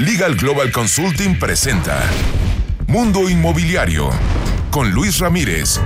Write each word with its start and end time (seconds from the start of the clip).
Legal 0.00 0.34
Global 0.34 0.72
Consulting 0.72 1.38
presenta 1.38 2.02
Mundo 2.88 3.30
Inmobiliario 3.30 4.10
con 4.72 4.90
Luis 4.90 5.20
Ramírez, 5.20 5.80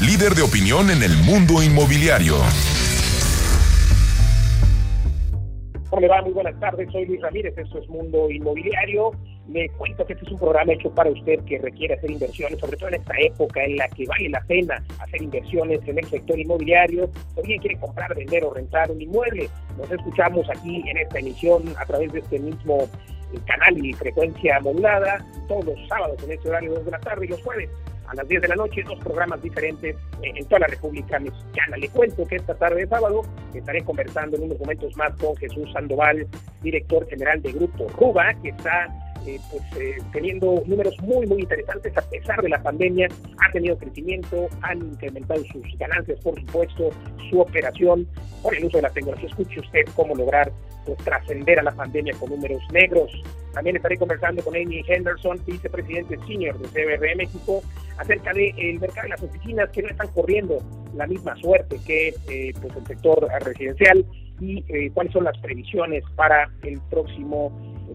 líder 0.00 0.34
de 0.34 0.42
opinión 0.42 0.90
en 0.90 1.04
el 1.04 1.16
mundo 1.18 1.62
inmobiliario. 1.62 2.38
¿Cómo 5.90 6.08
va? 6.08 6.22
Muy 6.22 6.32
buenas 6.32 6.58
tardes, 6.58 6.90
soy 6.90 7.06
Luis 7.06 7.20
Ramírez, 7.20 7.56
esto 7.56 7.78
es 7.78 7.88
Mundo 7.88 8.28
Inmobiliario. 8.28 9.12
Le 9.48 9.68
cuento 9.70 10.04
que 10.06 10.14
este 10.14 10.24
es 10.26 10.32
un 10.32 10.38
programa 10.38 10.72
hecho 10.72 10.92
para 10.92 11.10
usted 11.10 11.38
que 11.44 11.58
requiere 11.58 11.94
hacer 11.94 12.10
inversiones, 12.10 12.58
sobre 12.58 12.76
todo 12.78 12.88
en 12.88 12.96
esta 12.96 13.14
época 13.20 13.62
en 13.62 13.76
la 13.76 13.88
que 13.90 14.06
vale 14.06 14.28
la 14.28 14.40
pena 14.42 14.82
hacer 14.98 15.22
inversiones 15.22 15.80
en 15.86 15.98
el 15.98 16.06
sector 16.06 16.36
inmobiliario, 16.36 17.08
o 17.36 17.42
bien 17.42 17.60
quiere 17.60 17.78
comprar, 17.78 18.12
vender 18.14 18.42
o 18.44 18.52
rentar 18.54 18.90
un 18.90 19.00
inmueble. 19.00 19.48
Nos 19.78 19.90
escuchamos 19.90 20.48
aquí 20.50 20.82
en 20.88 20.98
esta 20.98 21.20
emisión 21.20 21.62
a 21.78 21.86
través 21.86 22.12
de 22.12 22.18
este 22.18 22.40
mismo 22.40 22.88
eh, 23.32 23.38
canal 23.46 23.84
y 23.84 23.92
frecuencia 23.92 24.60
modulada, 24.60 25.24
todos 25.48 25.64
los 25.64 25.88
sábados 25.88 26.22
en 26.24 26.32
este 26.32 26.48
horario 26.48 26.74
2 26.74 26.84
de 26.84 26.90
la 26.90 27.00
tarde 27.00 27.26
y 27.26 27.28
los 27.28 27.42
jueves 27.42 27.70
a 28.10 28.14
las 28.14 28.26
10 28.26 28.42
de 28.42 28.48
la 28.48 28.56
noche, 28.56 28.82
dos 28.82 28.98
programas 28.98 29.40
diferentes 29.40 29.96
eh, 30.22 30.32
en 30.34 30.44
toda 30.46 30.60
la 30.60 30.66
República 30.66 31.18
Mexicana. 31.20 31.76
Le 31.76 31.88
cuento 31.90 32.26
que 32.26 32.36
esta 32.36 32.54
tarde 32.54 32.80
de 32.80 32.88
sábado 32.88 33.22
estaré 33.54 33.84
conversando 33.84 34.36
en 34.36 34.44
unos 34.44 34.58
momentos 34.58 34.96
más 34.96 35.12
con 35.14 35.36
Jesús 35.36 35.70
Sandoval, 35.72 36.26
director 36.60 37.08
general 37.08 37.40
de 37.40 37.52
Grupo 37.52 37.88
Ruba, 37.90 38.34
que 38.42 38.48
está 38.48 38.88
eh, 39.26 39.38
pues, 39.50 39.62
eh, 39.80 39.96
teniendo 40.12 40.62
números 40.66 40.94
muy, 41.00 41.26
muy 41.26 41.40
interesantes 41.40 41.96
a 41.96 42.02
pesar 42.02 42.40
de 42.42 42.48
la 42.48 42.62
pandemia. 42.62 43.08
Ha 43.38 43.52
tenido 43.52 43.76
crecimiento, 43.76 44.48
han 44.62 44.78
incrementado 44.78 45.42
sus 45.44 45.62
ganancias, 45.78 46.18
por 46.20 46.38
supuesto, 46.40 46.90
su 47.28 47.40
operación 47.40 48.06
por 48.42 48.54
el 48.54 48.64
uso 48.64 48.78
de 48.78 48.82
la 48.82 48.90
tecnología. 48.90 49.28
Escuche 49.28 49.60
usted 49.60 49.84
cómo 49.94 50.14
lograr 50.14 50.52
pues, 50.86 50.98
trascender 50.98 51.58
a 51.58 51.62
la 51.62 51.72
pandemia 51.72 52.14
con 52.18 52.30
números 52.30 52.62
negros. 52.72 53.10
También 53.52 53.76
estaré 53.76 53.96
conversando 53.96 54.42
con 54.42 54.54
Amy 54.54 54.82
Henderson, 54.86 55.40
vicepresidente 55.46 56.16
senior 56.26 56.58
de 56.58 56.68
CBR 56.68 57.16
México, 57.16 57.62
acerca 57.98 58.32
del 58.32 58.54
el 58.58 58.80
mercado 58.80 59.02
de 59.02 59.08
las 59.10 59.22
oficinas 59.22 59.70
que 59.70 59.82
no 59.82 59.88
están 59.88 60.08
corriendo 60.08 60.58
la 60.94 61.06
misma 61.06 61.36
suerte 61.36 61.78
que 61.86 62.14
eh, 62.28 62.52
pues 62.60 62.76
el 62.76 62.86
sector 62.86 63.28
residencial 63.40 64.04
y 64.40 64.64
eh, 64.68 64.90
cuáles 64.92 65.12
son 65.12 65.24
las 65.24 65.36
previsiones 65.38 66.02
para 66.16 66.50
el 66.62 66.80
próximo 66.90 67.52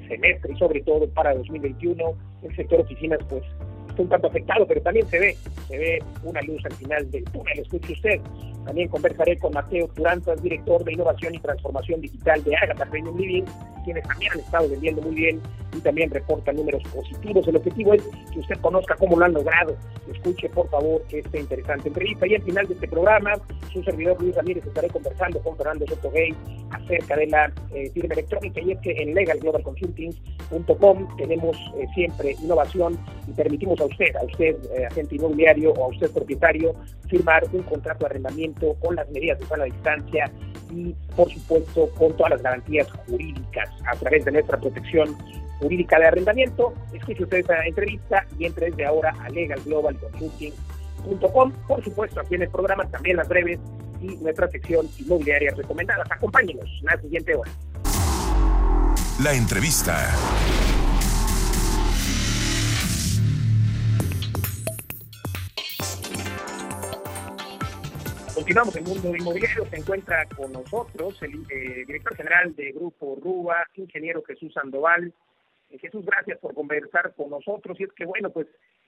semestre 0.07 0.53
y 0.53 0.57
sobre 0.57 0.81
todo 0.81 1.09
para 1.09 1.33
2021 1.33 2.03
el 2.43 2.55
sector 2.55 2.81
oficinas 2.81 3.19
pues 3.29 3.43
un 4.01 4.09
tanto 4.09 4.27
afectado 4.27 4.65
pero 4.67 4.81
también 4.81 5.07
se 5.07 5.19
ve 5.19 5.37
se 5.67 5.77
ve 5.77 6.03
una 6.23 6.41
luz 6.41 6.63
al 6.65 6.73
final 6.73 7.11
del 7.11 7.23
túnel 7.25 7.59
escuche 7.59 7.93
usted 7.93 8.21
también 8.65 8.89
conversaré 8.89 9.37
con 9.37 9.53
Mateo 9.53 9.87
Turanzas, 9.89 10.41
director 10.41 10.83
de 10.83 10.93
Innovación 10.93 11.35
y 11.35 11.39
Transformación 11.39 12.01
Digital 12.01 12.43
de 12.43 12.55
Agatha 12.55 12.85
Premium 12.87 13.15
Living, 13.15 13.43
quienes 13.83 14.03
también 14.07 14.31
han 14.33 14.39
estado 14.39 14.69
vendiendo 14.69 15.01
muy 15.03 15.15
bien 15.15 15.39
y 15.75 15.79
también 15.81 16.09
reportan 16.09 16.55
números 16.55 16.81
positivos. 16.91 17.47
El 17.47 17.57
objetivo 17.57 17.93
es 17.93 18.03
que 18.33 18.39
usted 18.39 18.55
conozca 18.61 18.95
cómo 18.95 19.17
lo 19.19 19.25
han 19.25 19.33
logrado. 19.33 19.77
Escuche, 20.11 20.49
por 20.49 20.67
favor, 20.69 21.03
esta 21.11 21.37
interesante 21.37 21.89
entrevista. 21.89 22.25
Y 22.25 22.35
al 22.35 22.41
final 22.41 22.67
de 22.67 22.73
este 22.73 22.87
programa, 22.87 23.33
su 23.71 23.83
servidor 23.83 24.19
Luis 24.19 24.35
Ramírez 24.35 24.65
estaré 24.65 24.87
conversando 24.89 25.39
con 25.41 25.55
Fernando 25.57 25.85
Soto 25.85 26.09
Gay 26.09 26.33
acerca 26.71 27.17
de 27.17 27.27
la 27.27 27.53
eh, 27.71 27.91
firma 27.91 28.13
electrónica. 28.13 28.61
Y 28.61 28.71
es 28.71 28.79
que 28.79 28.91
en 28.93 29.13
legalglobalconsulting.com 30.51 31.17
tenemos 31.17 31.57
eh, 31.77 31.87
siempre 31.93 32.35
innovación 32.41 32.97
y 33.27 33.31
permitimos 33.31 33.79
a 33.79 33.85
usted, 33.85 34.15
a 34.15 34.25
usted, 34.25 34.55
eh, 34.75 34.85
agente 34.85 35.15
inmobiliario 35.15 35.71
o 35.73 35.85
a 35.85 35.87
usted 35.87 36.11
propietario, 36.11 36.75
firmar 37.09 37.43
un 37.51 37.63
contrato 37.63 37.99
de 37.99 38.05
arrendamiento 38.07 38.75
con 38.81 38.95
las 38.95 39.09
medidas 39.09 39.39
de 39.39 39.45
sana 39.45 39.63
distancia 39.65 40.31
y, 40.71 40.95
por 41.15 41.31
supuesto, 41.31 41.89
con 41.97 42.15
todas 42.17 42.31
las 42.31 42.41
garantías 42.41 42.87
jurídicas 43.07 43.69
a 43.91 43.95
través 43.97 44.25
de 44.25 44.31
nuestra 44.31 44.59
protección 44.59 45.15
jurídica 45.59 45.99
de 45.99 46.07
arrendamiento. 46.07 46.73
Escuche 46.93 47.23
usted 47.23 47.37
esta 47.39 47.65
entrevista 47.65 48.25
y 48.37 48.45
entre 48.45 48.69
desde 48.69 48.85
ahora 48.85 49.13
a 49.21 49.29
legalglobalconsulting.com. 49.29 51.51
Por 51.67 51.83
supuesto, 51.83 52.19
aquí 52.19 52.35
en 52.35 52.43
el 52.43 52.49
programa 52.49 52.87
también 52.89 53.17
las 53.17 53.27
breves 53.27 53.59
y 54.01 54.15
nuestra 54.17 54.47
sección 54.49 54.87
inmobiliaria 54.99 55.51
recomendadas. 55.55 56.07
Acompáñenos 56.11 56.69
en 56.81 56.85
la 56.85 57.01
siguiente 57.01 57.33
hora. 57.35 57.49
La 59.23 59.33
entrevista. 59.33 60.11
Continuamos 68.35 68.75
en 68.75 68.83
Mundo 68.83 69.15
Inmobiliario. 69.15 69.65
Se 69.69 69.77
encuentra 69.77 70.25
con 70.35 70.51
nosotros 70.51 71.17
el 71.23 71.45
eh, 71.49 71.85
director 71.87 72.17
general 72.17 72.53
de 72.57 72.73
Grupo 72.73 73.17
RUBA, 73.23 73.65
ingeniero 73.75 74.21
Jesús 74.27 74.51
Sandoval. 74.51 75.13
Eh, 75.69 75.79
Jesús, 75.79 76.05
gracias 76.05 76.37
por 76.39 76.53
conversar 76.53 77.13
con 77.15 77.29
nosotros. 77.29 77.79
Y 77.79 77.85
es 77.85 77.93
que, 77.93 78.03
bueno, 78.03 78.31
pues 78.31 78.47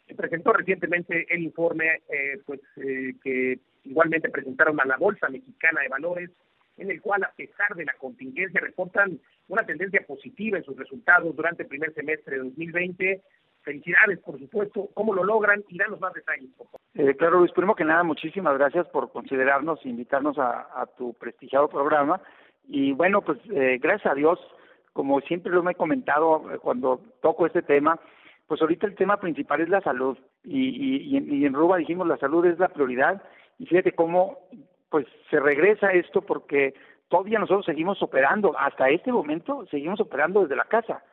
se 0.10 0.14
presentó 0.14 0.52
recientemente 0.52 1.26
el 1.34 1.42
informe 1.42 2.02
eh, 2.10 2.42
pues 2.46 2.60
que 2.76 3.60
igualmente 3.86 4.30
presentaron 4.30 4.78
a 4.82 4.86
la 4.86 4.98
Bolsa 4.98 5.30
Mexicana 5.30 5.84
de 5.84 5.88
Valores, 5.88 6.32
en 6.78 6.92
el 6.92 7.02
cual, 7.02 7.24
a 7.24 7.32
pesar 7.36 7.76
de 7.76 7.86
la 7.86 7.94
contingencia, 7.94 8.62
reportan 8.62 9.20
una 9.48 9.64
tendencia 9.66 10.02
positiva 10.06 10.58
en 10.58 10.64
sus 10.64 10.78
resultados 10.78 11.36
durante 11.36 11.64
el 11.64 11.70
primer 11.70 11.94
semestre 11.94 12.38
de 12.38 12.44
2020 12.44 13.22
Felicidades, 13.68 14.20
por 14.20 14.40
supuesto. 14.40 14.88
¿Cómo 14.94 15.14
lo 15.14 15.26
logran? 15.26 15.62
Y 15.68 15.78
danos 15.78 16.00
más 16.00 16.14
detalles, 16.14 16.50
por 16.58 16.68
favor. 16.68 16.80
Eh, 16.94 17.18
claro, 17.18 17.40
Luis, 17.40 17.52
primero 17.52 17.76
que 17.76 17.84
nada, 17.84 18.02
muchísimas 18.02 18.58
gracias 18.58 18.88
por 18.88 19.12
considerarnos 19.12 19.84
e 19.84 19.90
invitarnos 19.90 20.38
a, 20.40 20.88
tu 20.98 21.14
prestigiado 21.16 21.68
programa. 21.68 22.22
Y 22.66 22.94
bueno, 22.94 23.22
pues 23.24 23.40
eh, 23.52 23.78
gracias 23.82 24.10
a 24.14 24.16
Dios, 24.16 24.40
como 24.94 25.20
siempre 25.20 25.52
lo 25.52 25.70
he 25.70 25.76
comentado 25.76 26.50
eh, 26.50 26.60
cuando 26.60 27.02
toco 27.22 27.46
este 27.46 27.62
tema, 27.62 28.00
pues 28.48 28.62
ahorita 28.62 28.88
el 28.88 28.96
tema 28.96 29.20
principal 29.20 29.60
es 29.60 29.68
la 29.68 29.82
salud. 29.82 30.18
Y, 30.46 31.18
y, 31.18 31.46
en 31.46 31.54
Ruba 31.54 31.76
dijimos 31.76 32.08
la 32.08 32.16
salud 32.16 32.46
es 32.46 32.58
la 32.60 32.70
prioridad. 32.70 33.22
Y 33.60 33.66
fíjate 33.66 33.92
cómo 33.92 34.38
pues 34.90 35.06
se 35.30 35.40
regresa 35.40 35.92
esto 35.92 36.22
porque 36.22 36.74
todavía 37.10 37.40
nosotros 37.40 37.66
seguimos 37.66 38.02
operando. 38.02 38.56
Hasta 38.58 38.90
este 38.90 39.12
momento 39.12 39.66
seguimos 39.70 40.00
operando 40.00 40.42
desde 40.42 40.56
la 40.56 40.66
casa 40.66 41.04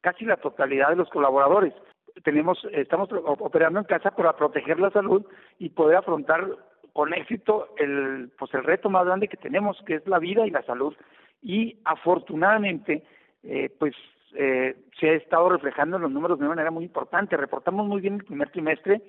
casi 0.00 0.24
la 0.24 0.36
totalidad 0.36 0.90
de 0.90 0.96
los 0.96 1.10
colaboradores 1.10 1.74
tenemos, 2.22 2.58
estamos 2.72 3.08
operando 3.12 3.78
en 3.78 3.84
casa 3.84 4.10
para 4.10 4.36
proteger 4.36 4.80
la 4.80 4.90
salud 4.90 5.24
y 5.58 5.70
poder 5.70 5.96
afrontar 5.96 6.46
con 6.92 7.14
éxito 7.14 7.74
el, 7.76 8.30
pues 8.38 8.52
el 8.54 8.64
reto 8.64 8.90
más 8.90 9.06
grande 9.06 9.28
que 9.28 9.36
tenemos, 9.36 9.80
que 9.86 9.96
es 9.96 10.06
la 10.06 10.18
vida 10.18 10.46
y 10.46 10.50
la 10.50 10.62
salud. 10.62 10.94
Y 11.42 11.78
afortunadamente, 11.84 13.04
eh, 13.44 13.70
pues 13.78 13.94
eh, 14.34 14.76
se 14.98 15.10
ha 15.10 15.12
estado 15.14 15.48
reflejando 15.48 15.96
en 15.96 16.02
los 16.02 16.10
números 16.10 16.38
de 16.38 16.48
manera 16.48 16.70
muy 16.70 16.84
importante. 16.84 17.36
Reportamos 17.36 17.86
muy 17.86 18.00
bien 18.00 18.14
el 18.14 18.24
primer 18.24 18.50
trimestre, 18.50 19.00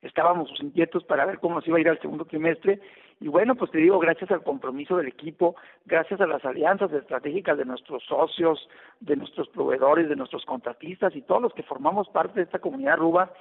estábamos 0.00 0.50
inquietos 0.60 1.04
para 1.04 1.26
ver 1.26 1.38
cómo 1.38 1.60
se 1.60 1.70
iba 1.70 1.78
a 1.78 1.82
ir 1.82 1.88
al 1.88 2.00
segundo 2.00 2.24
trimestre 2.24 2.80
y 3.20 3.28
bueno, 3.28 3.54
pues 3.54 3.70
te 3.70 3.78
digo, 3.78 3.98
gracias 3.98 4.30
al 4.30 4.42
compromiso 4.42 4.96
del 4.96 5.08
equipo, 5.08 5.56
gracias 5.86 6.20
a 6.20 6.26
las 6.26 6.44
alianzas 6.44 6.92
estratégicas 6.92 7.56
de 7.56 7.64
nuestros 7.64 8.02
socios, 8.04 8.68
de 9.00 9.16
nuestros 9.16 9.48
proveedores, 9.48 10.08
de 10.08 10.16
nuestros 10.16 10.44
contratistas 10.44 11.14
y 11.16 11.22
todos 11.22 11.42
los 11.42 11.54
que 11.54 11.62
formamos 11.62 12.08
parte 12.08 12.40
de 12.40 12.44
esta 12.44 12.58
comunidad 12.58 12.98
RUBA, 12.98 13.32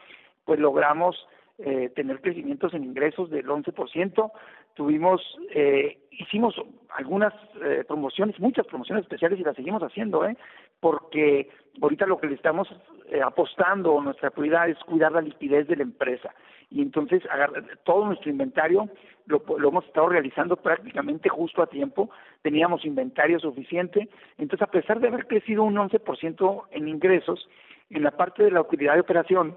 pues 0.46 0.60
logramos 0.60 1.28
eh, 1.60 1.92
tener 1.96 2.22
crecimientos 2.22 2.74
en 2.74 2.84
ingresos 2.84 3.30
del 3.30 3.46
11%. 3.46 4.32
Tuvimos, 4.74 5.22
eh, 5.54 6.00
hicimos 6.12 6.56
algunas 6.96 7.34
eh, 7.64 7.84
promociones, 7.88 8.40
muchas 8.40 8.66
promociones 8.66 9.04
especiales 9.04 9.40
y 9.40 9.44
las 9.44 9.56
seguimos 9.56 9.84
haciendo, 9.84 10.26
¿eh? 10.26 10.36
Porque 10.84 11.50
ahorita 11.82 12.06
lo 12.06 12.20
que 12.20 12.28
le 12.28 12.36
estamos 12.36 12.68
eh, 13.10 13.22
apostando, 13.22 14.02
nuestra 14.02 14.32
prioridad 14.32 14.68
es 14.68 14.78
cuidar 14.80 15.14
la 15.14 15.22
liquidez 15.22 15.66
de 15.70 15.78
la 15.78 15.84
empresa. 15.84 16.36
Y 16.70 16.82
entonces 16.82 17.24
todo 17.86 18.06
nuestro 18.06 18.30
inventario 18.30 18.90
lo, 19.26 19.42
lo 19.58 19.70
hemos 19.70 19.86
estado 19.86 20.10
realizando 20.10 20.58
prácticamente 20.58 21.30
justo 21.30 21.62
a 21.62 21.68
tiempo. 21.68 22.10
Teníamos 22.42 22.84
inventario 22.84 23.40
suficiente. 23.40 24.10
Entonces, 24.38 24.68
a 24.68 24.72
pesar 24.72 25.00
de 25.00 25.08
haber 25.08 25.26
crecido 25.26 25.64
un 25.64 25.76
11% 25.76 26.64
en 26.72 26.88
ingresos, 26.90 27.48
en 27.90 28.04
la 28.04 28.12
parte 28.12 28.44
de 28.44 28.52
la 28.52 28.62
utilidad 28.62 28.96
de 28.96 29.02
operación, 29.02 29.56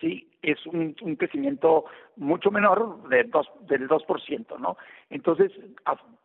sí 0.00 0.30
es 0.42 0.64
un, 0.66 0.94
un 1.02 1.16
crecimiento 1.16 1.86
mucho 2.14 2.52
menor 2.52 3.08
de 3.08 3.24
dos, 3.24 3.48
del 3.62 3.88
2%, 3.88 4.58
¿no? 4.60 4.76
Entonces, 5.10 5.50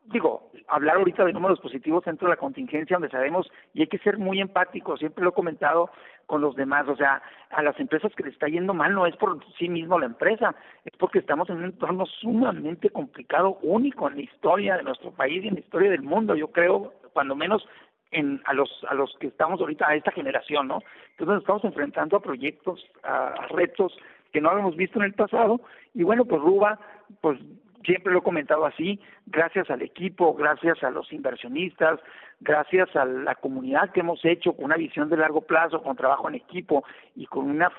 digo, 0.05 0.51
hablar 0.67 0.97
ahorita 0.97 1.25
de 1.25 1.33
números 1.33 1.59
positivos 1.59 2.03
dentro 2.05 2.27
de 2.27 2.33
la 2.33 2.39
contingencia 2.39 2.95
donde 2.95 3.09
sabemos, 3.09 3.50
y 3.73 3.81
hay 3.81 3.88
que 3.88 4.00
ser 4.00 4.17
muy 4.17 4.41
empáticos, 4.41 5.00
siempre 5.00 5.23
lo 5.23 5.31
he 5.31 5.33
comentado 5.33 5.89
con 6.25 6.41
los 6.41 6.55
demás, 6.55 6.88
o 6.88 6.95
sea, 6.95 7.21
a 7.50 7.61
las 7.61 7.79
empresas 7.79 8.13
que 8.15 8.23
les 8.23 8.33
está 8.33 8.47
yendo 8.47 8.73
mal 8.73 8.94
no 8.94 9.05
es 9.05 9.15
por 9.17 9.39
sí 9.57 9.69
mismo 9.69 10.00
la 10.00 10.05
empresa, 10.05 10.55
es 10.85 10.94
porque 10.97 11.19
estamos 11.19 11.50
en 11.50 11.57
un 11.57 11.65
entorno 11.65 12.05
sumamente 12.05 12.89
complicado, 12.89 13.57
único 13.61 14.07
en 14.07 14.15
la 14.15 14.21
historia 14.21 14.77
de 14.77 14.83
nuestro 14.83 15.11
país 15.11 15.44
y 15.44 15.47
en 15.47 15.55
la 15.55 15.59
historia 15.61 15.91
del 15.91 16.03
mundo, 16.03 16.35
yo 16.35 16.50
creo, 16.50 16.94
cuando 17.13 17.35
menos 17.35 17.67
en, 18.13 18.41
a 18.45 18.53
los 18.53 18.69
a 18.88 18.94
los 18.94 19.15
que 19.19 19.27
estamos 19.27 19.59
ahorita 19.59 19.88
a 19.88 19.95
esta 19.95 20.11
generación, 20.11 20.67
¿no? 20.67 20.83
Entonces 21.11 21.27
nos 21.27 21.39
estamos 21.39 21.63
enfrentando 21.65 22.17
a 22.17 22.21
proyectos, 22.21 22.85
a, 23.03 23.47
retos 23.50 23.97
que 24.31 24.39
no 24.39 24.50
habíamos 24.50 24.75
visto 24.75 25.00
en 25.00 25.05
el 25.05 25.13
pasado 25.13 25.61
y 25.94 26.03
bueno, 26.03 26.25
pues 26.25 26.41
Ruba, 26.41 26.79
pues 27.21 27.39
siempre 27.85 28.13
lo 28.13 28.19
he 28.19 28.24
comentado 28.24 28.65
así, 28.65 29.00
gracias 29.25 29.69
al 29.69 29.81
equipo, 29.81 30.33
gracias 30.33 30.83
a 30.83 30.91
los 30.91 31.12
inversionistas, 31.12 32.00
gracias 32.39 32.95
a 32.95 33.06
la 33.06 33.35
comunidad 33.35 33.91
que 33.91 34.01
hemos 34.01 34.24
hecho 34.25 34.53
con 34.53 34.65
una 34.65 34.77
visión 34.77 35.09
de 35.09 35.18
largo 35.18 35.41
plazo, 35.41 35.81
con 35.81 35.95
trabajo 35.95 36.27
en 36.30 36.35
equipo 36.35 36.83
y 37.15 37.25
con 37.25 37.50
una 37.50 37.71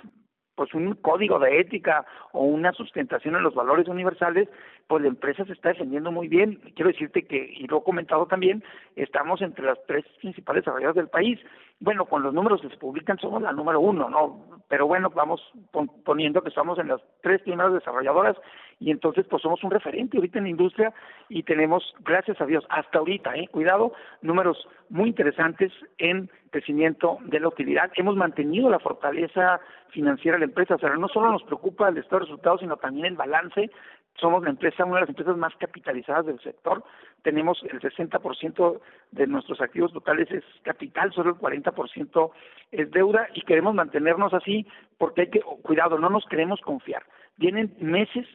pues 0.55 0.73
un 0.75 0.95
código 0.95 1.39
de 1.39 1.61
ética 1.61 2.07
o 2.33 2.45
una 2.45 2.73
sustentación 2.73 3.35
en 3.37 3.43
los 3.43 3.55
valores 3.55 3.89
universales, 3.89 4.49
pues 4.87 5.03
la 5.03 5.09
empresa 5.09 5.45
se 5.45 5.53
está 5.53 5.71
defendiendo 5.71 6.13
muy 6.13 6.29
bien. 6.29 6.61
Quiero 6.77 6.91
decirte 6.91 7.27
que, 7.27 7.37
y 7.37 7.67
lo 7.67 7.79
he 7.79 7.83
comentado 7.83 8.27
también, 8.27 8.63
estamos 8.97 9.43
entre 9.43 9.65
las 9.65 9.79
tres 9.87 10.05
principales 10.21 10.63
desarrolladoras 10.63 10.97
del 10.97 11.09
país. 11.09 11.41
Bueno, 11.81 12.05
con 12.05 12.23
los 12.23 12.33
números 12.33 12.61
que 12.61 12.69
se 12.69 12.77
publican 12.77 13.19
somos 13.19 13.43
la 13.43 13.53
número 13.53 13.81
uno, 13.81 14.09
¿no? 14.09 14.63
Pero 14.69 14.87
bueno, 14.87 15.11
vamos 15.11 15.43
poniendo 16.05 16.43
que 16.43 16.51
estamos 16.51 16.79
en 16.79 16.89
las 16.89 17.01
tres 17.23 17.43
primeras 17.43 17.73
desarrolladoras 17.73 18.37
y 18.81 18.91
entonces 18.91 19.27
pues 19.29 19.43
somos 19.43 19.63
un 19.65 19.71
referente 19.71 20.17
ahorita 20.17 20.39
en 20.39 20.45
la 20.45 20.51
industria 20.51 20.93
y 21.29 21.43
tenemos, 21.43 21.95
gracias 22.01 22.41
a 22.41 22.47
Dios, 22.47 22.65
hasta 22.69 22.99
ahorita, 22.99 23.35
eh, 23.37 23.49
cuidado, 23.49 23.93
números 24.23 24.69
muy 24.89 25.09
interesantes 25.09 25.73
en 25.99 26.31
crecimiento 26.51 27.19
de 27.25 27.41
la 27.41 27.49
utilidad. 27.49 27.91
Hemos 27.97 28.17
mantenido 28.17 28.71
la 28.71 28.79
fortaleza 28.79 29.61
financiera 29.89 30.37
de 30.37 30.41
la 30.41 30.45
empresa, 30.47 30.75
o 30.75 30.79
sea, 30.79 30.91
no 30.91 31.09
solo 31.09 31.33
nos 31.33 31.43
preocupa 31.45 31.89
el 31.89 31.99
estado 31.99 32.21
de 32.21 32.27
resultados, 32.27 32.61
sino 32.61 32.77
también 32.77 33.07
el 33.07 33.17
balance. 33.17 33.71
Somos 34.21 34.45
la 34.45 34.51
empresa, 34.51 34.85
una 34.85 34.97
de 34.97 35.01
las 35.01 35.09
empresas 35.09 35.37
más 35.37 35.53
capitalizadas 35.57 36.27
del 36.27 36.41
sector. 36.41 36.85
Tenemos 37.23 37.61
el 37.65 37.81
60% 37.81 38.81
de 39.11 39.27
nuestros 39.27 39.61
activos 39.61 39.93
totales 39.93 40.31
es 40.31 40.45
capital, 40.63 41.13
solo 41.13 41.31
el 41.31 41.37
40% 41.37 42.31
es 42.71 42.91
deuda 42.91 43.29
y 43.35 43.43
queremos 43.43 43.75
mantenernos 43.75 44.33
así 44.33 44.67
porque 44.99 45.23
hay 45.23 45.31
que, 45.31 45.41
cuidado, 45.41 45.99
no 45.99 46.11
nos 46.11 46.25
queremos 46.27 46.61
confiar. 46.61 47.03
Vienen 47.37 47.75
meses 47.81 48.27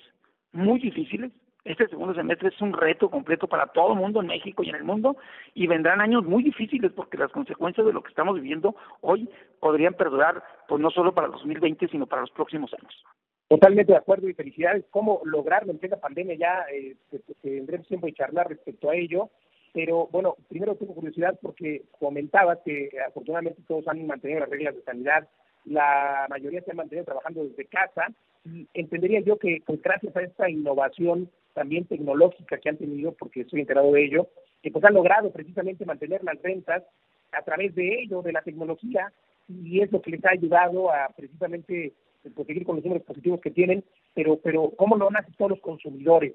muy 0.52 0.80
difíciles. 0.80 1.32
Este 1.66 1.88
segundo 1.88 2.14
semestre 2.14 2.50
es 2.50 2.62
un 2.62 2.74
reto 2.74 3.10
completo 3.10 3.48
para 3.48 3.68
todo 3.68 3.94
el 3.94 4.00
mundo 4.00 4.22
en 4.22 4.28
México 4.28 4.64
y 4.64 4.70
en 4.70 4.76
el 4.76 4.84
mundo 4.84 5.18
y 5.54 5.68
vendrán 5.68 6.00
años 6.00 6.24
muy 6.24 6.42
difíciles 6.42 6.92
porque 6.94 7.18
las 7.18 7.32
consecuencias 7.32 7.86
de 7.86 7.94
lo 7.94 8.02
que 8.02 8.10
estamos 8.10 8.36
viviendo 8.36 8.76
hoy 9.02 9.30
podrían 9.60 9.94
perdurar 9.94 10.42
pues 10.68 10.82
no 10.82 10.90
solo 10.90 11.14
para 11.14 11.28
el 11.28 11.34
2020 11.34 11.90
sino 11.90 12.08
para 12.08 12.22
los 12.22 12.32
próximos 12.32 12.74
años. 12.74 13.04
Totalmente 13.50 13.92
de 13.92 13.98
acuerdo 13.98 14.30
y 14.30 14.34
felicidades. 14.34 14.86
¿Cómo 14.90 15.22
lograrlo 15.26 15.72
en 15.72 15.80
plena 15.80 15.98
pandemia? 15.98 16.36
Ya 16.36 16.66
eh, 16.72 16.96
tendremos 17.42 17.88
tiempo 17.88 18.06
de 18.06 18.14
charlar 18.14 18.48
respecto 18.48 18.90
a 18.90 18.96
ello. 18.96 19.30
Pero 19.74 20.08
bueno, 20.12 20.36
primero 20.48 20.76
tengo 20.76 20.96
curiosidad 20.96 21.38
porque 21.42 21.84
comentabas 22.00 22.60
que 22.66 22.90
afortunadamente 23.08 23.62
todos 23.68 23.88
han 23.88 24.06
mantenido 24.06 24.40
las 24.42 24.50
reglas 24.50 24.76
de 24.76 24.84
sanidad, 24.84 25.28
la 25.66 26.28
mayoría 26.30 26.62
se 26.62 26.72
han 26.72 26.78
mantenido 26.78 27.06
trabajando 27.06 27.44
desde 27.44 27.66
casa 27.66 28.08
y 28.46 28.68
entendería 28.74 29.20
yo 29.22 29.38
que 29.38 29.62
pues 29.66 29.82
gracias 29.82 30.16
a 30.16 30.22
esta 30.22 30.50
innovación 30.50 31.30
también 31.54 31.86
tecnológica 31.86 32.58
que 32.58 32.70
han 32.70 32.78
tenido, 32.78 33.12
porque 33.14 33.42
estoy 33.42 33.62
enterado 33.62 33.92
de 33.92 34.06
ello, 34.06 34.28
que 34.62 34.72
pues 34.72 34.84
han 34.86 34.94
logrado 34.94 35.32
precisamente 35.32 35.86
mantener 35.86 36.24
las 36.24 36.42
ventas 36.42 36.84
a 37.32 37.42
través 37.44 37.76
de 37.76 38.02
ello, 38.02 38.22
de 38.22 38.32
la 38.32 38.42
tecnología, 38.42 39.12
y 39.48 39.82
es 39.82 39.92
lo 39.92 40.02
que 40.02 40.12
les 40.12 40.24
ha 40.26 40.32
ayudado 40.32 40.92
a 40.92 41.10
precisamente 41.16 41.94
conseguir 42.34 42.66
con 42.66 42.76
los 42.76 42.86
números 42.86 43.06
positivos 43.06 43.42
que 43.42 43.52
tienen, 43.52 43.84
pero, 44.14 44.38
pero 44.38 44.72
¿cómo 44.78 44.96
lo 44.96 45.08
han 45.08 45.26
todos 45.38 45.52
los 45.52 45.60
consumidores? 45.60 46.34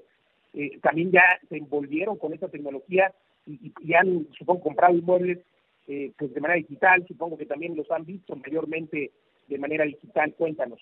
Eh, 0.53 0.79
también 0.81 1.11
ya 1.11 1.23
se 1.49 1.57
envolvieron 1.57 2.17
con 2.17 2.33
esta 2.33 2.49
tecnología 2.49 3.13
y, 3.45 3.71
y 3.81 3.93
han, 3.93 4.27
supongo, 4.37 4.61
comprado 4.61 4.95
inmuebles 4.95 5.39
eh, 5.87 6.11
pues 6.17 6.33
de 6.33 6.41
manera 6.41 6.57
digital, 6.57 7.05
supongo 7.07 7.37
que 7.37 7.45
también 7.45 7.75
los 7.75 7.89
han 7.91 8.05
visto 8.05 8.35
mayormente 8.35 9.11
de 9.47 9.59
manera 9.59 9.85
digital. 9.85 10.33
Cuéntanos. 10.35 10.79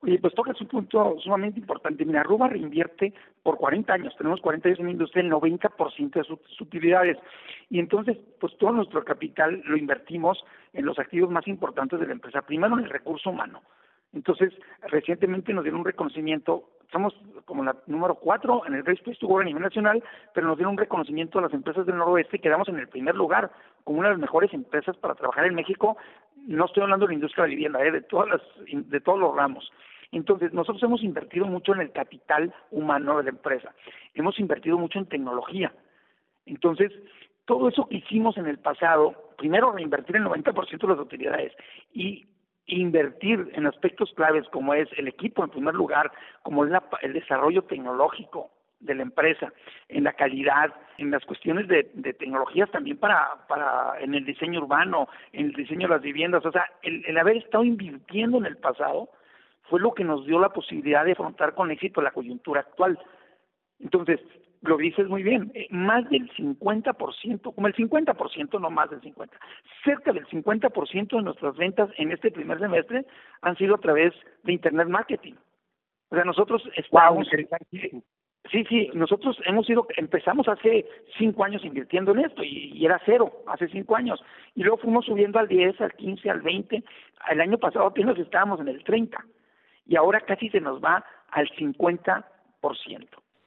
Oye, 0.00 0.18
pues 0.18 0.34
toca 0.34 0.52
un 0.60 0.68
punto 0.68 1.16
sumamente 1.20 1.58
importante. 1.58 2.04
Mira, 2.04 2.22
Ruba 2.22 2.48
reinvierte 2.48 3.14
por 3.42 3.56
40 3.56 3.92
años, 3.92 4.14
tenemos 4.16 4.40
40 4.40 4.68
años 4.68 4.80
en 4.80 4.86
la 4.86 4.92
industria, 4.92 5.22
el 5.22 5.32
90% 5.32 6.10
de 6.12 6.24
sus 6.24 6.60
utilidades. 6.60 7.16
Y 7.70 7.78
entonces, 7.78 8.18
pues 8.38 8.56
todo 8.58 8.72
nuestro 8.72 9.02
capital 9.04 9.62
lo 9.64 9.76
invertimos 9.76 10.44
en 10.74 10.84
los 10.84 10.98
activos 10.98 11.30
más 11.30 11.48
importantes 11.48 11.98
de 11.98 12.06
la 12.06 12.12
empresa. 12.12 12.42
Primero 12.42 12.78
en 12.78 12.84
el 12.84 12.90
recurso 12.90 13.30
humano. 13.30 13.62
Entonces, 14.12 14.52
recientemente 14.88 15.52
nos 15.52 15.64
dieron 15.64 15.80
un 15.80 15.86
reconocimiento, 15.86 16.70
somos 16.90 17.14
como 17.44 17.64
la 17.64 17.76
número 17.86 18.14
cuatro 18.14 18.62
en 18.66 18.74
el 18.74 18.84
resto 18.84 19.10
estuvo 19.10 19.38
a 19.38 19.44
nivel 19.44 19.62
nacional, 19.62 20.02
pero 20.34 20.46
nos 20.46 20.56
dieron 20.56 20.72
un 20.72 20.78
reconocimiento 20.78 21.38
a 21.38 21.42
las 21.42 21.52
empresas 21.52 21.84
del 21.86 21.96
noroeste 21.96 22.36
y 22.36 22.40
quedamos 22.40 22.68
en 22.68 22.78
el 22.78 22.88
primer 22.88 23.14
lugar 23.14 23.50
como 23.84 23.98
una 23.98 24.08
de 24.08 24.14
las 24.14 24.20
mejores 24.20 24.52
empresas 24.54 24.96
para 24.96 25.14
trabajar 25.14 25.46
en 25.46 25.54
México. 25.54 25.96
No 26.46 26.64
estoy 26.64 26.84
hablando 26.84 27.06
de 27.06 27.10
la 27.10 27.14
industria 27.14 27.44
de 27.44 27.48
la 27.48 27.54
vivienda, 27.54 27.84
¿eh? 27.84 27.90
de, 27.90 28.02
todas 28.02 28.28
las, 28.28 28.42
de 28.66 29.00
todos 29.00 29.18
los 29.18 29.34
ramos. 29.34 29.70
Entonces, 30.12 30.52
nosotros 30.52 30.82
hemos 30.82 31.02
invertido 31.02 31.46
mucho 31.46 31.74
en 31.74 31.80
el 31.80 31.92
capital 31.92 32.54
humano 32.70 33.18
de 33.18 33.24
la 33.24 33.30
empresa, 33.30 33.74
hemos 34.14 34.38
invertido 34.38 34.78
mucho 34.78 34.98
en 34.98 35.06
tecnología. 35.06 35.72
Entonces, 36.46 36.92
todo 37.44 37.68
eso 37.68 37.88
que 37.88 37.96
hicimos 37.96 38.36
en 38.38 38.46
el 38.46 38.58
pasado, 38.58 39.32
primero 39.36 39.72
reinvertir 39.72 40.16
el 40.16 40.24
90% 40.24 40.80
de 40.80 40.88
las 40.88 40.98
utilidades 40.98 41.52
y 41.92 42.26
invertir 42.66 43.50
en 43.54 43.66
aspectos 43.66 44.12
claves 44.14 44.46
como 44.50 44.74
es 44.74 44.88
el 44.96 45.08
equipo 45.08 45.44
en 45.44 45.50
primer 45.50 45.74
lugar, 45.74 46.10
como 46.42 46.64
es 46.64 46.72
el 47.02 47.12
desarrollo 47.12 47.62
tecnológico 47.62 48.50
de 48.80 48.94
la 48.94 49.02
empresa, 49.02 49.52
en 49.88 50.04
la 50.04 50.12
calidad, 50.12 50.74
en 50.98 51.10
las 51.10 51.24
cuestiones 51.24 51.66
de, 51.68 51.84
tecnologías 52.14 52.70
también 52.70 52.98
para, 52.98 53.46
para 53.48 53.98
en 54.00 54.14
el 54.14 54.24
diseño 54.24 54.60
urbano, 54.60 55.08
en 55.32 55.46
el 55.46 55.52
diseño 55.52 55.88
de 55.88 55.94
las 55.94 56.02
viviendas, 56.02 56.44
o 56.44 56.52
sea, 56.52 56.66
el, 56.82 57.04
el 57.06 57.18
haber 57.18 57.38
estado 57.38 57.64
invirtiendo 57.64 58.38
en 58.38 58.46
el 58.46 58.56
pasado 58.58 59.08
fue 59.68 59.80
lo 59.80 59.94
que 59.94 60.04
nos 60.04 60.26
dio 60.26 60.38
la 60.38 60.50
posibilidad 60.50 61.04
de 61.04 61.12
afrontar 61.12 61.54
con 61.54 61.70
éxito 61.70 62.02
la 62.02 62.12
coyuntura 62.12 62.60
actual. 62.60 62.98
Entonces, 63.80 64.20
lo 64.62 64.76
dices 64.76 65.08
muy 65.08 65.22
bien, 65.22 65.50
eh, 65.54 65.66
más 65.70 66.08
del 66.10 66.30
50%, 66.34 67.54
como 67.54 67.66
el 67.66 67.74
50%, 67.74 68.60
no 68.60 68.70
más 68.70 68.90
del 68.90 69.00
50%, 69.00 69.30
cerca 69.84 70.12
del 70.12 70.26
50% 70.26 71.16
de 71.16 71.22
nuestras 71.22 71.56
ventas 71.56 71.90
en 71.98 72.12
este 72.12 72.30
primer 72.30 72.58
semestre 72.58 73.04
han 73.42 73.56
sido 73.56 73.74
a 73.76 73.80
través 73.80 74.12
de 74.42 74.52
Internet 74.52 74.88
Marketing. 74.88 75.34
O 76.10 76.14
sea, 76.14 76.24
nosotros 76.24 76.62
estamos... 76.76 77.28
Sí, 78.50 78.64
sí, 78.68 78.90
nosotros 78.94 79.36
hemos 79.44 79.68
ido, 79.68 79.88
empezamos 79.96 80.46
hace 80.46 80.86
cinco 81.18 81.42
años 81.42 81.64
invirtiendo 81.64 82.12
en 82.12 82.20
esto 82.20 82.44
y, 82.44 82.70
y, 82.74 82.86
era 82.86 83.00
cero 83.04 83.42
hace 83.48 83.66
cinco 83.66 83.96
años. 83.96 84.22
Y 84.54 84.62
luego 84.62 84.76
fuimos 84.76 85.04
subiendo 85.04 85.40
al 85.40 85.48
10, 85.48 85.80
al 85.80 85.92
15, 85.94 86.30
al 86.30 86.42
20. 86.42 86.84
El 87.28 87.40
año 87.40 87.58
pasado 87.58 87.86
apenas 87.86 88.16
estábamos 88.16 88.60
en 88.60 88.68
el 88.68 88.84
30 88.84 89.18
y 89.86 89.96
ahora 89.96 90.20
casi 90.20 90.48
se 90.50 90.60
nos 90.60 90.80
va 90.80 91.04
al 91.30 91.48
50%. 91.48 92.24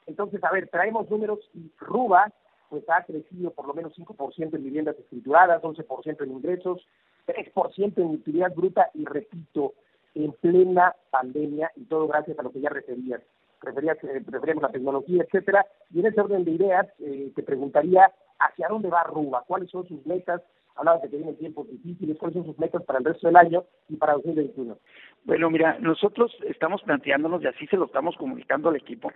Entonces, 0.10 0.44
a 0.44 0.52
ver, 0.52 0.68
traemos 0.70 1.10
números 1.10 1.40
y 1.54 1.72
Ruba 1.78 2.34
pues 2.70 2.84
ha 2.90 3.04
crecido 3.04 3.52
por 3.52 3.68
lo 3.68 3.74
menos 3.74 3.94
5% 3.96 4.56
en 4.56 4.64
viviendas 4.64 4.98
escrituradas, 4.98 5.62
11% 5.62 6.24
en 6.24 6.32
ingresos, 6.32 6.88
3% 7.28 7.98
en 7.98 8.06
utilidad 8.06 8.54
bruta 8.54 8.90
y 8.94 9.06
repito, 9.06 9.74
en 10.16 10.32
plena 10.34 10.96
pandemia 11.12 11.72
y 11.76 11.86
todo 11.86 12.08
gracias 12.08 12.38
a 12.38 12.44
lo 12.44 12.52
que 12.52 12.62
ya 12.62 12.70
referías. 12.70 13.22
Referías, 13.62 13.98
eh, 14.04 14.24
referíamos 14.26 14.64
la 14.64 14.72
tecnología, 14.72 15.24
etcétera. 15.24 15.66
Y 15.94 16.00
en 16.00 16.08
ese 16.08 16.22
orden 16.22 16.44
de 16.44 16.52
ideas, 16.52 16.88
eh, 17.00 17.32
te 17.36 17.44
preguntaría 17.44 18.12
hacia 18.40 18.68
dónde 18.68 18.90
va 18.90 19.04
Ruba, 19.04 19.44
cuáles 19.48 19.70
son 19.70 19.88
sus 19.88 20.06
metas, 20.06 20.42
hablabas 20.76 21.02
de 21.02 21.10
que 21.10 21.18
vienen 21.18 21.38
tiempos 21.38 21.70
difíciles, 21.70 22.18
cuáles 22.18 22.36
son 22.36 22.46
sus 22.46 22.58
metas 22.58 22.84
para 22.84 23.00
el 23.00 23.06
resto 23.06 23.28
del 23.28 23.36
año 23.36 23.64
y 23.90 23.96
para 23.96 24.14
2021. 24.14 24.78
Bueno, 25.26 25.50
mira, 25.50 25.78
nosotros 25.80 26.36
estamos 26.48 26.82
planteándonos, 26.84 27.44
y 27.44 27.48
así 27.48 27.68
se 27.68 27.78
lo 27.78 27.86
estamos 27.86 28.16
comunicando 28.16 28.70
al 28.70 28.78
equipo, 28.78 29.12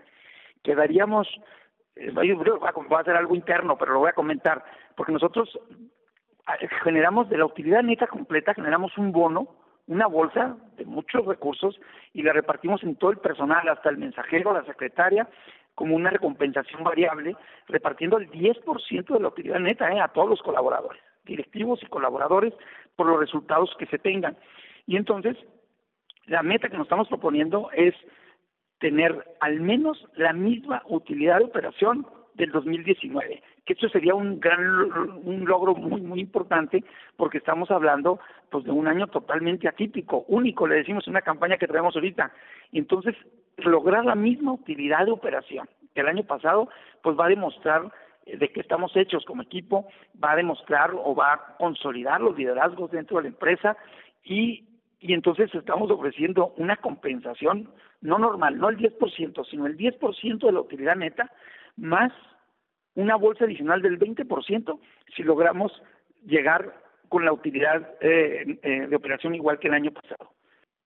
que 0.64 0.76
daríamos, 0.76 1.28
eh, 1.96 2.12
voy 2.12 2.32
a 2.32 3.00
hacer 3.00 3.16
algo 3.16 3.36
interno, 3.36 3.78
pero 3.78 3.94
lo 3.94 4.00
voy 4.00 4.10
a 4.10 4.14
comentar, 4.14 4.64
porque 4.96 5.12
nosotros 5.12 5.60
ah, 6.46 6.58
generamos 6.84 7.30
de 7.30 7.38
la 7.38 7.46
utilidad 7.46 7.84
neta 7.84 8.08
completa, 8.08 8.54
generamos 8.54 8.98
un 8.98 9.12
bono, 9.12 9.48
una 9.88 10.08
bolsa 10.08 10.56
de 10.78 10.86
muchos 10.86 11.26
recursos 11.26 11.80
y 12.14 12.22
la 12.22 12.34
repartimos 12.34 12.82
en 12.84 12.96
todo 12.96 13.12
el 13.12 13.18
personal, 13.18 13.68
hasta 13.68 13.90
el 13.90 13.98
mensajero, 13.98 14.54
la 14.54 14.64
secretaria, 14.64 15.28
como 15.76 15.96
una 15.96 16.10
recompensación 16.10 16.84
variable, 16.84 17.36
repartiendo 17.68 18.18
el 18.18 18.30
10% 18.32 19.14
de 19.14 19.20
la 19.20 19.28
utilidad 19.28 19.60
neta 19.60 19.92
eh, 19.92 20.00
a 20.00 20.08
todos 20.08 20.30
los 20.30 20.42
colaboradores 20.42 21.02
directivos 21.26 21.82
y 21.82 21.88
colaboradores 21.88 22.54
por 22.96 23.08
los 23.08 23.20
resultados 23.20 23.74
que 23.78 23.86
se 23.88 23.98
tengan. 23.98 24.38
Y 24.86 24.98
entonces, 24.98 25.38
la 26.26 26.44
meta 26.44 26.70
que 26.70 26.78
nos 26.78 26.86
estamos 26.86 27.08
proponiendo 27.08 27.70
es 27.74 27.94
tener 28.84 29.24
al 29.40 29.62
menos 29.62 30.06
la 30.18 30.34
misma 30.34 30.84
utilidad 30.88 31.38
de 31.38 31.46
operación 31.46 32.06
del 32.34 32.52
2019, 32.52 33.42
que 33.64 33.72
eso 33.72 33.88
sería 33.88 34.14
un 34.14 34.42
gran 34.42 34.60
un 35.24 35.46
logro 35.46 35.74
muy 35.74 36.02
muy 36.02 36.20
importante 36.20 36.84
porque 37.16 37.38
estamos 37.38 37.72
hablando 37.72 38.20
pues 38.50 38.66
de 38.66 38.72
un 38.72 38.90
año 38.90 39.08
totalmente 39.08 39.70
atípico, 39.70 40.26
único, 40.28 40.68
le 40.68 40.76
decimos 40.76 41.08
una 41.08 41.22
campaña 41.22 41.56
que 41.56 41.66
traemos 41.66 41.96
ahorita. 41.96 42.34
Entonces 42.74 43.16
lograr 43.56 44.04
la 44.04 44.16
misma 44.16 44.52
utilidad 44.52 45.06
de 45.06 45.14
operación 45.14 45.70
que 45.96 46.02
el 46.02 46.10
año 46.10 46.26
pasado, 46.26 46.68
pues 47.02 47.18
va 47.18 47.28
a 47.28 47.30
demostrar 47.30 47.90
de 48.26 48.50
que 48.50 48.60
estamos 48.60 48.94
hechos 48.98 49.24
como 49.24 49.44
equipo, 49.44 49.88
va 50.22 50.34
a 50.34 50.36
demostrar 50.36 50.92
o 50.94 51.16
va 51.16 51.34
a 51.36 51.56
consolidar 51.58 52.20
los 52.20 52.38
liderazgos 52.38 52.92
dentro 52.92 53.16
de 53.16 53.24
la 53.24 53.30
empresa 53.30 53.78
y, 54.26 54.66
y 55.00 55.14
entonces 55.14 55.56
estamos 55.56 55.90
ofreciendo 55.90 56.54
una 56.58 56.76
compensación 56.76 57.70
no 58.04 58.18
normal, 58.20 58.58
no 58.58 58.70
el 58.70 58.78
10%, 58.78 59.46
sino 59.50 59.66
el 59.66 59.78
10% 59.78 60.46
de 60.46 60.52
la 60.52 60.60
utilidad 60.60 60.96
neta, 60.96 61.32
más 61.78 62.12
una 62.96 63.16
bolsa 63.16 63.46
adicional 63.46 63.82
del 63.82 63.98
20% 63.98 64.78
si 65.16 65.24
logramos 65.24 65.72
llegar 66.26 66.74
con 67.10 67.26
la 67.26 67.34
utilidad 67.34 67.90
eh, 68.02 68.60
eh, 68.62 68.88
de 68.88 68.96
operación 68.96 69.34
igual 69.36 69.58
que 69.58 69.70
el 69.70 69.74
año 69.74 69.92
pasado. 69.92 70.32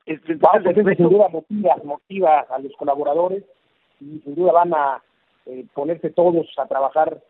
Este, 0.06 0.34
entonces, 0.34 0.74
pues 0.84 0.98
sin 0.98 1.10
duda 1.10 1.28
motiva, 1.30 1.76
motiva 1.84 2.46
a 2.50 2.60
los 2.60 2.72
colaboradores 2.78 3.44
y 4.00 4.20
sin 4.20 4.36
duda 4.36 4.54
van 4.54 4.74
a 4.74 5.02
eh, 5.48 5.66
ponerse 5.74 6.12
todos 6.12 6.48
a 6.58 6.66
trabajar 6.68 7.22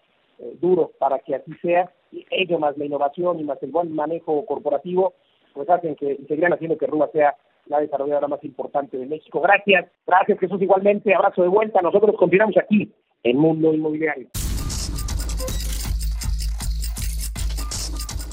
duro 0.62 0.92
para 1.00 1.18
que 1.20 1.34
así 1.34 1.52
sea. 1.64 1.92
Y 2.12 2.26
ello 2.30 2.60
más 2.60 2.78
la 2.78 2.86
innovación 2.86 3.40
y 3.40 3.44
más 3.44 3.62
el 3.64 3.72
buen 3.72 3.96
manejo 3.96 4.46
corporativo, 4.46 5.16
pues 5.54 5.68
hacen 5.70 5.96
que 5.96 6.18
seguirán 6.28 6.54
haciendo 6.54 6.78
que 6.78 6.86
Ruba 6.86 7.10
sea 7.12 7.36
la 7.70 7.80
desarrolladora 7.80 8.28
más 8.28 8.44
importante 8.44 8.98
de 8.98 9.06
México. 9.06 9.42
Gracias, 9.42 9.86
gracias 10.06 10.40
Jesús 10.40 10.62
igualmente, 10.62 11.14
abrazo 11.14 11.42
de 11.42 11.50
vuelta. 11.50 11.82
Nosotros 11.82 12.16
continuamos 12.18 12.56
aquí 12.58 12.92
en 13.24 13.38
Mundo 13.38 13.74
Inmobiliario. 13.74 14.28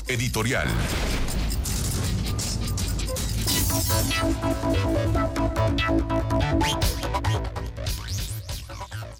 Editorial. 0.09 0.69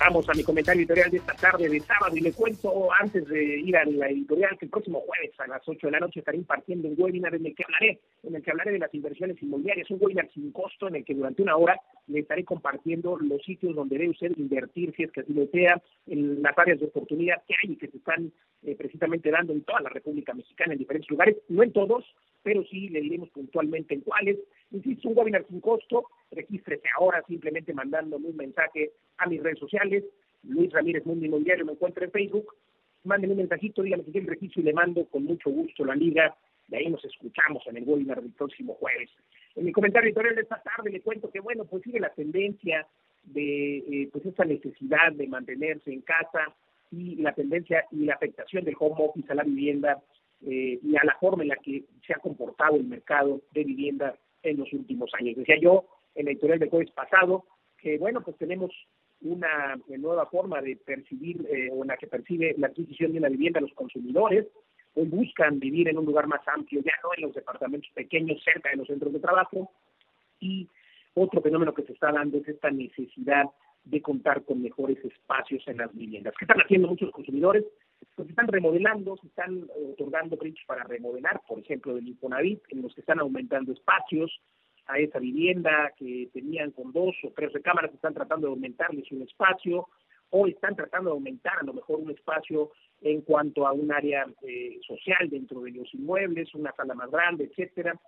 Vamos 0.01 0.29
a 0.29 0.35
mi 0.35 0.43
comentario 0.43 0.81
editorial 0.81 1.11
de 1.11 1.19
esta 1.19 1.35
tarde 1.35 1.69
de 1.69 1.81
sábado 1.81 2.17
y 2.17 2.21
le 2.21 2.33
cuento 2.33 2.93
antes 3.01 3.27
de 3.29 3.61
ir 3.61 3.77
a 3.77 3.85
la 3.85 4.09
editorial 4.09 4.57
que 4.59 4.67
el 4.67 4.71
próximo 4.71 5.01
jueves 5.01 5.39
a 5.39 5.47
las 5.47 5.63
8 5.67 5.87
de 5.87 5.91
la 5.93 6.01
noche 6.01 6.21
estaré 6.21 6.39
impartiendo 6.39 6.89
un 6.89 6.95
webinar 6.99 7.35
en 7.35 7.47
el 7.47 7.55
que 7.55 7.65
hablaré, 7.65 8.01
en 8.23 8.35
el 8.35 8.43
que 8.43 8.51
hablaré 8.51 8.73
de 8.73 8.79
las 8.81 8.93
inversiones 8.93 9.41
inmobiliarias, 9.41 9.91
un 9.91 9.99
webinar 10.01 10.29
sin 10.35 10.51
costo 10.53 10.89
en 10.89 10.97
el 10.97 11.05
que 11.05 11.15
durante 11.15 11.43
una 11.43 11.57
hora 11.57 11.81
le 12.09 12.21
estaré 12.21 12.45
compartiendo 12.45 13.17
los 13.19 13.43
sitios 13.43 13.75
donde 13.75 13.97
debe 13.97 14.11
usted 14.11 14.33
invertir, 14.37 14.93
si 14.97 15.05
es 15.05 15.13
que 15.13 15.21
así 15.21 15.33
lo 15.33 15.43
desea, 15.43 15.81
en 16.07 16.43
las 16.43 16.59
áreas 16.59 16.81
de 16.81 16.87
oportunidad 16.87 17.43
que 17.47 17.55
hay 17.55 17.73
y 17.73 17.77
que 17.77 17.89
se 17.89 17.99
están 17.99 18.33
eh, 18.65 18.75
precisamente 18.77 19.31
dando 19.31 19.53
en 19.53 19.63
toda 19.63 19.81
la 19.81 19.91
República 19.91 20.35
Mexicana, 20.35 20.73
en 20.73 20.79
diferentes 20.79 21.11
lugares, 21.11 21.37
no 21.49 21.63
en 21.63 21.73
todos, 21.73 22.05
pero 22.43 22.65
sí 22.65 22.89
le 22.89 23.01
diremos 23.01 23.31
puntualmente 23.31 23.95
en 23.95 24.01
cuáles. 24.01 24.39
Insisto, 24.75 25.09
un 25.09 25.17
webinar 25.17 25.47
sin 25.49 25.61
costo, 25.61 26.07
regístrese 26.33 26.89
ahora 26.99 27.23
simplemente 27.29 27.73
mandándome 27.73 28.27
un 28.27 28.37
mensaje 28.37 28.91
a 29.19 29.27
mis 29.27 29.41
redes 29.41 29.61
sociales, 29.61 30.03
Luis 30.43 30.73
Ramírez 30.73 31.07
Mundo 31.07 31.25
Inmobiliario, 31.25 31.65
me 31.65 31.73
encuentro 31.73 32.05
en 32.05 32.11
Facebook, 32.11 32.53
mándenme 33.05 33.35
un 33.35 33.39
mensajito, 33.39 33.83
díganme 33.83 34.03
si 34.03 34.11
quieren 34.11 34.29
registro 34.29 34.63
y 34.63 34.65
le 34.65 34.73
mando 34.73 35.07
con 35.07 35.25
mucho 35.25 35.49
gusto 35.51 35.85
la 35.85 35.95
liga, 35.95 36.37
de 36.67 36.79
ahí 36.79 36.89
nos 36.89 37.05
escuchamos 37.05 37.63
en 37.69 37.77
el 37.77 37.85
webinar 37.85 38.21
del 38.21 38.33
próximo 38.33 38.75
jueves. 38.75 39.11
En 39.55 39.65
mi 39.65 39.71
comentario 39.71 40.09
editorial 40.09 40.35
de 40.35 40.43
esta 40.43 40.61
tarde 40.61 40.91
le 40.91 41.01
cuento 41.03 41.31
que, 41.31 41.39
bueno, 41.39 41.65
pues 41.67 41.85
sigue 41.85 42.01
la 42.01 42.13
tendencia 42.13 42.85
de 43.23 43.77
eh, 43.77 44.09
pues 44.11 44.27
esta 44.27 44.45
necesidad 44.45 45.13
de 45.13 45.29
mantenerse 45.29 45.93
en 45.93 46.01
casa 46.01 46.53
y 46.91 47.15
la 47.17 47.33
tendencia 47.33 47.85
y 47.93 48.07
la 48.07 48.15
afectación 48.15 48.65
del 48.65 48.75
home 48.77 48.97
office 48.99 49.31
a 49.31 49.37
la 49.37 49.45
vivienda 49.45 50.03
eh, 50.45 50.81
y 50.83 50.97
a 50.97 51.05
la 51.05 51.17
forma 51.21 51.45
en 51.45 51.51
la 51.51 51.57
que 51.57 51.85
se 52.05 52.13
ha 52.13 52.19
comportado 52.19 52.75
el 52.75 52.85
mercado 52.85 53.41
de 53.53 53.63
vivienda 53.63 54.17
en 54.45 54.59
los 54.59 54.73
últimos 54.73 55.11
años. 55.15 55.37
Decía 55.37 55.57
yo 55.61 55.85
en 56.15 56.27
la 56.27 56.33
editorial 56.33 56.59
del 56.59 56.71
jueves 56.71 56.91
pasado 56.93 57.45
que, 57.79 57.99
bueno, 57.99 58.23
pues 58.23 58.37
tenemos 58.37 58.71
una 59.21 59.77
nueva 59.89 60.27
forma 60.27 60.61
de 60.61 60.77
percibir 60.77 61.47
eh, 61.51 61.71
o 61.73 61.83
en 61.83 61.89
la 61.89 61.97
que 61.97 62.07
percibe 62.07 62.55
la 62.59 62.69
adquisición 62.69 63.13
de 63.13 63.19
una 63.19 63.29
vivienda 63.29 63.61
los 63.61 63.73
consumidores. 63.73 64.47
Hoy 64.95 65.07
buscan 65.07 65.59
vivir 65.59 65.89
en 65.89 65.99
un 65.99 66.05
lugar 66.05 66.27
más 66.27 66.47
amplio, 66.47 66.83
ya 66.83 66.93
no 67.03 67.11
en 67.17 67.23
los 67.23 67.35
departamentos 67.35 67.91
pequeños 67.95 68.43
cerca 68.45 68.71
de 68.71 68.77
los 68.77 68.87
centros 68.87 69.13
de 69.13 69.21
trabajo. 69.21 69.71
Y 70.41 70.69
otro 71.15 71.41
fenómeno 71.41 71.75
que 71.75 71.83
se 71.83 71.93
está 71.93 72.13
dando 72.13 72.39
es 72.39 72.49
esta 72.49 72.71
necesidad 72.71 73.45
de 73.85 74.01
contar 74.01 74.45
con 74.45 74.63
mejores 74.63 74.99
espacios 75.05 75.63
en 75.69 75.79
las 75.79 75.95
viviendas. 75.95 76.35
¿Qué 76.39 76.45
están 76.45 76.61
haciendo 76.61 76.89
muchos 76.89 77.11
consumidores? 77.11 77.65
pues 78.17 78.29
están 78.29 78.49
remodelando, 78.49 79.17
se 79.17 79.27
están 79.27 79.65
eh, 79.77 79.93
otorgando 79.93 80.37
créditos 80.37 80.65
para 80.67 80.85
remodelar, 80.85 81.41
por 81.49 81.59
ejemplo, 81.59 81.95
del 81.95 82.09
Infonavit, 82.09 82.63
en 82.69 82.83
los 82.83 82.95
que 82.95 83.01
están 83.01 83.19
aumentando 83.21 83.73
espacios 83.73 84.41
a 84.87 84.99
esa 84.99 85.19
vivienda 85.19 85.93
que 85.97 86.29
tenían 86.33 86.71
con 86.71 86.93
dos 86.93 87.17
o 87.25 87.33
tres 87.35 87.53
recámaras, 87.53 87.93
están 87.95 88.15
tratando 88.15 88.47
de 88.47 88.53
aumentarles 88.53 89.11
un 89.13 89.23
espacio, 89.23 89.89
o 90.31 90.47
están 90.49 90.75
tratando 90.75 91.11
de 91.11 91.15
aumentar 91.15 91.59
a 91.61 91.65
lo 91.65 91.73
mejor 91.73 92.01
un 92.01 92.11
espacio 92.11 92.73
en 93.03 93.21
cuanto 93.23 93.67
a 93.67 93.73
un 93.73 93.93
área 93.93 94.27
eh, 94.43 94.81
social 94.87 95.31
dentro 95.31 95.61
de 95.61 95.71
los 95.71 95.93
inmuebles, 95.95 96.53
una 96.55 96.73
sala 96.73 96.95
más 96.95 97.11
grande, 97.11 97.45
etcétera. 97.45 97.99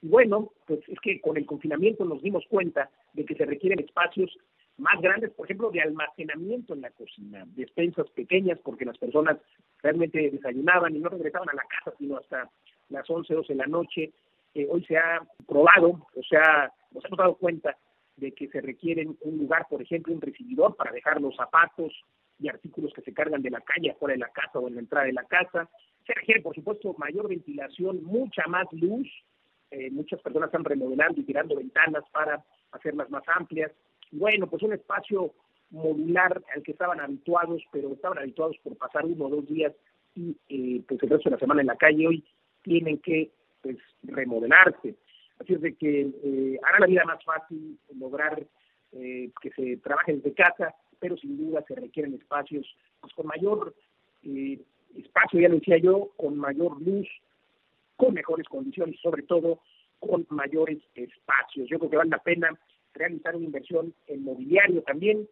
Y 0.00 0.08
bueno, 0.08 0.52
pues 0.66 0.80
es 0.88 0.98
que 1.00 1.20
con 1.20 1.36
el 1.36 1.44
confinamiento 1.44 2.04
nos 2.04 2.22
dimos 2.22 2.44
cuenta 2.48 2.90
de 3.12 3.24
que 3.26 3.34
se 3.34 3.44
requieren 3.44 3.80
espacios 3.80 4.34
más 4.76 5.00
grandes, 5.00 5.30
por 5.32 5.46
ejemplo, 5.46 5.70
de 5.70 5.80
almacenamiento 5.80 6.74
en 6.74 6.80
la 6.80 6.90
cocina, 6.90 7.44
despensas 7.48 8.10
pequeñas, 8.10 8.58
porque 8.58 8.84
las 8.84 8.98
personas 8.98 9.38
realmente 9.82 10.30
desayunaban 10.30 10.96
y 10.96 10.98
no 10.98 11.08
regresaban 11.08 11.48
a 11.48 11.54
la 11.54 11.64
casa 11.64 11.96
sino 11.98 12.16
hasta 12.16 12.50
las 12.88 13.08
11, 13.08 13.34
12 13.34 13.52
de 13.52 13.58
la 13.58 13.66
noche. 13.66 14.12
Eh, 14.54 14.66
hoy 14.70 14.84
se 14.84 14.96
ha 14.96 15.22
probado, 15.46 16.06
o 16.14 16.22
sea, 16.28 16.72
nos 16.90 17.04
hemos 17.04 17.18
dado 17.18 17.36
cuenta 17.36 17.76
de 18.16 18.32
que 18.32 18.48
se 18.48 18.60
requiere 18.60 19.06
un 19.06 19.38
lugar, 19.38 19.66
por 19.68 19.82
ejemplo, 19.82 20.12
un 20.12 20.20
recibidor 20.20 20.76
para 20.76 20.92
dejar 20.92 21.20
los 21.20 21.34
zapatos 21.36 21.92
y 22.38 22.48
artículos 22.48 22.92
que 22.92 23.02
se 23.02 23.12
cargan 23.12 23.42
de 23.42 23.50
la 23.50 23.60
calle 23.60 23.90
afuera 23.90 24.14
de 24.14 24.20
la 24.20 24.28
casa 24.28 24.58
o 24.58 24.68
en 24.68 24.74
la 24.74 24.80
entrada 24.80 25.06
de 25.06 25.12
la 25.12 25.24
casa. 25.24 25.68
Se 26.06 26.14
requiere, 26.14 26.40
por 26.40 26.54
supuesto, 26.54 26.94
mayor 26.98 27.28
ventilación, 27.28 28.02
mucha 28.04 28.46
más 28.46 28.66
luz. 28.72 29.08
Eh, 29.70 29.90
muchas 29.90 30.20
personas 30.20 30.48
están 30.48 30.64
remodelando 30.64 31.20
y 31.20 31.24
tirando 31.24 31.56
ventanas 31.56 32.04
para 32.12 32.44
hacerlas 32.72 33.10
más 33.10 33.24
amplias 33.28 33.72
bueno, 34.14 34.48
pues 34.48 34.62
un 34.62 34.72
espacio 34.72 35.32
modular 35.70 36.42
al 36.54 36.62
que 36.62 36.72
estaban 36.72 37.00
habituados, 37.00 37.62
pero 37.72 37.92
estaban 37.92 38.18
habituados 38.18 38.56
por 38.62 38.76
pasar 38.76 39.04
uno 39.04 39.26
o 39.26 39.30
dos 39.30 39.46
días 39.46 39.72
y 40.14 40.36
eh, 40.48 40.82
pues 40.86 41.02
el 41.02 41.10
resto 41.10 41.28
de 41.28 41.36
la 41.36 41.40
semana 41.40 41.60
en 41.60 41.66
la 41.66 41.76
calle, 41.76 42.06
hoy 42.06 42.24
tienen 42.62 42.98
que 42.98 43.30
pues 43.62 43.78
remodelarse. 44.02 44.94
Así 45.40 45.54
es 45.54 45.60
de 45.60 45.74
que 45.74 46.00
eh, 46.02 46.60
hará 46.62 46.80
la 46.80 46.86
vida 46.86 47.04
más 47.04 47.22
fácil 47.24 47.78
lograr 47.98 48.46
eh, 48.92 49.30
que 49.40 49.50
se 49.50 49.76
trabaje 49.78 50.14
desde 50.14 50.32
casa, 50.34 50.74
pero 51.00 51.16
sin 51.16 51.36
duda 51.36 51.64
se 51.66 51.74
requieren 51.74 52.14
espacios 52.14 52.66
pues, 53.00 53.12
con 53.14 53.26
mayor 53.26 53.74
eh, 54.22 54.60
espacio, 54.96 55.40
ya 55.40 55.48
lo 55.48 55.56
decía 55.56 55.78
yo, 55.78 56.10
con 56.16 56.38
mayor 56.38 56.80
luz, 56.80 57.08
con 57.96 58.14
mejores 58.14 58.48
condiciones, 58.48 59.00
sobre 59.00 59.24
todo 59.24 59.60
con 59.98 60.26
mayores 60.30 60.78
espacios. 60.94 61.68
Yo 61.68 61.78
creo 61.78 61.90
que 61.90 61.96
vale 61.96 62.10
la 62.10 62.18
pena 62.18 62.58
realizar 62.94 63.36
una 63.36 63.44
inversión 63.44 63.94
en 64.06 64.24
mobiliario 64.24 64.82
también, 64.82 65.28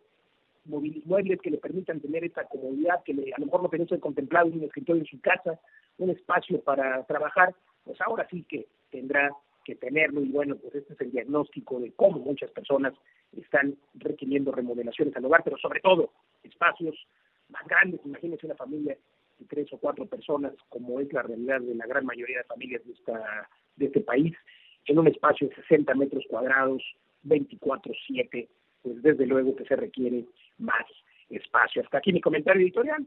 muebles 0.65 1.41
que 1.41 1.51
le 1.51 1.59
permitan 1.59 2.01
tener 2.01 2.25
esta 2.25 2.45
comodidad 2.45 3.03
que 3.05 3.13
a 3.13 3.41
lo 3.41 3.47
mejor 3.47 3.63
no 3.63 3.69
tenía 3.69 3.87
contemplado 3.99 4.49
en 4.49 4.59
un 4.59 4.65
escritorio 4.65 5.03
en 5.03 5.09
su 5.09 5.21
casa, 5.21 5.59
un 5.99 6.11
espacio 6.11 6.61
para 6.61 7.05
trabajar, 7.05 7.55
pues 7.85 8.01
ahora 8.01 8.27
sí 8.31 8.45
que 8.49 8.67
tendrá 8.91 9.31
que 9.65 9.75
tenerlo. 9.75 10.21
Y 10.21 10.29
bueno, 10.29 10.57
pues 10.57 10.75
este 10.75 10.95
es 10.95 11.01
el 11.01 11.13
diagnóstico 11.13 11.81
de 11.81 11.93
cómo 11.93 12.19
muchas 12.19 12.51
personas 12.51 12.95
están 13.37 13.77
requiriendo 13.95 14.53
remodelaciones 14.53 15.17
al 15.17 15.25
hogar, 15.25 15.43
pero 15.45 15.57
sobre 15.59 15.81
todo 15.81 16.13
espacios 16.43 16.97
más 17.49 17.67
grandes, 17.67 18.01
imagínense 18.05 18.47
una 18.47 18.55
familia 18.55 18.97
de 19.39 19.47
tres 19.47 19.73
o 19.73 19.79
cuatro 19.79 20.07
personas, 20.07 20.53
como 20.69 21.01
es 21.01 21.13
la 21.13 21.23
realidad 21.23 21.61
de 21.61 21.75
la 21.75 21.87
gran 21.87 22.07
mayoría 22.07 22.39
de 22.39 22.45
familias 22.45 22.85
de, 22.85 22.93
esta, 22.93 23.49
de 23.77 23.87
este 23.87 24.01
país, 24.01 24.35
en 24.87 24.99
un 24.99 25.09
espacio 25.09 25.49
de 25.49 25.55
60 25.57 25.95
metros 25.95 26.25
cuadrados, 26.29 26.83
24/7, 27.25 28.49
pues 28.83 29.03
desde 29.03 29.27
luego 29.27 29.57
que 29.57 29.65
se 29.65 29.77
requiere 29.77 30.27
más 30.59 30.85
espacio. 31.29 31.83
Hasta 31.83 31.99
aquí 31.99 32.13
mi 32.13 32.21
comentario 32.21 32.63
editorial. 32.63 33.07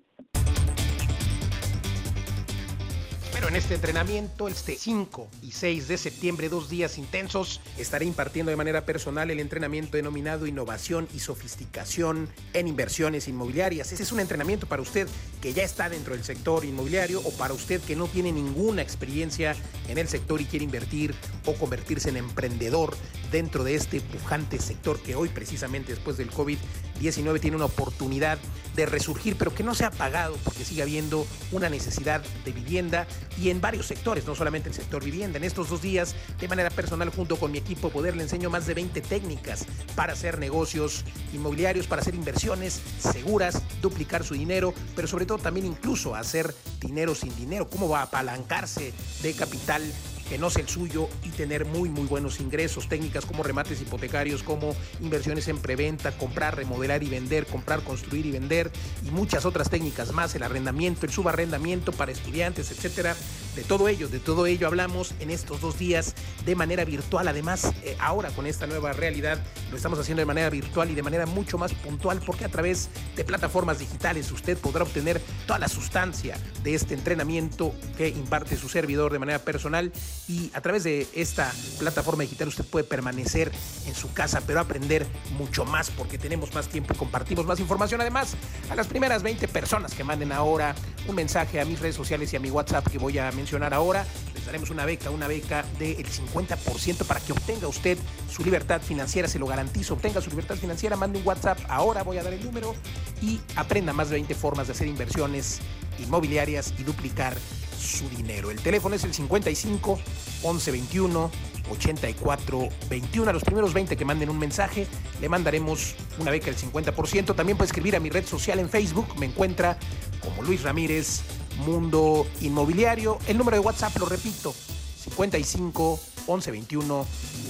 En 3.48 3.56
este 3.56 3.75
entrenamiento, 3.75 4.48
este 4.48 4.75
5 4.75 5.28
y 5.44 5.52
6 5.52 5.88
de 5.88 5.98
septiembre, 5.98 6.50
dos 6.50 6.68
días 6.68 6.98
intensos, 6.98 7.62
estaré 7.78 8.06
impartiendo 8.06 8.50
de 8.50 8.56
manera 8.56 8.86
personal 8.86 9.30
el 9.30 9.40
entrenamiento 9.40 9.98
denominado 9.98 10.48
Innovación 10.48 11.08
y 11.14 11.20
Sofisticación 11.20 12.28
en 12.54 12.68
Inversiones 12.68 13.28
Inmobiliarias. 13.28 13.92
Este 13.92 14.04
es 14.04 14.12
un 14.12 14.20
entrenamiento 14.20 14.66
para 14.66 14.82
usted 14.82 15.08
que 15.42 15.54
ya 15.54 15.62
está 15.62 15.90
dentro 15.90 16.16
del 16.16 16.24
sector 16.24 16.66
inmobiliario 16.66 17.22
o 17.22 17.32
para 17.34 17.54
usted 17.54 17.80
que 17.82 17.96
no 17.96 18.08
tiene 18.08 18.32
ninguna 18.32 18.82
experiencia 18.82 19.56
en 19.88 20.00
el 20.00 20.08
sector 20.08 20.42
y 20.42 20.46
quiere 20.46 20.66
invertir 20.66 21.14
o 21.46 21.54
convertirse 21.54 22.10
en 22.10 22.18
emprendedor 22.18 22.98
dentro 23.32 23.64
de 23.64 23.75
este 23.75 24.02
pujante 24.02 24.60
sector 24.60 25.00
que 25.00 25.16
hoy 25.16 25.30
precisamente 25.30 25.92
después 25.92 26.18
del 26.18 26.32
COVID-19 26.32 27.40
tiene 27.40 27.58
una 27.58 27.66
oportunidad 27.66 28.40
de 28.75 28.86
resurgir, 28.86 29.36
pero 29.38 29.54
que 29.54 29.64
no 29.64 29.75
se 29.75 29.86
ha 29.86 29.92
pagado 29.92 30.38
porque 30.44 30.66
sigue 30.66 30.82
habiendo 30.82 31.25
una 31.52 31.70
necesidad 31.70 32.24
de 32.44 32.52
vivienda 32.52 33.08
y 33.42 33.50
en 33.50 33.62
varios 33.62 33.86
sectores, 33.86 34.25
no 34.25 34.36
solamente 34.36 34.70
el 34.70 34.75
sector 34.75 35.04
vivienda. 35.04 35.38
En 35.38 35.44
estos 35.44 35.70
dos 35.70 35.82
días, 35.82 36.15
de 36.39 36.48
manera 36.48 36.70
personal, 36.70 37.10
junto 37.10 37.38
con 37.38 37.51
mi 37.51 37.58
equipo 37.58 37.89
Poder, 37.89 38.15
le 38.15 38.24
enseño 38.24 38.50
más 38.50 38.65
de 38.65 38.74
20 38.74 39.01
técnicas 39.01 39.65
para 39.96 40.13
hacer 40.13 40.39
negocios 40.39 41.04
inmobiliarios, 41.34 41.88
para 41.88 42.01
hacer 42.01 42.15
inversiones 42.15 42.82
seguras, 43.00 43.62
duplicar 43.82 44.24
su 44.24 44.34
dinero, 44.34 44.74
pero 44.96 45.08
sobre 45.08 45.25
todo 45.25 45.38
también 45.38 45.65
incluso 45.65 46.15
hacer 46.15 46.54
dinero 46.80 47.15
sin 47.15 47.36
dinero, 47.36 47.70
cómo 47.70 47.89
va 47.89 48.00
a 48.00 48.04
apalancarse 48.04 48.94
de 49.22 49.34
capital 49.34 49.84
que 50.29 50.38
no 50.38 50.50
sea 50.50 50.63
el 50.63 50.70
suyo 50.70 51.10
y 51.24 51.29
tener 51.29 51.65
muy 51.65 51.89
muy 51.89 52.05
buenos 52.05 52.39
ingresos, 52.39 52.88
técnicas 52.89 53.25
como 53.25 53.44
remates 53.44 53.82
hipotecarios, 53.82 54.44
como 54.44 54.75
inversiones 55.01 55.48
en 55.48 55.58
preventa, 55.60 56.12
comprar, 56.12 56.55
remodelar 56.55 57.03
y 57.03 57.10
vender, 57.10 57.46
comprar, 57.46 57.82
construir 57.82 58.25
y 58.25 58.32
vender 58.32 58.72
y 59.05 59.12
muchas 59.12 59.46
otras 59.46 59.70
técnicas 59.70 60.12
más, 60.12 60.36
el 60.36 60.44
arrendamiento, 60.44 61.05
el 61.05 61.12
subarrendamiento 61.12 61.91
para 61.91 62.12
estudiantes, 62.12 62.72
etcétera. 62.72 63.15
De 63.56 63.64
todo 63.64 63.88
ello, 63.88 64.10
de 64.10 64.20
todo 64.20 64.48
ello 64.48 64.68
hablamos 64.68 65.14
en 65.22 65.32
estos 65.32 65.62
dos 65.62 65.80
días 65.80 66.14
de 66.46 66.56
manera 66.56 66.84
virtual. 66.84 67.26
Además, 67.30 67.72
eh, 67.84 67.96
ahora 68.00 68.30
con 68.32 68.46
esta 68.46 68.68
nueva 68.68 68.92
realidad 68.92 69.40
lo 69.72 69.78
estamos 69.78 69.98
haciendo 69.98 70.20
de 70.20 70.26
manera 70.26 70.50
virtual 70.50 70.92
y 70.92 70.96
de 70.96 71.02
manera 71.02 71.26
mucho 71.26 71.58
más 71.58 71.74
puntual 71.74 72.20
porque 72.26 72.44
a 72.44 72.50
través 72.50 72.90
de 73.16 73.24
plataformas 73.24 73.80
digitales 73.80 74.30
usted 74.34 74.58
podrá 74.58 74.84
obtener 74.84 75.22
toda 75.48 75.58
la 75.58 75.70
sustancia 75.70 76.38
de 76.64 76.76
este 76.76 76.96
entrenamiento 76.96 77.74
que 77.98 78.10
imparte 78.10 78.58
su 78.58 78.68
servidor 78.68 79.14
de 79.14 79.20
manera 79.20 79.40
personal 79.40 79.94
y 80.28 80.52
a 80.54 80.60
través 80.60 80.84
de 80.84 81.08
esta 81.14 81.50
plataforma 81.80 82.24
digital 82.24 82.50
usted 82.50 82.66
puede 82.66 82.84
permanecer 82.84 83.54
en 83.88 83.96
su 83.96 84.12
casa 84.12 84.42
pero 84.46 84.60
aprender 84.60 85.08
mucho 85.38 85.64
más 85.64 85.92
porque 85.92 86.18
tenemos 86.18 86.54
más 86.54 86.68
tiempo 86.68 86.94
y 86.94 86.98
compartimos 86.98 87.46
más 87.46 87.62
información. 87.62 88.02
Además, 88.02 88.36
a 88.70 88.76
las 88.76 88.88
primeras 88.88 89.24
20 89.24 89.48
personas 89.48 89.94
que 89.94 90.04
manden 90.04 90.34
ahora 90.34 90.76
un 91.08 91.16
mensaje 91.16 91.62
a 91.62 91.66
mis 91.66 91.80
redes 91.80 91.96
sociales 91.96 92.34
y 92.34 92.36
a 92.36 92.40
mi 92.40 92.50
WhatsApp 92.52 92.88
que 92.90 92.98
voy 92.98 93.18
a 93.18 93.32
mencionar 93.32 93.45
ahora, 93.74 94.06
les 94.34 94.46
daremos 94.46 94.70
una 94.70 94.86
beca, 94.86 95.10
una 95.10 95.28
beca 95.28 95.66
del 95.80 96.06
50% 96.06 97.06
para 97.06 97.20
que 97.20 97.32
obtenga 97.32 97.68
usted 97.68 97.98
su 98.30 98.44
libertad 98.44 98.82
financiera, 98.82 99.28
se 99.28 99.40
lo 99.40 99.46
garantizo, 99.46 99.94
obtenga 99.94 100.22
su 100.22 100.30
libertad 100.30 100.56
financiera, 100.56 100.96
mande 100.96 101.20
un 101.20 101.28
WhatsApp, 101.28 101.60
ahora 101.70 102.04
voy 102.04 102.18
a 102.18 102.24
dar 102.24 102.34
el 102.34 102.44
número 102.44 102.75
y 103.22 103.40
aprenda 103.56 103.94
más 103.94 104.10
de 104.10 104.16
20 104.16 104.36
formas 104.36 104.68
de 104.68 104.74
hacer 104.74 104.88
inversiones 104.88 105.60
inmobiliarias 106.00 106.74
y 106.78 106.84
duplicar 106.84 107.36
su 107.80 108.10
dinero. 108.10 108.52
El 108.52 108.60
teléfono 108.60 108.96
es 108.96 109.04
el 109.04 109.14
55 109.14 110.00
11 110.44 110.72
21 110.72 111.32
84 111.70 112.70
21. 112.90 113.30
A 113.30 113.34
los 113.34 113.44
primeros 113.44 113.74
20 113.74 113.96
que 113.96 114.06
manden 114.06 114.30
un 114.30 114.40
mensaje, 114.40 114.88
le 115.22 115.30
mandaremos 115.30 115.96
una 116.20 116.32
beca 116.32 116.48
del 116.48 116.58
50%. 116.58 117.36
También 117.36 117.58
puede 117.58 117.68
escribir 117.68 117.96
a 117.96 118.00
mi 118.00 118.10
red 118.10 118.25
social 118.25 118.60
en 118.60 118.70
Facebook. 118.70 119.08
Me 119.18 119.25
encuentra 119.25 119.78
como 120.22 120.42
Luis 120.44 120.64
Ramírez, 120.64 121.22
Mundo 121.58 122.28
Inmobiliario. 122.42 123.20
El 123.28 123.38
número 123.38 123.58
de 123.58 123.62
WhatsApp, 123.62 123.98
lo 123.98 124.06
repito, 124.06 124.54
55 124.98 126.00
11 126.28 126.52
21 126.52 127.06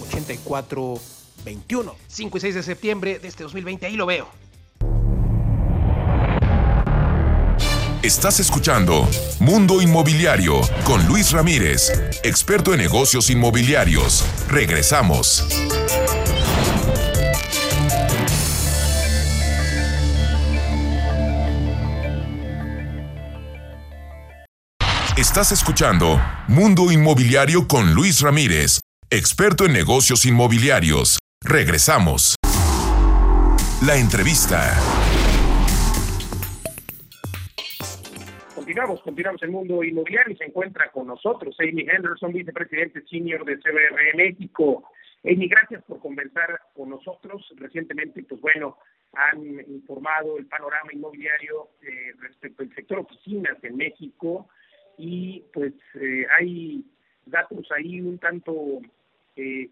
84 0.07 0.99
21. 1.43 1.95
5 2.07 2.37
y 2.37 2.41
6 2.41 2.55
de 2.55 2.63
septiembre 2.63 3.19
de 3.19 3.27
este 3.27 3.43
2020. 3.43 3.85
Ahí 3.85 3.95
lo 3.95 4.05
veo. 4.05 4.27
Estás 8.05 8.39
escuchando 8.39 9.07
Mundo 9.39 9.81
Inmobiliario 9.81 10.61
con 10.83 11.03
Luis 11.07 11.31
Ramírez, 11.31 11.91
experto 12.23 12.73
en 12.73 12.79
negocios 12.79 13.31
inmobiliarios. 13.31 14.23
Regresamos. 14.47 15.43
Estás 25.27 25.51
escuchando 25.51 26.21
Mundo 26.47 26.91
Inmobiliario 26.93 27.67
con 27.67 27.95
Luis 27.95 28.21
Ramírez, 28.21 28.79
experto 29.09 29.65
en 29.65 29.73
negocios 29.73 30.23
inmobiliarios. 30.23 31.17
Regresamos. 31.41 32.35
La 33.85 33.97
entrevista. 33.97 34.77
Continuamos, 38.53 39.01
continuamos 39.01 39.41
el 39.41 39.49
mundo 39.49 39.83
inmobiliario 39.83 40.31
y 40.31 40.37
se 40.37 40.45
encuentra 40.45 40.91
con 40.91 41.07
nosotros 41.07 41.55
Amy 41.59 41.81
Henderson, 41.89 42.31
vicepresidente 42.31 43.01
senior 43.09 43.43
de 43.43 43.57
CBR 43.57 44.15
México. 44.15 44.87
Amy, 45.23 45.47
gracias 45.47 45.83
por 45.85 45.99
conversar 45.99 46.61
con 46.75 46.91
nosotros. 46.91 47.43
Recientemente, 47.57 48.23
pues 48.23 48.39
bueno, 48.39 48.77
han 49.13 49.41
informado 49.69 50.37
el 50.37 50.45
panorama 50.45 50.93
inmobiliario 50.93 51.71
eh, 51.81 52.13
respecto 52.19 52.61
al 52.61 52.73
sector 52.75 52.99
oficinas 52.99 53.57
en 53.63 53.75
México 53.75 54.47
y 54.97 55.43
pues 55.53 55.73
eh, 55.95 56.25
hay 56.37 56.83
datos 57.25 57.67
ahí 57.71 58.01
un 58.01 58.17
tanto, 58.19 58.53
eh, 59.35 59.69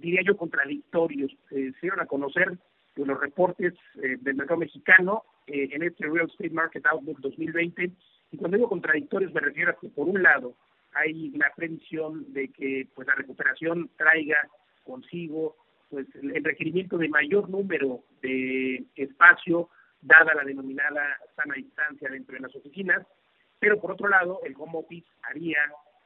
diría 0.00 0.22
yo, 0.24 0.36
contradictorios. 0.36 1.32
se 1.48 1.72
dieron 1.80 2.00
a 2.00 2.06
conocer 2.06 2.58
pues, 2.94 3.06
los 3.06 3.20
reportes 3.20 3.74
del 3.94 4.34
mercado 4.34 4.60
mexicano 4.60 5.24
en 5.46 5.82
este 5.82 6.06
Real 6.06 6.26
Estate 6.28 6.50
Market 6.50 6.86
Outlook 6.86 7.20
2020 7.20 7.92
y 8.32 8.36
cuando 8.36 8.56
digo 8.56 8.68
contradictorios 8.68 9.32
me 9.32 9.40
refiero 9.40 9.70
a 9.70 9.76
que 9.78 9.88
por 9.88 10.08
un 10.08 10.22
lado 10.22 10.56
hay 10.92 11.30
la 11.30 11.52
previsión 11.54 12.32
de 12.32 12.48
que 12.48 12.88
pues 12.94 13.06
la 13.06 13.14
recuperación 13.14 13.90
traiga 13.96 14.38
consigo 14.82 15.56
pues 15.88 16.06
el 16.16 16.42
requerimiento 16.42 16.98
de 16.98 17.08
mayor 17.08 17.48
número 17.48 18.00
de 18.22 18.84
espacio 18.96 19.70
dada 20.00 20.34
la 20.34 20.44
denominada 20.44 21.18
sana 21.34 21.54
distancia 21.54 22.08
dentro 22.08 22.34
de 22.34 22.42
las 22.42 22.54
oficinas, 22.54 23.06
pero 23.58 23.80
por 23.80 23.92
otro 23.92 24.08
lado 24.08 24.40
el 24.44 24.54
home 24.56 24.78
office 24.78 25.06
haría 25.22 25.58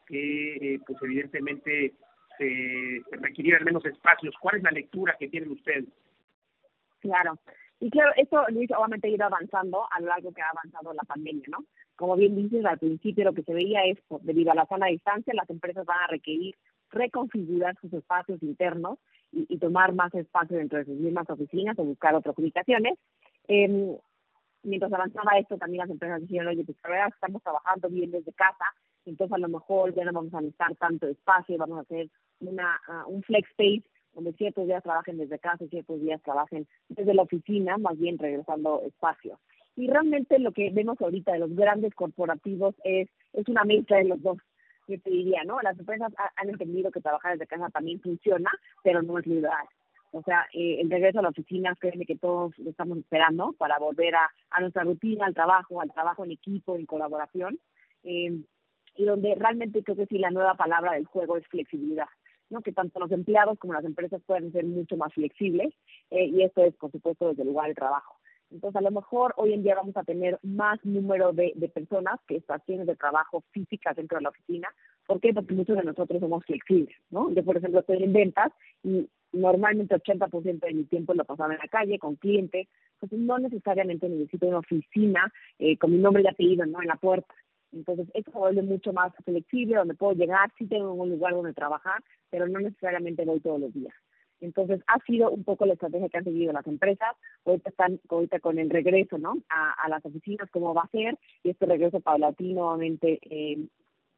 que 0.07 0.75
eh, 0.75 0.81
pues 0.87 0.99
evidentemente 1.03 1.95
se 2.39 3.03
requirieran 3.13 3.65
menos 3.65 3.85
espacios. 3.85 4.35
¿Cuál 4.41 4.57
es 4.57 4.63
la 4.63 4.71
lectura 4.71 5.17
que 5.19 5.29
tienen 5.29 5.51
ustedes? 5.51 5.85
Claro, 7.01 7.39
y 7.81 7.89
claro, 7.91 8.13
esto 8.17 8.45
Luis 8.51 8.71
obviamente 8.77 9.09
ha 9.09 9.11
ido 9.11 9.25
avanzando 9.25 9.87
a 9.91 10.01
lo 10.01 10.09
largo 10.09 10.33
que 10.33 10.43
ha 10.43 10.51
avanzado 10.51 10.93
la 10.93 11.03
pandemia, 11.03 11.47
¿no? 11.49 11.65
Como 11.97 12.15
bien 12.15 12.37
dices, 12.37 12.65
al 12.67 12.79
principio 12.79 13.25
lo 13.25 13.33
que 13.33 13.43
se 13.43 13.55
veía 13.55 13.85
es, 13.85 13.99
pues, 14.07 14.23
debido 14.23 14.53
a 14.53 14.55
la 14.55 14.67
sana 14.67 14.87
distancia, 14.87 15.33
las 15.35 15.49
empresas 15.49 15.87
van 15.87 15.99
a 16.03 16.07
requerir 16.09 16.55
reconfigurar 16.91 17.77
sus 17.81 17.93
espacios 17.93 18.43
internos 18.43 18.99
y, 19.33 19.59
tomar 19.59 19.95
más 19.95 20.13
espacio 20.13 20.57
dentro 20.59 20.79
de 20.79 20.87
sus 20.87 20.97
mismas 20.97 21.31
oficinas 21.31 21.79
o 21.79 21.85
buscar 21.85 22.15
otras 22.15 22.37
ubicaciones. 22.37 22.99
Eh, 23.47 23.97
mientras 24.63 24.93
avanzaba 24.93 25.39
esto, 25.39 25.57
también 25.57 25.81
las 25.81 25.91
empresas 25.91 26.21
dijeron, 26.21 26.49
oye, 26.49 26.65
pues 26.65 26.79
verdad 26.83 27.09
estamos 27.09 27.43
trabajando 27.43 27.89
bien 27.89 28.11
desde 28.11 28.33
casa, 28.33 28.65
entonces 29.05 29.33
a 29.33 29.39
lo 29.39 29.49
mejor 29.49 29.95
ya 29.95 30.05
no 30.05 30.13
vamos 30.13 30.35
a 30.35 30.41
necesitar 30.41 30.75
tanto 30.77 31.09
espacio, 31.09 31.59
vamos 31.59 31.79
a 31.79 31.83
hacer 31.83 32.09
una, 32.41 32.81
uh, 32.89 33.11
un 33.11 33.23
flex 33.23 33.49
space 33.51 33.85
donde 34.15 34.33
ciertos 34.35 34.67
días 34.67 34.83
trabajen 34.83 35.19
desde 35.19 35.39
casa 35.39 35.65
y 35.65 35.69
ciertos 35.69 36.01
días 36.01 36.21
trabajen 36.23 36.67
desde 36.89 37.15
la 37.15 37.23
oficina, 37.23 37.79
más 37.79 37.99
bien 37.99 38.19
regresando 38.19 38.83
espacio. 38.85 39.39
Y 39.77 39.89
realmente 39.89 40.39
lo 40.39 40.53
que 40.53 40.71
vemos 40.71 41.01
ahorita 41.01 41.33
de 41.33 41.39
los 41.39 41.55
grandes 41.55 41.95
corporativos 41.95 42.75
es, 42.85 43.09
es 43.33 43.49
una 43.49 43.65
mezcla 43.65 43.99
de 43.99 44.05
los 44.05 44.21
dos. 44.21 44.39
Yo 44.89 45.01
te 45.01 45.11
diría, 45.11 45.45
¿no? 45.45 45.61
Las 45.61 45.79
empresas 45.79 46.13
han 46.37 46.51
entendido 46.51 46.91
que 46.91 47.01
trabajar 47.01 47.33
desde 47.33 47.47
casa 47.47 47.71
también 47.71 48.01
funciona, 48.01 48.51
pero 48.83 49.03
no 49.03 49.19
es 49.19 49.27
lo 49.27 49.35
ideal. 49.35 49.67
O 50.13 50.23
sea, 50.23 50.47
eh, 50.53 50.79
el 50.81 50.91
regreso 50.91 51.21
a 51.21 51.23
la 51.23 51.29
oficina, 51.29 51.75
créeme 51.79 52.07
que 52.07 52.17
todos 52.17 52.59
lo 52.59 52.71
estamos 52.71 52.99
esperando 52.99 53.53
para 53.53 53.79
volver 53.79 54.15
a, 54.17 54.31
a 54.51 54.61
nuestra 54.61 54.83
rutina, 54.83 55.27
al 55.27 55.35
trabajo, 55.35 55.81
al 55.81 55.93
trabajo 55.93 56.25
en 56.25 56.33
equipo, 56.33 56.77
en 56.77 56.87
colaboración. 56.87 57.59
Eh, 58.03 58.41
y 58.97 59.05
donde 59.05 59.35
realmente 59.35 59.83
creo 59.83 59.97
que 59.97 60.07
sí 60.07 60.19
la 60.19 60.31
nueva 60.31 60.55
palabra 60.55 60.93
del 60.93 61.07
juego 61.07 61.37
es 61.37 61.47
flexibilidad. 61.47 62.09
¿no? 62.51 62.63
que 62.63 62.73
tanto 62.73 62.99
los 62.99 63.13
empleados 63.13 63.59
como 63.61 63.75
las 63.75 63.85
empresas 63.85 64.21
pueden 64.27 64.51
ser 64.51 64.65
mucho 64.65 64.97
más 64.97 65.15
flexibles 65.15 65.73
eh, 66.11 66.27
y 66.27 66.43
esto 66.43 66.65
es, 66.65 66.75
por 66.75 66.91
supuesto, 66.91 67.29
desde 67.29 67.43
el 67.43 67.49
lugar 67.49 67.69
de 67.69 67.77
trabajo. 67.77 68.17
Entonces, 68.51 68.77
a 68.77 68.81
lo 68.81 68.91
mejor 68.91 69.33
hoy 69.37 69.53
en 69.53 69.63
día 69.63 69.77
vamos 69.77 69.97
a 69.97 70.03
tener 70.03 70.39
más 70.43 70.85
número 70.85 71.33
de, 71.33 71.53
de 71.55 71.69
personas 71.69 72.19
que 72.27 72.37
estaciones 72.37 72.89
de 72.89 72.97
trabajo 72.97 73.45
físicas 73.53 73.95
dentro 73.95 74.19
de 74.19 74.25
la 74.25 74.31
oficina. 74.31 74.69
¿Por 75.07 75.21
qué? 75.21 75.33
Porque 75.33 75.55
muchos 75.55 75.77
de 75.77 75.85
nosotros 75.85 76.19
somos 76.19 76.45
flexibles, 76.45 76.97
¿no? 77.11 77.31
Yo, 77.33 77.45
por 77.45 77.57
ejemplo, 77.57 77.81
estoy 77.81 78.03
en 78.03 78.13
ventas 78.13 78.53
y 78.83 79.09
normalmente 79.33 79.95
80% 79.95 80.61
de 80.61 80.75
mi 80.75 80.85
tiempo 80.85 81.15
lo 81.15 81.25
pasaba 81.25 81.55
en 81.55 81.61
la 81.61 81.69
calle 81.69 81.99
con 81.99 82.17
clientes. 82.17 82.69
Entonces, 82.95 83.19
no 83.19 83.39
necesariamente 83.39 84.09
necesito 84.09 84.47
una 84.47 84.59
oficina 84.59 85.33
eh, 85.59 85.77
con 85.77 85.93
mi 85.93 85.99
nombre 85.99 86.23
y 86.23 86.29
apellido, 86.29 86.67
¿no? 86.67 86.81
En 86.83 86.89
la 86.89 86.97
puerta. 86.97 87.35
Entonces, 87.73 88.09
se 88.13 88.31
vuelve 88.31 88.63
mucho 88.63 88.93
más 88.93 89.13
flexible, 89.25 89.77
donde 89.77 89.95
puedo 89.95 90.15
llegar, 90.15 90.51
sí 90.59 90.67
tengo 90.67 90.93
un 90.93 91.11
lugar 91.11 91.33
donde 91.35 91.53
trabajar, 91.53 92.03
pero 92.29 92.49
no 92.49 92.59
necesariamente 92.59 93.25
voy 93.25 93.41
todos 93.41 93.61
los 93.61 93.73
días. 93.73 93.95
Entonces, 94.41 94.81
ha 94.87 94.99
sido 95.05 95.31
un 95.31 95.45
poco 95.45 95.67
la 95.67 95.75
estrategia 95.75 96.09
que 96.09 96.19
han 96.19 96.25
seguido 96.25 96.53
las 96.53 96.67
empresas. 96.67 97.11
Ahorita 97.45 97.71
están 97.71 98.01
ahorita 98.09 98.41
con 98.41 98.59
el 98.59 98.71
regreso 98.71 99.19
¿no? 99.19 99.37
a, 99.51 99.89
las 99.89 100.05
oficinas, 100.05 100.51
cómo 100.51 100.75
va 100.75 100.83
a 100.83 100.89
ser, 100.89 101.19
y 101.45 101.51
este 101.51 101.67
regreso 101.67 102.01
paulatino, 102.01 102.81
eh, 102.81 103.59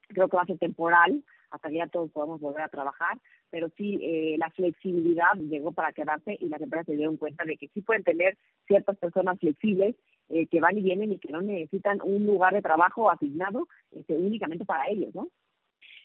creo 0.09 0.29
que 0.29 0.37
va 0.37 0.43
a 0.43 0.47
ser 0.47 0.59
temporal, 0.59 1.23
hasta 1.53 1.69
que 1.69 1.87
todos 1.93 2.11
podamos 2.11 2.41
volver 2.41 2.63
a 2.63 2.69
trabajar, 2.69 3.19
pero 3.51 3.69
sí 3.77 3.99
eh, 4.03 4.37
la 4.39 4.51
flexibilidad 4.51 5.35
llegó 5.37 5.73
para 5.73 5.93
quedarse 5.93 6.37
y 6.41 6.49
las 6.49 6.61
empresas 6.61 6.87
se 6.87 6.97
dieron 6.97 7.19
cuenta 7.19 7.45
de 7.45 7.57
que 7.57 7.69
sí 7.69 7.83
pueden 7.83 8.03
tener 8.03 8.37
ciertas 8.67 8.97
personas 8.97 9.39
flexibles 9.39 9.95
eh, 10.31 10.47
que 10.47 10.61
van 10.61 10.79
y 10.79 10.83
vienen 10.83 11.13
y 11.13 11.19
que 11.19 11.31
no 11.31 11.43
necesitan 11.43 12.01
un 12.03 12.25
lugar 12.27 12.55
de 12.55 12.63
trabajo 12.63 13.11
asignado 13.11 13.69
este, 13.93 14.15
únicamente 14.15 14.65
para 14.65 14.89
ellos, 14.89 15.15
¿no? 15.15 15.29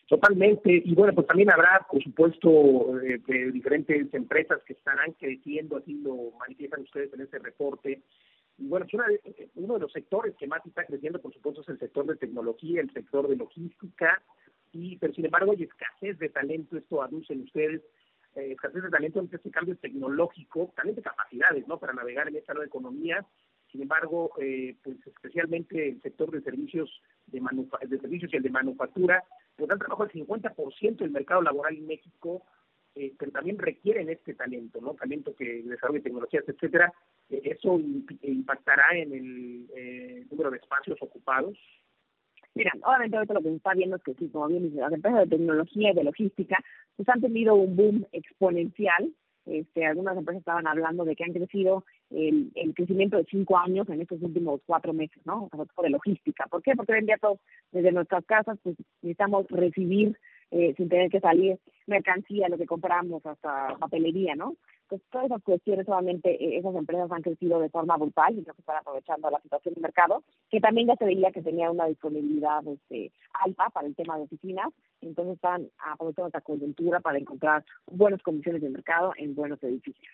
Totalmente, 0.07 0.81
y 0.85 0.95
bueno, 0.95 1.13
pues 1.13 1.27
también 1.27 1.51
habrá, 1.51 1.85
por 1.89 2.01
supuesto, 2.01 2.99
eh, 3.01 3.19
de 3.27 3.51
diferentes 3.51 4.13
empresas 4.13 4.61
que 4.65 4.73
estarán 4.73 5.11
creciendo, 5.13 5.77
así 5.77 5.95
lo 6.01 6.31
manifiestan 6.39 6.81
ustedes 6.81 7.13
en 7.13 7.21
este 7.21 7.39
reporte. 7.39 8.01
Y 8.57 8.67
bueno, 8.67 8.85
uno 9.55 9.73
de 9.73 9.79
los 9.79 9.91
sectores 9.91 10.33
que 10.37 10.47
más 10.47 10.65
está 10.65 10.85
creciendo, 10.85 11.21
por 11.21 11.33
supuesto, 11.33 11.61
es 11.61 11.69
el 11.69 11.79
sector 11.79 12.05
de 12.05 12.15
tecnología, 12.15 12.81
el 12.81 12.91
sector 12.91 13.27
de 13.27 13.35
logística, 13.35 14.21
y 14.71 14.97
pero 14.97 15.13
sin 15.13 15.25
embargo 15.25 15.51
hay 15.51 15.63
escasez 15.63 16.17
de 16.19 16.29
talento, 16.29 16.77
esto 16.77 17.01
aducen 17.01 17.41
ustedes, 17.41 17.81
eh, 18.35 18.51
escasez 18.51 18.83
de 18.83 18.89
talento 18.89 19.19
en 19.19 19.29
este 19.31 19.51
cambio 19.51 19.75
tecnológico, 19.77 20.71
también 20.75 20.95
de 20.95 21.01
capacidades, 21.01 21.67
¿no? 21.67 21.79
Para 21.79 21.93
navegar 21.93 22.27
en 22.27 22.35
esta 22.35 22.53
nueva 22.53 22.67
economía. 22.67 23.25
Sin 23.71 23.81
embargo, 23.81 24.31
eh, 24.39 24.75
pues 24.83 24.97
especialmente 25.05 25.89
el 25.89 26.01
sector 26.01 26.31
de 26.31 26.41
servicios 26.41 26.89
de, 27.27 27.41
de 27.87 27.99
servicios 27.99 28.33
y 28.33 28.37
el 28.37 28.43
de 28.43 28.49
manufactura, 28.49 29.23
pues 29.55 29.67
dan 29.67 29.79
trabajo 29.79 30.03
al 30.03 30.11
50% 30.11 30.97
del 30.97 31.11
mercado 31.11 31.41
laboral 31.41 31.75
en 31.75 31.87
México, 31.87 32.43
eh, 32.99 33.13
pero 33.17 33.31
también 33.31 33.59
requieren 33.59 34.09
este 34.09 34.33
talento, 34.33 34.81
¿no? 34.81 34.95
Talento 34.95 35.35
que 35.35 35.61
desarrolle 35.61 36.01
tecnologías, 36.01 36.43
etcétera. 36.47 36.91
Eh, 37.29 37.41
eso 37.43 37.79
impactará 38.23 38.97
en 38.97 39.13
el 39.13 39.69
eh, 39.75 40.25
número 40.31 40.49
de 40.49 40.57
espacios 40.57 40.97
ocupados. 41.01 41.57
Mira, 42.57 42.71
obviamente 42.83 43.17
ahorita 43.17 43.33
lo 43.35 43.41
que 43.41 43.49
se 43.49 43.55
está 43.55 43.73
viendo 43.73 43.95
es 43.97 44.03
que 44.03 44.15
sí, 44.15 44.29
como 44.29 44.47
bien 44.47 44.63
dice, 44.63 44.77
las 44.79 44.91
empresas 44.91 45.21
de 45.21 45.37
tecnología 45.37 45.91
y 45.91 45.93
de 45.93 46.03
logística 46.03 46.57
pues 46.95 47.07
han 47.07 47.21
tenido 47.21 47.53
un 47.53 47.75
boom 47.75 48.05
exponencial. 48.11 49.13
Este, 49.45 49.85
algunas 49.85 50.17
empresas 50.17 50.39
estaban 50.39 50.67
hablando 50.67 51.05
de 51.05 51.15
que 51.15 51.23
han 51.23 51.31
crecido 51.31 51.85
el, 52.09 52.51
el 52.55 52.73
crecimiento 52.73 53.15
de 53.15 53.25
cinco 53.29 53.57
años 53.57 53.87
en 53.89 54.01
estos 54.01 54.21
últimos 54.21 54.59
cuatro 54.65 54.91
meses, 54.91 55.21
¿no? 55.23 55.47
Sobre 55.51 55.69
todo 55.73 55.83
de 55.83 55.91
logística. 55.91 56.47
¿Por 56.47 56.63
qué? 56.63 56.75
Porque 56.75 56.93
hoy 56.93 56.99
en 56.99 57.19
todos 57.21 57.39
desde 57.71 57.91
nuestras 57.91 58.25
casas 58.25 58.57
pues 58.63 58.75
necesitamos 59.01 59.45
recibir 59.49 60.17
eh, 60.51 60.73
sin 60.77 60.89
tener 60.89 61.09
que 61.09 61.19
salir 61.19 61.59
mercancía, 61.87 62.49
lo 62.49 62.57
que 62.57 62.65
compramos, 62.65 63.25
hasta 63.25 63.75
papelería, 63.79 64.35
¿no? 64.35 64.55
Pues 64.87 65.01
todas 65.11 65.25
esas 65.25 65.43
cuestiones, 65.43 65.85
solamente 65.85 66.31
eh, 66.31 66.57
esas 66.57 66.75
empresas 66.75 67.11
han 67.11 67.21
crecido 67.21 67.59
de 67.59 67.69
forma 67.69 67.97
brutal 67.97 68.37
y 68.37 68.43
creo 68.43 68.53
que 68.53 68.61
están 68.61 68.77
aprovechando 68.77 69.29
la 69.29 69.41
situación 69.41 69.73
del 69.73 69.81
mercado, 69.81 70.23
que 70.49 70.61
también 70.61 70.87
ya 70.87 70.95
se 70.95 71.05
veía 71.05 71.31
que 71.31 71.41
tenía 71.41 71.71
una 71.71 71.87
disponibilidad 71.87 72.65
este, 72.67 73.11
alta 73.33 73.69
para 73.69 73.87
el 73.87 73.95
tema 73.95 74.17
de 74.17 74.23
oficinas, 74.23 74.69
entonces 75.01 75.35
están 75.35 75.69
aprovechando 75.77 76.27
esta 76.27 76.41
coyuntura 76.41 76.99
para 76.99 77.17
encontrar 77.17 77.65
buenas 77.85 78.21
condiciones 78.21 78.61
de 78.61 78.69
mercado 78.69 79.13
en 79.17 79.35
buenos 79.35 79.61
edificios. 79.63 80.07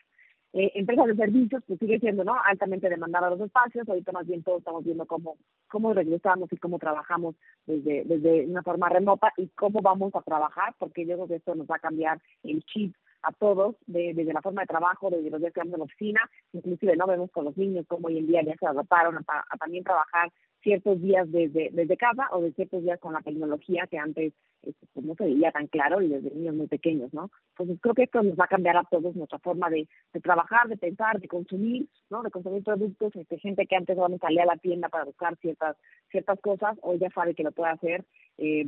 Eh, 0.55 0.71
empresas 0.75 1.07
de 1.07 1.15
servicios, 1.15 1.63
pues 1.67 1.79
sigue 1.79 1.99
siendo 1.99 2.23
¿no? 2.23 2.35
altamente 2.45 2.87
demandada 2.87 3.31
los 3.31 3.41
espacios. 3.41 3.89
Ahorita 3.89 4.11
más 4.11 4.27
bien 4.27 4.43
todos 4.43 4.59
estamos 4.59 4.83
viendo 4.83 5.05
cómo, 5.07 5.35
cómo 5.67 5.93
regresamos 5.93 6.53
y 6.53 6.57
cómo 6.57 6.77
trabajamos 6.77 7.35
desde, 7.65 8.03
desde 8.05 8.45
una 8.45 8.61
forma 8.61 8.87
remota 8.87 9.33
y 9.37 9.47
cómo 9.49 9.81
vamos 9.81 10.13
a 10.13 10.21
trabajar, 10.21 10.75
porque 10.77 11.07
yo 11.07 11.15
creo 11.15 11.27
que 11.27 11.35
esto 11.35 11.55
nos 11.55 11.67
va 11.67 11.77
a 11.77 11.79
cambiar 11.79 12.21
el 12.43 12.63
chip 12.65 12.95
a 13.23 13.31
todos, 13.31 13.75
de, 13.87 14.13
desde 14.13 14.33
la 14.33 14.41
forma 14.41 14.61
de 14.61 14.67
trabajo, 14.67 15.09
desde 15.09 15.31
los 15.31 15.39
días 15.39 15.53
que 15.53 15.61
vamos 15.61 15.73
en 15.73 15.79
la 15.79 15.85
oficina, 15.85 16.21
inclusive 16.51 16.95
no 16.97 17.07
vemos 17.07 17.31
con 17.31 17.45
los 17.45 17.57
niños 17.57 17.85
cómo 17.87 18.09
hoy 18.09 18.19
en 18.19 18.27
día 18.27 18.43
ya 18.43 18.53
se 18.55 18.67
adaptaron 18.67 19.17
a, 19.17 19.45
a 19.49 19.57
también 19.57 19.83
trabajar 19.83 20.31
ciertos 20.63 21.01
días 21.01 21.29
desde, 21.31 21.69
desde 21.71 21.97
casa 21.97 22.27
o 22.31 22.41
de 22.41 22.53
ciertos 22.53 22.83
días 22.83 22.99
con 22.99 23.13
la 23.13 23.21
tecnología 23.21 23.85
que 23.87 23.97
antes 23.97 24.33
este, 24.63 24.87
pues 24.93 25.05
no 25.05 25.13
se 25.15 25.25
veía 25.25 25.51
tan 25.51 25.67
claro 25.67 26.01
y 26.01 26.07
desde 26.07 26.31
niños 26.31 26.55
muy 26.55 26.67
pequeños, 26.67 27.13
¿no? 27.13 27.29
Entonces 27.49 27.77
creo 27.81 27.93
que 27.93 28.03
esto 28.03 28.23
nos 28.23 28.39
va 28.39 28.45
a 28.45 28.47
cambiar 28.55 28.77
a 28.77 28.85
todos 28.89 29.15
nuestra 29.15 29.39
forma 29.39 29.69
de, 29.69 29.87
de 30.13 30.19
trabajar, 30.21 30.69
de 30.69 30.77
pensar, 30.77 31.19
de 31.19 31.27
consumir, 31.27 31.87
¿no? 32.09 32.23
De 32.23 32.31
consumir 32.31 32.63
productos, 32.63 33.13
este, 33.15 33.37
gente 33.39 33.67
que 33.67 33.75
antes 33.75 33.97
no 33.97 34.07
salía 34.19 34.43
a 34.43 34.47
la 34.47 34.57
tienda 34.57 34.89
para 34.89 35.03
buscar 35.03 35.35
ciertas 35.37 35.75
ciertas 36.09 36.39
cosas, 36.39 36.77
hoy 36.81 36.97
ya 36.99 37.09
sabe 37.09 37.35
que 37.35 37.43
lo 37.43 37.51
puede 37.51 37.71
hacer 37.71 38.05
eh, 38.37 38.65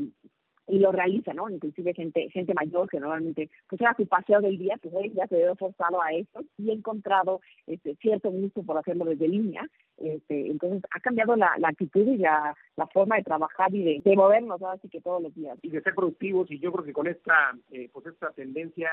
y 0.68 0.80
lo 0.80 0.92
realiza, 0.92 1.34
¿no? 1.34 1.50
Inclusive 1.50 1.94
gente 1.94 2.30
gente 2.32 2.54
mayor 2.54 2.90
que 2.90 3.00
normalmente 3.00 3.50
pues 3.70 3.82
era 3.82 3.96
su 3.96 4.08
paseo 4.08 4.42
del 4.42 4.58
día, 4.58 4.78
pues 4.82 4.94
hoy 4.94 5.12
ya 5.14 5.28
se 5.28 5.36
ve 5.36 5.56
forzado 5.56 6.02
a 6.02 6.12
eso 6.12 6.42
y 6.58 6.70
ha 6.70 6.74
encontrado 6.74 7.42
este 7.68 7.96
cierto 7.96 8.30
gusto 8.32 8.64
por 8.64 8.78
hacerlo 8.78 9.06
desde 9.06 9.28
línea. 9.28 9.68
Este, 9.98 10.48
entonces 10.48 10.84
ha 10.92 11.00
cambiado 11.00 11.36
la, 11.36 11.56
actitud 11.64 12.08
y 12.08 12.18
la, 12.18 12.56
forma 12.94 13.18
de 13.18 13.24
trabajar 13.24 13.74
y 13.74 13.84
de, 13.84 14.02
de 14.04 14.16
movernos 14.16 14.62
así 14.64 14.90
que 14.90 15.02
todos 15.02 15.22
los 15.22 15.34
días. 15.36 15.58
Y 15.62 15.70
de 15.70 15.82
ser 15.82 15.94
productivos 15.94 16.50
y 16.52 16.60
yo 16.60 16.72
creo 16.72 16.86
que 16.86 16.94
con 16.94 17.08
esta 17.08 17.56
eh, 17.72 17.90
pues 17.92 18.06
esta 18.08 18.32
tendencia 18.32 18.90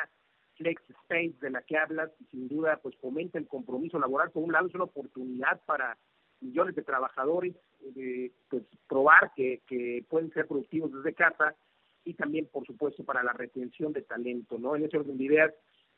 flex 0.56 0.82
space 0.90 1.35
de 1.40 1.50
la 1.50 1.62
que 1.62 1.76
hablas, 1.76 2.11
sin 2.30 2.48
duda 2.48 2.78
pues 2.82 2.96
fomenta 2.96 3.38
el 3.38 3.46
compromiso 3.46 3.98
laboral. 3.98 4.30
Por 4.30 4.42
un 4.42 4.52
lado 4.52 4.66
es 4.66 4.74
una 4.74 4.85
oportunidad 4.85 5.61
para 5.64 5.96
millones 6.42 6.74
de 6.74 6.83
trabajadores 6.83 7.55
de 7.81 8.33
pues, 8.48 8.64
probar 8.88 9.33
que, 9.35 9.62
que 9.66 10.05
pueden 10.09 10.33
ser 10.33 10.46
productivos 10.46 10.92
desde 10.92 11.14
casa 11.14 11.55
y 12.05 12.14
también, 12.14 12.46
por 12.46 12.66
supuesto, 12.66 13.05
para 13.05 13.22
la 13.22 13.33
retención 13.33 13.92
de 13.92 14.02
talento, 14.02 14.59
¿no? 14.59 14.74
En 14.76 14.85
ese 14.85 14.98
orden 14.98 15.18
de 15.18 15.24
ideas, 15.24 15.55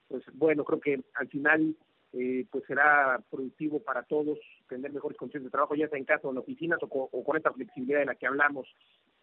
pues 0.09 0.22
bueno, 0.35 0.64
creo 0.64 0.80
que 0.80 1.02
al 1.14 1.28
final 1.28 1.74
eh, 2.12 2.46
pues 2.50 2.64
será 2.66 3.20
productivo 3.30 3.80
para 3.80 4.02
todos 4.04 4.38
tener 4.68 4.92
mejores 4.92 5.18
condiciones 5.18 5.46
de 5.46 5.50
trabajo, 5.50 5.74
ya 5.74 5.88
sea 5.88 5.98
en 5.98 6.04
casa 6.04 6.28
o 6.28 6.30
en 6.30 6.38
oficinas 6.38 6.78
o, 6.83 7.24
con 7.24 7.37
esta 7.37 7.52
flexibilidad 7.52 8.00
de 8.00 8.07
la 8.07 8.14
que 8.14 8.26
hablamos. 8.26 8.68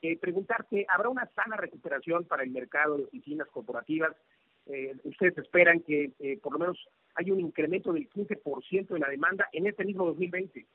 Eh, 0.02 0.18
preguntarte, 0.18 0.86
¿habrá 0.90 1.10
una 1.10 1.30
sana 1.36 1.56
recuperación 1.56 2.26
para 2.26 2.44
el 2.44 2.50
mercado 2.50 2.98
de 2.98 3.04
oficinas 3.04 3.48
corporativas? 3.50 4.16
Eh, 4.66 4.96
¿Ustedes 5.04 5.38
esperan 5.38 5.82
que 5.82 6.12
eh, 6.20 6.38
por 6.42 6.54
lo 6.54 6.60
menos 6.60 6.90
haya 7.16 7.34
un 7.34 7.40
incremento 7.40 7.94
del 7.94 8.10
15% 8.10 8.96
en 8.96 9.02
la 9.02 9.10
demanda 9.10 9.48
en 9.54 9.68
este 9.68 9.86
mismo 9.86 10.06
2020? 10.06 10.66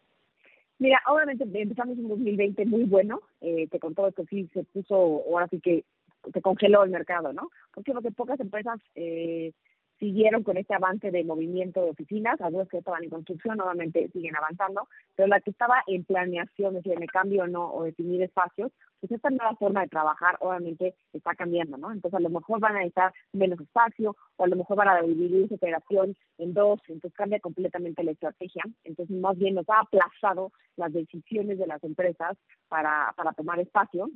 Mira, 0.78 1.00
obviamente 1.06 1.44
empezamos 1.44 1.98
un 1.98 2.08
2020 2.08 2.66
muy 2.66 2.84
bueno, 2.84 3.20
eh, 3.40 3.66
te 3.68 3.80
contó 3.80 4.10
que 4.12 4.24
sí 4.26 4.48
se 4.52 4.64
puso, 4.64 4.94
ahora 4.94 5.48
sí 5.48 5.60
que 5.60 5.84
se 6.32 6.42
congeló 6.42 6.84
el 6.84 6.90
mercado, 6.90 7.32
¿no? 7.32 7.50
Porque 7.72 7.94
lo 7.94 8.02
que 8.02 8.10
pocas 8.10 8.38
empresas 8.40 8.78
eh, 8.94 9.52
siguieron 9.98 10.42
con 10.42 10.56
este 10.56 10.74
avance 10.74 11.10
de 11.10 11.24
movimiento 11.24 11.82
de 11.82 11.90
oficinas, 11.90 12.40
algunas 12.40 12.68
que 12.68 12.78
estaban 12.78 13.04
en 13.04 13.10
construcción 13.10 13.56
nuevamente 13.56 14.08
siguen 14.12 14.36
avanzando, 14.36 14.88
pero 15.14 15.28
la 15.28 15.40
que 15.40 15.50
estaba 15.50 15.82
en 15.86 16.04
planeación, 16.04 16.76
es 16.76 16.84
decir, 16.84 17.00
el 17.00 17.10
cambio 17.10 17.44
o 17.44 17.46
no, 17.46 17.72
o 17.72 17.84
definir 17.84 18.22
espacios, 18.22 18.72
pues 19.00 19.12
esta 19.12 19.30
nueva 19.30 19.54
forma 19.56 19.82
de 19.82 19.88
trabajar 19.88 20.36
obviamente 20.40 20.94
está 21.12 21.34
cambiando, 21.34 21.76
¿no? 21.76 21.92
Entonces 21.92 22.16
a 22.18 22.22
lo 22.22 22.30
mejor 22.30 22.60
van 22.60 22.76
a 22.76 22.78
necesitar 22.78 23.12
menos 23.32 23.60
espacio, 23.60 24.16
o 24.36 24.44
a 24.44 24.48
lo 24.48 24.56
mejor 24.56 24.76
van 24.76 24.88
a 24.88 25.02
dividir 25.02 25.48
su 25.48 25.54
operación 25.54 26.16
en 26.38 26.54
dos, 26.54 26.80
entonces 26.88 27.16
cambia 27.16 27.40
completamente 27.40 28.04
la 28.04 28.12
estrategia, 28.12 28.64
entonces 28.84 29.16
más 29.16 29.36
bien 29.38 29.54
nos 29.54 29.68
ha 29.68 29.80
aplazado 29.80 30.52
las 30.76 30.92
decisiones 30.92 31.58
de 31.58 31.66
las 31.66 31.82
empresas 31.84 32.36
para, 32.68 33.12
para 33.16 33.32
tomar 33.32 33.58
espacio, 33.60 34.10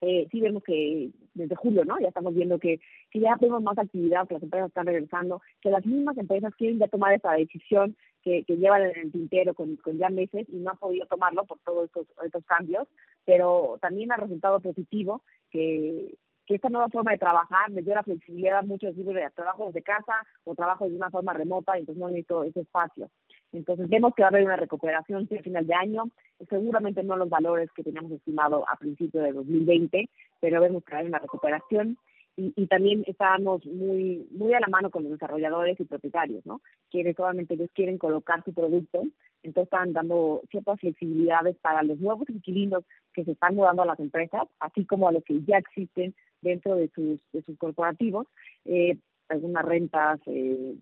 eh, 0.00 0.26
sí 0.30 0.40
vemos 0.40 0.62
que 0.62 1.10
desde 1.34 1.54
julio, 1.56 1.84
¿no? 1.84 1.98
Ya 1.98 2.08
estamos 2.08 2.34
viendo 2.34 2.58
que, 2.58 2.80
que 3.10 3.20
ya 3.20 3.36
tenemos 3.38 3.62
más 3.62 3.78
actividad, 3.78 4.26
que 4.26 4.34
las 4.34 4.42
empresas 4.42 4.68
están 4.68 4.86
regresando, 4.86 5.40
que 5.60 5.70
las 5.70 5.84
mismas 5.86 6.16
empresas 6.18 6.54
quieren 6.56 6.78
ya 6.78 6.88
tomar 6.88 7.14
esa 7.14 7.32
decisión 7.32 7.96
que, 8.22 8.44
que 8.44 8.56
llevan 8.56 8.82
en 8.82 8.98
el 8.98 9.12
tintero 9.12 9.54
con, 9.54 9.76
con 9.76 9.98
ya 9.98 10.08
meses 10.08 10.46
y 10.48 10.56
no 10.56 10.70
han 10.70 10.78
podido 10.78 11.06
tomarlo 11.06 11.44
por 11.44 11.58
todos 11.60 11.86
estos, 11.86 12.06
estos 12.24 12.44
cambios, 12.44 12.88
pero 13.24 13.78
también 13.80 14.12
ha 14.12 14.16
resultado 14.16 14.60
positivo 14.60 15.22
que, 15.50 16.16
que 16.46 16.54
esta 16.54 16.68
nueva 16.68 16.88
forma 16.88 17.12
de 17.12 17.18
trabajar 17.18 17.70
me 17.70 17.82
dio 17.82 17.94
la 17.94 18.02
flexibilidad 18.02 18.58
a 18.58 18.62
muchos 18.62 18.96
de 18.96 19.30
trabajo 19.34 19.66
desde 19.66 19.82
casa 19.82 20.14
o 20.44 20.54
trabajo 20.54 20.88
de 20.88 20.96
una 20.96 21.10
forma 21.10 21.32
remota, 21.32 21.76
y 21.76 21.80
entonces 21.80 22.00
no 22.00 22.08
necesito 22.08 22.44
ese 22.44 22.60
espacio. 22.60 23.10
Entonces 23.52 23.88
vemos 23.88 24.14
que 24.14 24.22
va 24.22 24.28
a 24.28 24.30
haber 24.30 24.44
una 24.44 24.56
recuperación 24.56 25.28
a 25.30 25.42
final 25.42 25.66
de 25.66 25.74
año, 25.74 26.10
seguramente 26.48 27.02
no 27.02 27.16
los 27.16 27.28
valores 27.28 27.70
que 27.72 27.82
teníamos 27.82 28.12
estimado 28.12 28.68
a 28.68 28.76
principios 28.76 29.24
de 29.24 29.32
2020, 29.32 30.08
pero 30.40 30.60
vemos 30.60 30.84
que 30.84 30.92
va 30.92 30.98
a 30.98 31.00
haber 31.00 31.10
una 31.10 31.18
recuperación 31.18 31.96
y, 32.38 32.52
y, 32.54 32.66
también 32.66 33.02
estamos 33.06 33.64
muy 33.64 34.28
muy 34.30 34.52
a 34.52 34.60
la 34.60 34.66
mano 34.66 34.90
con 34.90 35.04
los 35.04 35.12
desarrolladores 35.12 35.80
y 35.80 35.84
propietarios, 35.84 36.44
¿no? 36.44 36.60
Quienes 36.90 37.16
solamente 37.16 37.54
ellos 37.54 37.70
quieren 37.72 37.96
colocar 37.96 38.44
su 38.44 38.52
producto, 38.52 39.04
entonces 39.42 39.72
están 39.72 39.94
dando 39.94 40.42
ciertas 40.50 40.78
flexibilidades 40.80 41.56
para 41.56 41.82
los 41.82 41.98
nuevos 41.98 42.28
inquilinos 42.28 42.84
que 43.14 43.24
se 43.24 43.32
están 43.32 43.54
mudando 43.54 43.82
a 43.82 43.86
las 43.86 44.00
empresas, 44.00 44.42
así 44.60 44.84
como 44.84 45.08
a 45.08 45.12
los 45.12 45.24
que 45.24 45.40
ya 45.44 45.56
existen 45.56 46.14
dentro 46.42 46.76
de 46.76 46.90
sus, 46.94 47.20
de 47.32 47.42
sus 47.42 47.56
corporativos, 47.56 48.26
eh, 48.66 48.98
algunas 49.28 49.64
rentas, 49.64 50.20
eh, 50.26 50.74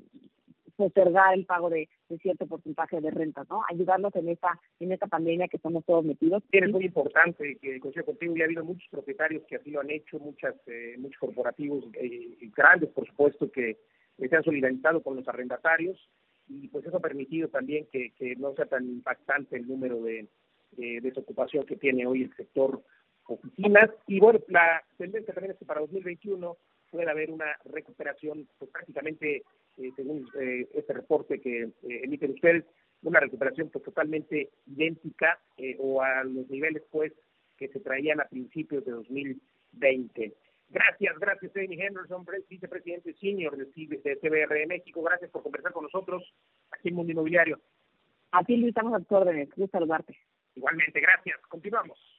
postergar 0.76 1.34
el 1.34 1.46
pago 1.46 1.70
de, 1.70 1.88
cierto 2.22 2.46
porcentaje 2.46 3.00
de 3.00 3.10
rentas, 3.10 3.48
¿no? 3.48 3.62
Ayudarlos 3.68 4.14
en 4.16 4.28
esta 4.28 4.58
en 4.80 4.92
esta 4.92 5.06
pandemia 5.06 5.48
que 5.48 5.56
estamos 5.56 5.84
todos 5.84 6.04
metidos. 6.04 6.42
es 6.52 6.70
muy 6.70 6.86
importante 6.86 7.56
que 7.56 7.80
coincido 7.80 8.04
contigo, 8.04 8.34
ya 8.36 8.44
ha 8.44 8.46
habido 8.46 8.64
muchos 8.64 8.88
propietarios 8.90 9.42
que 9.48 9.56
así 9.56 9.70
lo 9.70 9.80
han 9.80 9.90
hecho, 9.90 10.18
muchas 10.18 10.54
eh, 10.66 10.94
muchos 10.98 11.18
corporativos 11.18 11.84
eh, 11.94 12.36
grandes, 12.56 12.90
por 12.90 13.06
supuesto, 13.06 13.50
que 13.50 13.78
se 14.18 14.36
han 14.36 14.44
solidarizado 14.44 15.02
con 15.02 15.16
los 15.16 15.26
arrendatarios 15.26 15.98
y 16.48 16.68
pues 16.68 16.86
eso 16.86 16.98
ha 16.98 17.00
permitido 17.00 17.48
también 17.48 17.86
que, 17.90 18.12
que 18.12 18.36
no 18.36 18.54
sea 18.54 18.66
tan 18.66 18.84
impactante 18.84 19.56
el 19.56 19.66
número 19.66 20.00
de 20.00 20.28
desocupación 20.76 21.64
que 21.66 21.76
tiene 21.76 22.04
hoy 22.04 22.24
el 22.24 22.34
sector 22.34 22.82
oficinas 23.26 23.90
y 24.06 24.20
bueno, 24.20 24.40
la 24.48 24.82
tendencia 24.98 25.32
también 25.32 25.52
es 25.52 25.58
que 25.58 25.64
para 25.64 25.80
2021 25.80 26.56
puede 26.90 27.10
haber 27.10 27.30
una 27.30 27.56
recuperación 27.64 28.48
pues 28.58 28.70
prácticamente 28.70 29.42
eh, 29.76 29.92
según 29.96 30.26
eh, 30.40 30.68
este 30.74 30.92
reporte 30.92 31.40
que 31.40 31.62
eh, 31.62 31.70
emiten 31.82 32.32
ustedes, 32.32 32.64
una 33.02 33.20
recuperación 33.20 33.68
pues 33.70 33.84
totalmente 33.84 34.50
idéntica 34.66 35.38
o 35.78 36.00
a 36.00 36.24
los 36.24 36.48
niveles 36.48 36.82
pues 36.90 37.12
que 37.58 37.68
se 37.68 37.80
traían 37.80 38.20
a 38.20 38.28
principios 38.28 38.84
de 38.84 38.92
2020. 38.92 40.34
Gracias, 40.70 41.18
gracias 41.18 41.52
Amy 41.56 41.80
Henderson, 41.80 42.24
vicepresidente 42.48 43.12
senior 43.14 43.56
de, 43.56 43.66
de 43.66 44.16
CBR 44.16 44.66
México. 44.66 45.02
Gracias 45.02 45.30
por 45.30 45.42
conversar 45.42 45.72
con 45.72 45.84
nosotros 45.84 46.22
aquí 46.70 46.88
en 46.88 46.94
Mundo 46.94 47.12
Inmobiliario. 47.12 47.60
A 48.32 48.42
ti, 48.42 48.56
Luis, 48.56 48.70
estamos 48.70 48.94
a 48.94 48.98
tus 49.00 49.12
órdenes. 49.12 49.48
Gusto 49.50 49.78
saludarte. 49.78 50.16
Igualmente, 50.54 51.00
gracias. 51.00 51.38
Continuamos. 51.48 52.13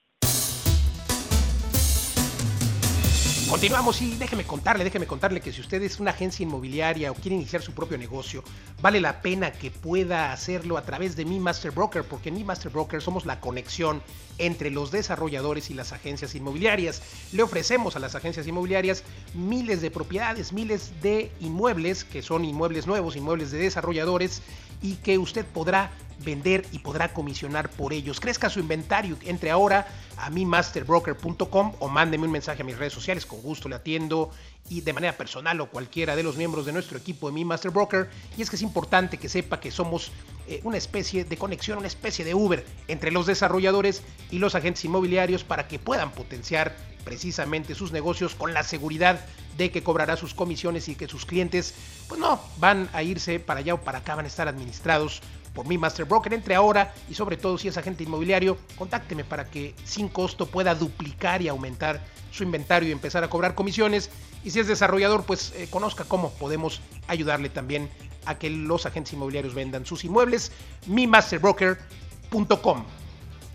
Continuamos 3.49 4.01
y 4.01 4.15
déjeme 4.15 4.43
contarle, 4.43 4.83
déjeme 4.83 5.05
contarle 5.05 5.39
que 5.39 5.53
si 5.53 5.61
usted 5.61 5.81
es 5.83 5.99
una 5.99 6.11
agencia 6.11 6.41
inmobiliaria 6.41 7.11
o 7.11 7.13
quiere 7.13 7.35
iniciar 7.35 7.61
su 7.61 7.73
propio 7.73 7.95
negocio, 7.95 8.43
vale 8.81 8.99
la 8.99 9.21
pena 9.21 9.51
que 9.51 9.69
pueda 9.69 10.33
hacerlo 10.33 10.77
a 10.77 10.81
través 10.81 11.15
de 11.15 11.25
mi 11.25 11.39
Master 11.39 11.69
Broker, 11.69 12.03
porque 12.03 12.29
en 12.29 12.35
mi 12.35 12.43
Master 12.43 12.71
Broker 12.71 13.03
somos 13.03 13.27
la 13.27 13.39
conexión 13.39 14.01
entre 14.39 14.71
los 14.71 14.89
desarrolladores 14.89 15.69
y 15.69 15.75
las 15.75 15.93
agencias 15.93 16.33
inmobiliarias. 16.33 17.03
Le 17.33 17.43
ofrecemos 17.43 17.95
a 17.95 17.99
las 17.99 18.15
agencias 18.15 18.47
inmobiliarias 18.47 19.03
miles 19.35 19.79
de 19.79 19.91
propiedades, 19.91 20.51
miles 20.51 20.91
de 21.03 21.31
inmuebles, 21.39 22.03
que 22.03 22.23
son 22.23 22.45
inmuebles 22.45 22.87
nuevos, 22.87 23.15
inmuebles 23.15 23.51
de 23.51 23.59
desarrolladores, 23.59 24.41
y 24.81 24.95
que 24.95 25.19
usted 25.19 25.45
podrá 25.45 25.91
vender 26.19 26.65
y 26.71 26.79
podrá 26.79 27.13
comisionar 27.13 27.69
por 27.69 27.93
ellos. 27.93 28.19
Crezca 28.19 28.49
su 28.49 28.59
inventario, 28.59 29.17
entre 29.23 29.51
ahora 29.51 29.87
a 30.17 30.29
mi 30.29 30.45
masterbroker.com 30.45 31.73
o 31.79 31.87
mándeme 31.87 32.25
un 32.25 32.31
mensaje 32.31 32.61
a 32.61 32.65
mis 32.65 32.77
redes 32.77 32.93
sociales, 32.93 33.25
con 33.25 33.41
gusto 33.41 33.67
le 33.69 33.75
atiendo 33.75 34.31
y 34.69 34.81
de 34.81 34.93
manera 34.93 35.15
personal 35.15 35.59
o 35.61 35.69
cualquiera 35.69 36.15
de 36.15 36.23
los 36.23 36.37
miembros 36.37 36.65
de 36.65 36.73
nuestro 36.73 36.97
equipo 36.97 37.27
de 37.27 37.33
mi 37.33 37.45
Master 37.45 37.71
Broker. 37.71 38.09
Y 38.37 38.41
es 38.41 38.49
que 38.49 38.55
es 38.55 38.61
importante 38.61 39.17
que 39.17 39.29
sepa 39.29 39.59
que 39.59 39.71
somos 39.71 40.11
eh, 40.47 40.61
una 40.63 40.77
especie 40.77 41.25
de 41.25 41.37
conexión, 41.37 41.77
una 41.77 41.87
especie 41.87 42.25
de 42.25 42.33
Uber 42.33 42.65
entre 42.87 43.11
los 43.11 43.25
desarrolladores 43.25 44.01
y 44.31 44.39
los 44.39 44.55
agentes 44.55 44.85
inmobiliarios 44.85 45.43
para 45.43 45.67
que 45.67 45.79
puedan 45.79 46.11
potenciar 46.11 46.75
precisamente 47.03 47.75
sus 47.75 47.91
negocios 47.91 48.35
con 48.35 48.53
la 48.53 48.63
seguridad 48.63 49.23
de 49.57 49.71
que 49.71 49.83
cobrará 49.83 50.17
sus 50.17 50.33
comisiones 50.33 50.89
y 50.89 50.95
que 50.95 51.07
sus 51.07 51.25
clientes 51.25 51.73
pues 52.09 52.19
no 52.19 52.41
van 52.57 52.89
a 52.91 53.03
irse 53.03 53.39
para 53.39 53.61
allá 53.61 53.75
o 53.75 53.81
para 53.81 53.99
acá, 53.99 54.15
van 54.15 54.25
a 54.25 54.27
estar 54.27 54.47
administrados 54.47 55.21
por 55.55 55.65
mi 55.65 55.77
Master 55.79 56.05
Broker. 56.05 56.33
Entre 56.33 56.53
ahora 56.53 56.93
y 57.09 57.15
sobre 57.15 57.37
todo 57.37 57.57
si 57.57 57.69
es 57.69 57.77
agente 57.77 58.03
inmobiliario, 58.03 58.57
contácteme 58.77 59.23
para 59.23 59.45
que 59.45 59.73
sin 59.83 60.09
costo 60.09 60.45
pueda 60.45 60.75
duplicar 60.75 61.41
y 61.41 61.47
aumentar 61.47 62.01
su 62.31 62.43
inventario 62.43 62.89
y 62.89 62.91
empezar 62.91 63.23
a 63.23 63.29
cobrar 63.29 63.55
comisiones. 63.55 64.11
Y 64.43 64.51
si 64.51 64.59
es 64.59 64.67
desarrollador, 64.67 65.23
pues 65.25 65.53
eh, 65.55 65.67
conozca 65.71 66.03
cómo 66.03 66.31
podemos 66.33 66.81
ayudarle 67.07 67.49
también 67.49 67.89
a 68.25 68.37
que 68.37 68.49
los 68.49 68.85
agentes 68.85 69.13
inmobiliarios 69.13 69.55
vendan 69.55 69.85
sus 69.85 70.03
inmuebles. 70.03 70.51
mimasterbroker.com. 70.87 72.83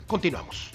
Continuamos. 0.06 0.72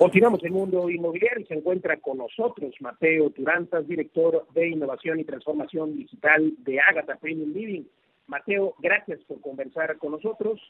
Continuamos 0.00 0.42
el 0.44 0.52
mundo 0.52 0.88
inmobiliario 0.88 1.40
y 1.40 1.46
se 1.46 1.52
encuentra 1.52 1.98
con 1.98 2.16
nosotros 2.16 2.72
Mateo 2.80 3.28
Turanzas, 3.30 3.86
director 3.86 4.46
de 4.54 4.68
innovación 4.68 5.20
y 5.20 5.24
transformación 5.24 5.94
digital 5.94 6.54
de 6.58 6.80
Agatha 6.80 7.16
Premium 7.16 7.52
Living. 7.52 7.82
Mateo, 8.30 8.74
gracias 8.78 9.18
por 9.26 9.40
conversar 9.40 9.98
con 9.98 10.12
nosotros. 10.12 10.60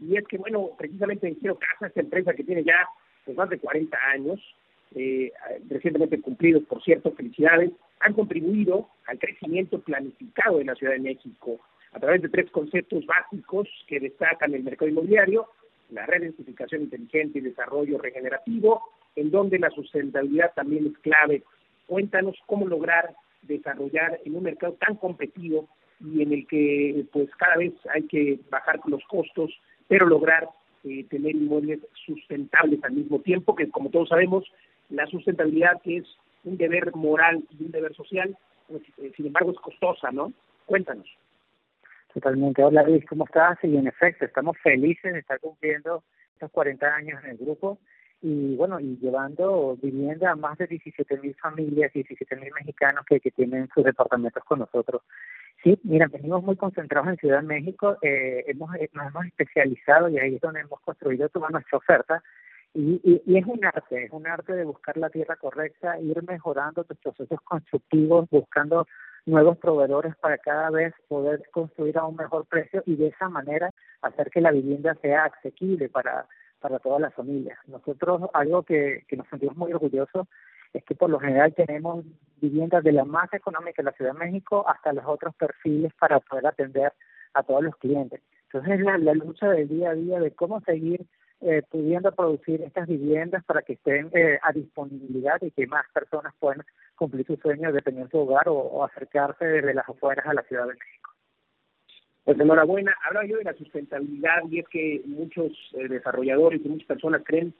Y 0.00 0.16
es 0.16 0.26
que, 0.28 0.38
bueno, 0.38 0.70
precisamente 0.78 1.26
en 1.26 1.34
Quiero 1.34 1.58
Casa, 1.58 1.88
esta 1.88 2.00
empresa 2.00 2.32
que 2.32 2.44
tiene 2.44 2.62
ya 2.62 2.88
pues, 3.24 3.36
más 3.36 3.50
de 3.50 3.58
40 3.58 3.98
años, 4.12 4.40
eh, 4.94 5.32
recientemente 5.68 6.20
cumplidos, 6.20 6.62
por 6.64 6.82
cierto, 6.82 7.12
felicidades, 7.12 7.72
han 8.00 8.14
contribuido 8.14 8.88
al 9.06 9.18
crecimiento 9.18 9.80
planificado 9.80 10.58
de 10.58 10.64
la 10.64 10.76
Ciudad 10.76 10.92
de 10.92 11.00
México 11.00 11.58
a 11.92 11.98
través 11.98 12.22
de 12.22 12.28
tres 12.28 12.50
conceptos 12.50 13.04
básicos 13.04 13.68
que 13.88 13.98
destacan 13.98 14.54
el 14.54 14.62
mercado 14.62 14.88
inmobiliario, 14.88 15.48
la 15.90 16.06
redentificación 16.06 16.82
inteligente 16.82 17.38
y 17.38 17.42
desarrollo 17.42 17.98
regenerativo, 17.98 18.82
en 19.16 19.30
donde 19.30 19.58
la 19.58 19.70
sustentabilidad 19.70 20.52
también 20.54 20.86
es 20.86 20.98
clave. 20.98 21.42
Cuéntanos 21.86 22.36
cómo 22.46 22.66
lograr 22.68 23.14
desarrollar 23.42 24.20
en 24.24 24.36
un 24.36 24.44
mercado 24.44 24.74
tan 24.74 24.96
competitivo 24.96 25.68
y 26.00 26.22
en 26.22 26.32
el 26.32 26.46
que 26.46 27.04
pues 27.12 27.28
cada 27.36 27.56
vez 27.56 27.72
hay 27.94 28.02
que 28.04 28.38
bajar 28.50 28.80
los 28.86 29.02
costos, 29.04 29.50
pero 29.88 30.06
lograr 30.06 30.48
eh, 30.84 31.04
tener 31.10 31.34
inmuebles 31.34 31.80
sustentables 32.06 32.82
al 32.84 32.92
mismo 32.92 33.20
tiempo, 33.20 33.54
que 33.54 33.68
como 33.70 33.90
todos 33.90 34.08
sabemos, 34.08 34.44
la 34.90 35.06
sustentabilidad 35.06 35.80
que 35.82 35.98
es 35.98 36.06
un 36.44 36.56
deber 36.56 36.94
moral 36.94 37.42
y 37.58 37.64
un 37.64 37.72
deber 37.72 37.94
social, 37.94 38.36
pues, 38.68 38.82
eh, 38.98 39.12
sin 39.16 39.26
embargo 39.26 39.50
es 39.50 39.58
costosa, 39.58 40.10
¿no? 40.12 40.32
Cuéntanos. 40.66 41.06
Totalmente. 42.14 42.62
Hola 42.62 42.84
Luis, 42.84 43.04
¿cómo 43.06 43.24
estás? 43.24 43.58
Y 43.62 43.76
en 43.76 43.86
efecto, 43.86 44.24
estamos 44.24 44.56
felices 44.62 45.12
de 45.12 45.18
estar 45.18 45.38
cumpliendo 45.40 46.02
estos 46.34 46.50
40 46.50 46.86
años 46.94 47.22
en 47.24 47.30
el 47.30 47.36
grupo 47.36 47.78
y 48.20 48.56
bueno, 48.56 48.80
y 48.80 48.96
llevando 49.00 49.76
vivienda 49.80 50.32
a 50.32 50.36
más 50.36 50.58
de 50.58 50.66
17 50.66 51.18
mil 51.18 51.34
familias, 51.36 51.92
17 51.92 52.36
mil 52.36 52.52
mexicanos 52.52 53.04
que, 53.06 53.20
que 53.20 53.30
tienen 53.30 53.68
sus 53.72 53.84
departamentos 53.84 54.42
con 54.44 54.60
nosotros. 54.60 55.02
Sí, 55.62 55.78
mira, 55.82 56.06
venimos 56.06 56.44
muy 56.44 56.56
concentrados 56.56 57.08
en 57.08 57.16
Ciudad 57.16 57.42
México, 57.42 57.96
eh, 58.02 58.44
hemos, 58.46 58.74
eh, 58.76 58.88
nos 58.92 59.08
hemos 59.08 59.26
especializado 59.26 60.08
y 60.08 60.18
ahí 60.18 60.36
es 60.36 60.40
donde 60.40 60.60
hemos 60.60 60.80
construido 60.80 61.28
toda 61.28 61.48
nuestra 61.50 61.78
oferta. 61.78 62.22
Y, 62.74 63.00
y, 63.02 63.22
y, 63.26 63.38
es 63.38 63.46
un 63.46 63.64
arte, 63.64 64.04
es 64.04 64.12
un 64.12 64.26
arte 64.26 64.52
de 64.52 64.64
buscar 64.64 64.96
la 64.96 65.10
tierra 65.10 65.36
correcta, 65.36 65.98
ir 65.98 66.22
mejorando 66.22 66.84
tus 66.84 66.98
procesos 66.98 67.40
constructivos, 67.42 68.28
buscando 68.30 68.86
nuevos 69.26 69.58
proveedores 69.58 70.14
para 70.16 70.38
cada 70.38 70.70
vez 70.70 70.94
poder 71.08 71.42
construir 71.50 71.98
a 71.98 72.04
un 72.04 72.16
mejor 72.16 72.46
precio 72.46 72.82
y 72.86 72.94
de 72.96 73.08
esa 73.08 73.28
manera 73.28 73.70
hacer 74.02 74.30
que 74.30 74.40
la 74.40 74.52
vivienda 74.52 74.94
sea 75.02 75.24
asequible 75.24 75.88
para, 75.88 76.26
para 76.60 76.78
todas 76.78 77.00
las 77.00 77.14
familias. 77.14 77.58
Nosotros 77.66 78.30
algo 78.32 78.62
que, 78.62 79.04
que 79.08 79.16
nos 79.16 79.26
sentimos 79.28 79.56
muy 79.56 79.72
orgullosos 79.72 80.28
es 80.72 80.84
que 80.84 80.94
por 80.94 81.10
lo 81.10 81.18
general 81.18 81.54
tenemos 81.54 82.04
viviendas 82.40 82.84
de 82.84 82.92
la 82.92 83.04
más 83.04 83.32
económica 83.32 83.82
de 83.82 83.90
la 83.90 83.92
Ciudad 83.92 84.12
de 84.12 84.18
México 84.18 84.64
hasta 84.68 84.92
los 84.92 85.04
otros 85.06 85.34
perfiles 85.34 85.92
para 85.98 86.20
poder 86.20 86.46
atender 86.46 86.92
a 87.34 87.42
todos 87.42 87.62
los 87.62 87.76
clientes. 87.76 88.20
Entonces 88.44 88.80
la, 88.80 88.98
la 88.98 89.14
lucha 89.14 89.48
del 89.50 89.68
día 89.68 89.90
a 89.90 89.94
día 89.94 90.20
de 90.20 90.30
cómo 90.32 90.60
seguir 90.60 91.06
eh, 91.40 91.62
pudiendo 91.70 92.10
producir 92.10 92.62
estas 92.62 92.88
viviendas 92.88 93.44
para 93.44 93.62
que 93.62 93.74
estén 93.74 94.10
eh, 94.12 94.40
a 94.42 94.52
disponibilidad 94.52 95.40
y 95.40 95.52
que 95.52 95.68
más 95.68 95.86
personas 95.94 96.34
puedan 96.40 96.64
cumplir 96.96 97.24
su 97.26 97.36
sueño 97.36 97.70
de 97.70 97.80
tener 97.80 98.10
su 98.10 98.18
hogar 98.18 98.48
o, 98.48 98.84
acercarse 98.84 99.44
desde 99.44 99.72
las 99.72 99.88
afueras 99.88 100.26
a 100.26 100.34
la 100.34 100.42
Ciudad 100.42 100.66
de 100.66 100.74
México. 100.74 101.10
Pues 102.24 102.40
enhorabuena. 102.40 102.92
Hablaba 103.06 103.24
yo 103.24 103.36
de 103.36 103.44
la 103.44 103.54
sustentabilidad 103.54 104.42
y 104.50 104.58
es 104.58 104.68
que 104.68 105.00
muchos 105.06 105.52
eh, 105.74 105.86
desarrolladores 105.86 106.60
y 106.64 106.68
muchas 106.68 106.88
personas 106.88 107.22
creen 107.24 107.54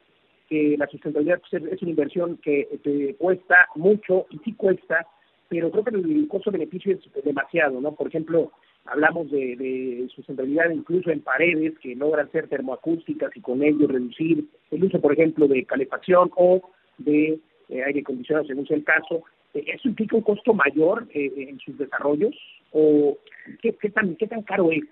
que 0.48 0.76
la 0.78 0.86
sustentabilidad 0.86 1.40
pues, 1.40 1.62
es 1.62 1.82
una 1.82 1.90
inversión 1.90 2.38
que 2.38 2.68
te 2.82 3.14
cuesta 3.16 3.68
mucho 3.74 4.26
y 4.30 4.38
sí 4.38 4.54
cuesta, 4.54 5.06
pero 5.48 5.70
creo 5.70 5.84
que 5.84 5.90
el 5.90 6.28
costo-beneficio 6.28 6.92
es 6.92 7.24
demasiado, 7.24 7.80
¿no? 7.80 7.94
Por 7.94 8.08
ejemplo, 8.08 8.52
hablamos 8.86 9.30
de, 9.30 9.56
de 9.56 10.08
sustentabilidad 10.14 10.70
incluso 10.70 11.10
en 11.10 11.20
paredes 11.20 11.78
que 11.78 11.94
logran 11.94 12.30
ser 12.30 12.48
termoacústicas 12.48 13.36
y 13.36 13.40
con 13.40 13.62
ello 13.62 13.86
reducir 13.86 14.44
el 14.70 14.84
uso, 14.84 15.00
por 15.00 15.12
ejemplo, 15.12 15.46
de 15.46 15.64
calefacción 15.64 16.30
o 16.36 16.62
de 16.98 17.38
eh, 17.68 17.82
aire 17.84 18.00
acondicionado, 18.00 18.46
según 18.46 18.66
sea 18.66 18.76
el 18.76 18.84
caso. 18.84 19.24
¿Eso 19.54 19.88
implica 19.88 20.16
un 20.16 20.22
costo 20.22 20.54
mayor 20.54 21.06
eh, 21.14 21.32
en 21.48 21.58
sus 21.60 21.76
desarrollos 21.78 22.34
o 22.72 23.18
qué, 23.62 23.72
qué, 23.74 23.90
tan, 23.90 24.14
qué 24.16 24.26
tan 24.26 24.42
caro 24.42 24.70
es? 24.70 24.84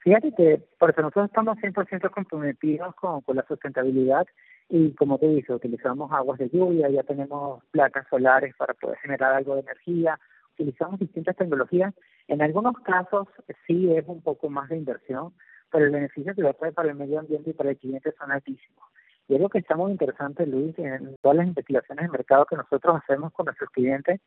Fíjate 0.00 0.32
que 0.36 0.60
por 0.78 0.96
nosotros 0.96 1.26
estamos 1.26 1.58
100% 1.58 2.10
comprometidos 2.10 2.94
con, 2.94 3.20
con 3.22 3.36
la 3.36 3.44
sustentabilidad 3.46 4.26
y 4.68 4.92
como 4.94 5.18
te 5.18 5.28
dije, 5.28 5.52
utilizamos 5.52 6.10
aguas 6.12 6.38
de 6.38 6.48
lluvia, 6.48 6.88
ya 6.88 7.02
tenemos 7.02 7.62
placas 7.70 8.06
solares 8.08 8.54
para 8.56 8.74
poder 8.74 8.98
generar 8.98 9.34
algo 9.34 9.54
de 9.54 9.60
energía, 9.60 10.18
utilizamos 10.54 10.98
distintas 10.98 11.36
tecnologías. 11.36 11.94
En 12.28 12.42
algunos 12.42 12.74
casos 12.80 13.28
sí 13.66 13.92
es 13.94 14.04
un 14.08 14.22
poco 14.22 14.50
más 14.50 14.68
de 14.68 14.76
inversión, 14.76 15.32
pero 15.70 15.84
el 15.84 15.92
beneficio 15.92 16.34
que 16.34 16.42
va 16.42 16.50
a 16.50 16.54
traer 16.54 16.74
para 16.74 16.88
el 16.90 16.96
medio 16.96 17.20
ambiente 17.20 17.50
y 17.50 17.52
para 17.52 17.70
el 17.70 17.76
cliente 17.76 18.12
son 18.18 18.32
altísimos. 18.32 18.84
Y 19.28 19.34
algo 19.34 19.48
que 19.48 19.58
está 19.58 19.76
muy 19.76 19.90
interesante, 19.90 20.46
Luis, 20.46 20.78
en 20.78 21.16
todas 21.20 21.36
las 21.36 21.46
investigaciones 21.46 22.04
de 22.04 22.16
mercado 22.16 22.46
que 22.46 22.56
nosotros 22.56 22.96
hacemos 23.02 23.32
con 23.32 23.46
nuestros 23.46 23.70
clientes, 23.70 24.20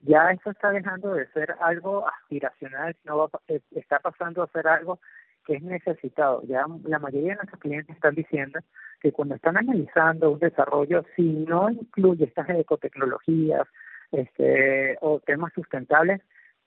ya 0.00 0.30
eso 0.30 0.50
está 0.50 0.70
dejando 0.70 1.14
de 1.14 1.26
ser 1.28 1.54
algo 1.60 2.06
aspiracional, 2.08 2.96
no 3.04 3.18
va, 3.18 3.28
eh, 3.48 3.60
está 3.72 3.98
pasando 3.98 4.42
a 4.42 4.48
ser 4.48 4.66
algo 4.68 4.98
que 5.46 5.54
es 5.54 5.62
necesitado. 5.62 6.42
Ya 6.46 6.66
la 6.84 6.98
mayoría 6.98 7.30
de 7.30 7.36
nuestros 7.36 7.60
clientes 7.60 7.94
están 7.94 8.14
diciendo 8.14 8.58
que 9.00 9.12
cuando 9.12 9.36
están 9.36 9.56
analizando 9.56 10.32
un 10.32 10.38
desarrollo, 10.38 11.04
si 11.14 11.22
no 11.22 11.70
incluye 11.70 12.24
estas 12.24 12.48
ecotecnologías 12.50 13.66
este, 14.12 14.98
o 15.00 15.20
temas 15.20 15.52
sustentables, 15.54 16.20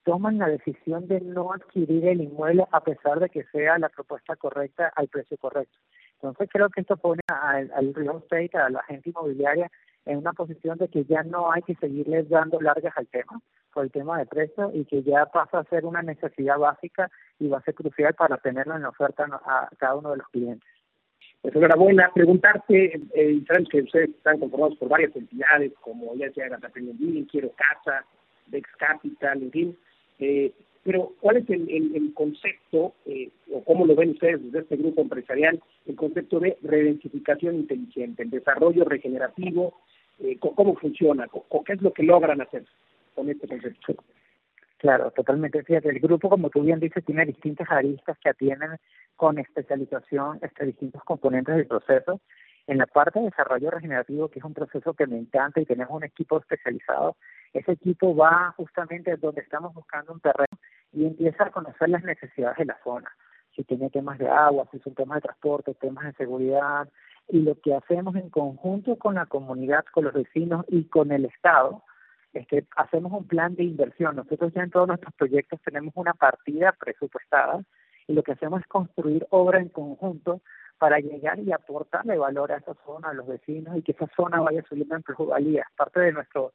toman 0.04 0.38
la 0.38 0.48
decisión 0.48 1.08
de 1.08 1.20
no 1.22 1.54
adquirir 1.54 2.08
el 2.08 2.22
inmueble 2.22 2.66
a 2.72 2.82
pesar 2.82 3.20
de 3.20 3.30
que 3.30 3.44
sea 3.52 3.78
la 3.78 3.90
propuesta 3.90 4.36
correcta 4.36 4.92
al 4.96 5.10
precio 5.10 5.38
correcto. 5.38 5.78
Entonces 6.16 6.50
creo 6.52 6.70
que 6.70 6.82
esto 6.82 6.98
pone 6.98 7.22
al, 7.28 7.72
al 7.76 7.94
real 7.94 8.18
estate, 8.18 8.58
a 8.58 8.70
la 8.70 8.84
gente 8.84 9.10
inmobiliaria, 9.10 9.70
en 10.10 10.18
una 10.18 10.34
posición 10.34 10.78
de 10.80 10.88
que 10.88 11.06
ya 11.06 11.22
no 11.22 11.52
hay 11.52 11.62
que 11.62 11.76
seguirles 11.76 12.28
dando 12.30 12.60
largas 12.60 12.98
al 12.98 13.08
tema, 13.08 13.40
por 13.72 13.84
el 13.84 13.92
tema 13.92 14.18
de 14.18 14.26
precio, 14.26 14.72
y 14.74 14.84
que 14.86 15.04
ya 15.04 15.28
pasa 15.28 15.60
a 15.60 15.64
ser 15.66 15.86
una 15.86 16.02
necesidad 16.02 16.58
básica 16.58 17.12
y 17.40 17.48
va 17.48 17.60
a 17.60 17.62
ser 17.62 17.76
crucial 17.76 18.16
para 18.16 18.38
tenerlo 18.38 18.76
en 18.76 18.86
oferta 18.86 19.26
a 19.46 19.70
cada 19.78 19.96
uno 19.96 20.12
de 20.12 20.18
los 20.18 20.28
clientes. 20.30 20.68
Pues 21.42 21.56
enhorabuena, 21.56 22.12
preguntarte, 22.14 23.00
eh, 23.14 23.42
sabemos 23.48 23.70
que 23.70 23.82
ustedes 23.84 24.10
están 24.10 24.40
conformados 24.40 24.78
por 24.80 24.90
varias 24.90 25.16
entidades, 25.16 25.74
como 25.80 26.16
ya 26.16 26.32
sea 26.32 26.50
Gata 26.50 26.72
Living, 26.76 27.26
Quiero 27.26 27.52
Casa, 27.52 28.04
Dex 28.48 28.68
Capital, 28.78 29.44
en 29.44 29.52
fin, 29.52 29.78
eh, 30.18 30.52
pero 30.84 31.14
¿cuál 31.22 31.38
es 31.38 31.50
el 31.50 32.14
concepto, 32.16 32.94
eh, 33.06 33.30
o 33.54 33.64
cómo 33.64 33.86
lo 33.86 33.96
ven 33.96 34.12
ustedes 34.12 34.44
desde 34.44 34.60
este 34.60 34.78
grupo 34.78 35.02
empresarial, 35.02 35.62
el 35.86 35.96
concepto 35.96 36.40
de 36.40 36.58
redensificación 36.64 37.56
inteligente, 37.56 38.24
el 38.24 38.32
desarrollo 38.32 38.86
regenerativo 38.86 39.76
eh, 40.20 40.38
cómo 40.40 40.76
funciona, 40.76 41.28
qué 41.66 41.74
es 41.74 41.82
lo 41.82 41.94
que 41.94 42.04
logran 42.04 42.42
hacer 42.42 42.66
con 43.16 43.30
este 43.30 43.48
concepto. 43.48 43.96
Claro, 44.78 45.12
totalmente. 45.12 45.62
Fíjate, 45.64 45.90
el 45.90 46.00
grupo, 46.00 46.30
como 46.30 46.50
tú 46.50 46.62
bien 46.64 46.80
dices, 46.80 47.04
tiene 47.04 47.26
distintas 47.26 47.70
aristas 47.70 48.18
que 48.20 48.30
atienden 48.30 48.78
con 49.18 49.38
especialización 49.38 50.40
este, 50.42 50.66
distintos 50.66 51.04
componentes 51.04 51.56
del 51.56 51.68
proceso. 51.68 52.22
En 52.66 52.78
la 52.78 52.86
parte 52.86 53.20
de 53.20 53.26
desarrollo 53.26 53.72
regenerativo, 53.72 54.30
que 54.30 54.40
es 54.40 54.46
un 54.46 54.54
proceso 54.54 54.94
que 54.94 55.06
me 55.06 55.18
encanta 55.18 55.60
y 55.60 55.66
tenemos 55.66 55.94
un 55.94 56.06
equipo 56.06 56.38
especializado, 56.38 57.18
ese 57.52 57.74
equipo 57.74 58.16
va 58.16 58.54
justamente 58.56 59.18
donde 59.18 59.42
estamos 59.42 59.74
buscando 59.74 60.14
un 60.14 60.22
terreno 60.22 60.58
y 60.94 61.06
empieza 61.06 61.46
a 61.46 61.52
conocer 61.52 61.90
las 61.90 62.04
necesidades 62.04 62.58
de 62.60 62.66
la 62.66 62.78
zona. 62.84 63.12
Si 63.56 63.64
tiene 63.64 63.90
temas 63.90 64.18
de 64.20 64.30
agua, 64.30 64.68
si 64.72 64.80
son 64.80 64.94
temas 64.94 65.18
de 65.18 65.22
transporte, 65.22 65.74
temas 65.74 66.06
de 66.06 66.14
seguridad. 66.14 66.88
Y 67.30 67.42
lo 67.42 67.56
que 67.62 67.76
hacemos 67.76 68.16
en 68.16 68.30
conjunto 68.30 68.98
con 68.98 69.16
la 69.16 69.28
comunidad, 69.28 69.86
con 69.92 70.06
los 70.06 70.14
vecinos 70.14 70.66
y 70.68 70.86
con 70.86 71.12
el 71.12 71.26
Estado, 71.26 71.84
es 72.34 72.48
que 72.48 72.66
hacemos 72.76 73.12
un 73.14 73.28
plan 73.28 73.56
de 73.56 73.64
inversión. 73.64 74.16
Nosotros 74.16 74.54
ya 74.54 74.64
en 74.64 74.72
todos 74.72 74.88
nuestros 74.88 75.14
proyectos 75.14 75.60
tenemos 75.64 75.94
una 75.96 76.14
partida 76.14 76.76
presupuestada 76.80 77.64
y 78.08 78.14
lo 78.14 78.24
que 78.24 78.32
hacemos 78.32 78.62
es 78.62 78.68
construir 78.68 79.26
obra 79.30 79.60
en 79.60 79.70
conjunto 79.70 80.42
para 80.80 81.00
llegar 81.00 81.40
y 81.40 81.52
aportarle 81.52 82.18
valor 82.18 82.52
a 82.52 82.58
esa 82.58 82.74
zona, 82.86 83.10
a 83.10 83.14
los 83.14 83.28
vecinos 83.28 83.78
y 83.78 83.82
que 83.84 83.92
esa 83.92 84.08
zona 84.16 84.40
vaya 84.42 84.64
subiendo 84.68 84.96
en 84.96 85.04
plusvalía. 85.04 85.68
Parte 85.76 86.00
de 86.00 86.14
nuestro, 86.14 86.54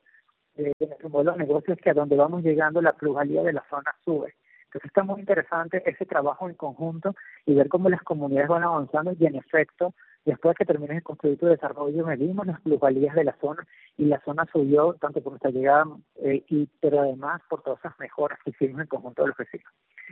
de, 0.57 0.73
nuestro 0.81 1.09
modelo 1.11 1.33
de 1.33 1.39
negocio 1.39 1.75
es 1.75 1.81
que 1.81 1.91
a 1.91 1.95
donde 1.95 2.17
vamos 2.17 2.43
llegando 2.43 2.81
la 2.81 2.95
plusvalía 2.95 3.43
de 3.43 3.53
la 3.53 3.65
zona 3.69 3.95
sube. 4.05 4.35
Entonces 4.65 4.87
está 4.87 5.05
muy 5.05 5.21
interesante 5.21 5.89
ese 5.89 6.07
trabajo 6.07 6.49
en 6.49 6.57
conjunto 6.57 7.15
y 7.47 7.55
ver 7.55 7.69
cómo 7.69 7.89
las 7.89 8.03
comunidades 8.03 8.49
van 8.49 8.65
avanzando 8.65 9.13
y 9.17 9.27
en 9.27 9.37
efecto 9.37 9.95
Después 10.25 10.57
que 10.57 10.65
termines 10.65 10.97
de 10.97 11.03
construir 11.03 11.39
tu 11.39 11.47
desarrollo, 11.47 12.07
medimos 12.07 12.47
las 12.47 12.61
plusvalías 12.63 13.15
de 13.15 13.25
la 13.25 13.37
zona 13.41 13.67
y 13.99 14.07
la 14.07 14.21
zona 14.21 14.47
subió 14.51 14.95
tanto 14.95 15.21
por 15.21 15.33
nuestra 15.33 15.51
llegada, 15.51 15.85
eh, 16.23 16.43
y, 16.49 16.67
pero 16.81 17.01
además 17.01 17.43
por 17.49 17.63
todas 17.63 17.79
esas 17.81 17.99
mejoras 17.99 18.39
que 18.43 18.51
hicimos 18.51 18.81
en 18.81 18.87
conjunto 18.87 19.23
de 19.23 19.29
los 19.29 19.37
vecinos. 19.37 19.71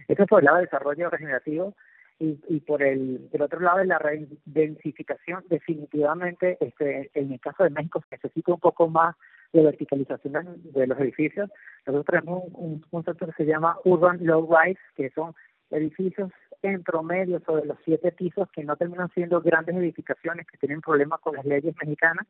Eso 0.08 0.22
es 0.22 0.28
por 0.28 0.40
el 0.40 0.44
lado 0.44 0.58
de 0.58 0.64
desarrollo 0.64 1.08
regenerativo 1.08 1.74
y, 2.18 2.38
y 2.48 2.60
por 2.60 2.82
el, 2.82 3.28
el 3.32 3.42
otro 3.42 3.60
lado 3.60 3.78
de 3.78 3.86
la 3.86 4.00
densificación, 4.44 5.44
definitivamente 5.48 6.58
este, 6.60 7.10
en 7.14 7.32
el 7.32 7.40
caso 7.40 7.64
de 7.64 7.70
México 7.70 8.00
se 8.00 8.16
necesita 8.16 8.52
un 8.52 8.60
poco 8.60 8.88
más 8.88 9.16
de 9.52 9.62
verticalización 9.62 10.60
de 10.62 10.86
los 10.86 10.98
edificios. 11.00 11.50
Nosotros 11.86 12.06
tenemos 12.06 12.44
un, 12.52 12.84
un 12.90 13.02
que 13.02 13.32
se 13.36 13.44
llama 13.44 13.76
Urban 13.84 14.18
Low 14.22 14.48
Rise, 14.54 14.80
que 14.94 15.10
son 15.10 15.34
edificios 15.72 16.30
en 16.62 16.82
promedio 16.82 17.40
sobre 17.40 17.66
los 17.66 17.78
siete 17.84 18.12
pisos 18.12 18.48
que 18.52 18.62
no 18.62 18.76
terminan 18.76 19.10
siendo 19.14 19.40
grandes 19.40 19.74
edificaciones 19.76 20.46
que 20.46 20.58
tienen 20.58 20.80
problemas 20.80 21.20
con 21.20 21.34
las 21.34 21.44
leyes 21.44 21.74
mexicanas, 21.80 22.26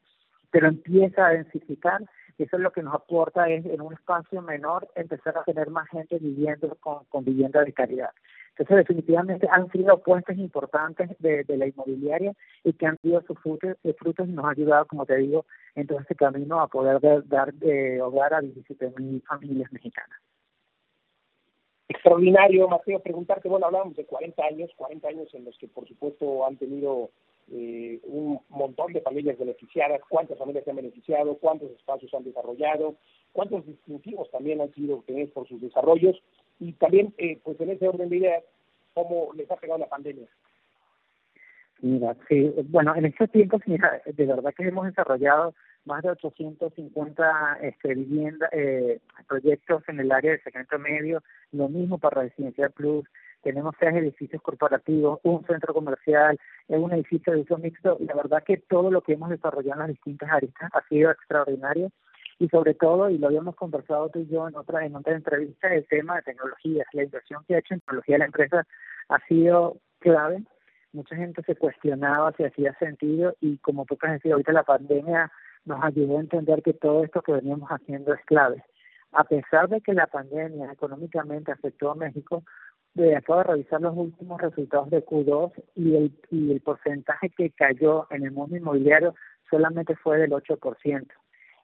pero 0.50 0.68
empieza 0.68 1.26
a 1.26 1.31
densificar 1.31 2.02
eso 2.42 2.57
es 2.57 2.62
lo 2.62 2.72
que 2.72 2.83
nos 2.83 2.94
aporta 2.94 3.48
es 3.48 3.64
en 3.66 3.81
un 3.81 3.92
espacio 3.92 4.42
menor 4.42 4.88
empezar 4.96 5.37
a 5.38 5.44
tener 5.44 5.70
más 5.70 5.88
gente 5.88 6.18
viviendo 6.18 6.76
con, 6.81 7.24
vivienda 7.24 7.62
de 7.62 7.72
calidad. 7.72 8.11
Entonces, 8.50 8.78
definitivamente 8.78 9.48
han 9.50 9.70
sido 9.70 9.94
apuestas 9.94 10.37
importantes 10.37 11.11
de, 11.20 11.44
la 11.48 11.66
inmobiliaria 11.66 12.35
y 12.64 12.72
que 12.72 12.87
han 12.87 12.98
sido 12.98 13.22
sus 13.22 13.38
frutos, 13.38 13.76
frutos 13.98 14.28
y 14.28 14.33
nos 14.33 14.44
ha 14.44 14.50
ayudado, 14.50 14.87
como 14.87 15.07
te 15.07 15.16
digo, 15.16 15.46
en 15.74 15.87
todo 15.87 16.00
este 16.00 16.14
camino 16.14 16.61
a 16.61 16.66
poder 16.66 17.00
dar, 17.26 17.55
eh, 17.62 18.00
hogar 18.00 18.35
a 18.35 18.40
17 18.40 18.92
mil 18.98 19.22
familias 19.22 19.72
mexicanas 19.72 20.18
extraordinario, 21.88 22.68
Mateo, 22.68 23.01
preguntarte, 23.01 23.49
bueno, 23.49 23.66
hablábamos 23.66 23.97
de 23.97 24.05
40 24.05 24.45
años, 24.45 24.71
40 24.77 25.09
años 25.09 25.35
en 25.35 25.45
los 25.45 25.57
que 25.59 25.68
por 25.68 25.87
supuesto 25.87 26.47
han 26.47 26.57
tenido 26.57 27.11
eh, 27.51 28.01
un 28.05 28.40
montón 28.49 28.92
de 28.92 29.01
familias 29.01 29.38
beneficiadas, 29.38 30.01
cuántas 30.09 30.38
familias 30.38 30.64
se 30.64 30.71
han 30.71 30.77
beneficiado, 30.77 31.37
cuántos 31.37 31.71
espacios 31.73 32.12
han 32.14 32.25
desarrollado, 32.25 32.97
cuántos 33.33 33.66
distintivos 33.66 34.31
también 34.31 34.61
han 34.61 34.73
sido 34.75 34.97
obtenidos 34.97 35.31
por 35.31 35.49
sus 35.49 35.61
desarrollos 35.61 36.16
y 36.61 36.73
también, 36.73 37.12
eh, 37.18 37.38
pues 37.42 37.61
en 37.61 37.71
ese 37.71 37.88
orden 37.88 38.09
de 38.09 38.16
ideas, 38.16 38.45
cómo 38.95 39.33
les 39.35 39.51
ha 39.51 39.57
pegado 39.57 39.79
la 39.79 39.88
pandemia. 39.88 40.29
Mira, 41.81 42.16
sí, 42.29 42.55
bueno, 42.68 42.95
en 42.95 43.07
estos 43.07 43.31
tiempos, 43.33 43.61
mira, 43.66 44.01
de 44.07 44.27
verdad 44.27 44.55
que 44.57 44.68
hemos 44.68 44.87
desarrollado 44.87 45.53
más 45.85 46.03
de 46.03 46.11
850 46.11 47.59
este, 47.62 47.95
viviendas, 47.95 48.51
eh, 48.53 49.01
proyectos 49.29 49.83
en 49.88 50.01
el 50.01 50.12
área 50.12 50.33
de 50.33 50.42
segmento 50.42 50.79
medio, 50.79 51.23
lo 51.53 51.68
mismo 51.68 51.99
para 51.99 52.23
Residencial 52.23 52.71
Plus, 52.73 53.07
tenemos 53.42 53.75
seis 53.79 53.95
edificios 53.97 54.40
corporativos, 54.40 55.18
un 55.25 55.45
centro 55.47 55.75
comercial, 55.75 56.38
un 56.68 56.92
edificio 56.92 57.33
de 57.33 57.40
uso 57.40 57.59
mixto, 57.59 57.99
la 58.01 58.14
verdad 58.14 58.45
que 58.45 58.57
todo 58.57 58.90
lo 58.90 59.03
que 59.03 59.14
hemos 59.14 59.31
desarrollado 59.31 59.81
en 59.81 59.87
las 59.88 59.97
distintas 59.97 60.31
áreas 60.31 60.55
ha 60.73 60.88
sido 60.88 61.11
extraordinario. 61.11 61.90
Y 62.38 62.49
sobre 62.49 62.75
todo, 62.75 63.09
y 63.09 63.18
lo 63.18 63.29
habíamos 63.29 63.55
conversado 63.55 64.09
tú 64.09 64.21
y 64.21 64.27
yo 64.27 64.49
en 64.49 64.57
otra, 64.57 64.85
en 64.85 64.97
otra 64.97 65.14
entrevista, 65.14 65.73
el 65.73 65.87
tema 65.87 66.16
de 66.16 66.23
tecnologías, 66.23 66.87
la 66.92 67.05
inversión 67.05 67.45
que 67.47 67.55
ha 67.55 67.59
hecho 67.59 67.75
en 67.75 67.81
tecnología 67.81 68.18
la 68.18 68.25
empresa 68.25 68.66
ha 69.09 69.18
sido 69.27 69.77
clave. 70.01 70.42
Mucha 70.92 71.14
gente 71.14 71.42
se 71.42 71.55
cuestionaba 71.55 72.33
si 72.33 72.45
hacía 72.45 72.75
sentido 72.79 73.35
y 73.40 73.59
como 73.59 73.85
tú 73.87 73.97
has 74.01 74.12
decir, 74.12 74.33
ahorita 74.33 74.53
la 74.53 74.64
pandemia 74.64 75.31
nos 75.64 75.83
ayudó 75.83 76.18
a 76.18 76.20
entender 76.20 76.62
que 76.62 76.72
todo 76.72 77.05
esto 77.05 77.22
que 77.22 77.33
veníamos 77.33 77.68
haciendo 77.70 78.12
es 78.14 78.25
clave. 78.25 78.64
A 79.12 79.25
pesar 79.25 79.68
de 79.68 79.81
que 79.81 79.92
la 79.92 80.07
pandemia 80.07 80.72
económicamente 80.72 81.53
afectó 81.53 81.90
a 81.90 81.94
México, 81.94 82.42
acabo 83.16 83.38
de 83.38 83.44
revisar 83.44 83.81
los 83.81 83.96
últimos 83.96 84.40
resultados 84.40 84.90
de 84.90 85.05
Q2 85.05 85.53
y 85.77 85.96
el, 85.96 86.12
y 86.31 86.53
el 86.53 86.61
porcentaje 86.61 87.31
que 87.31 87.51
cayó 87.51 88.07
en 88.11 88.25
el 88.25 88.33
mundo 88.33 88.57
inmobiliario 88.57 89.14
solamente 89.51 89.96
fue 89.96 90.18
del 90.18 90.33
8%. 90.33 91.07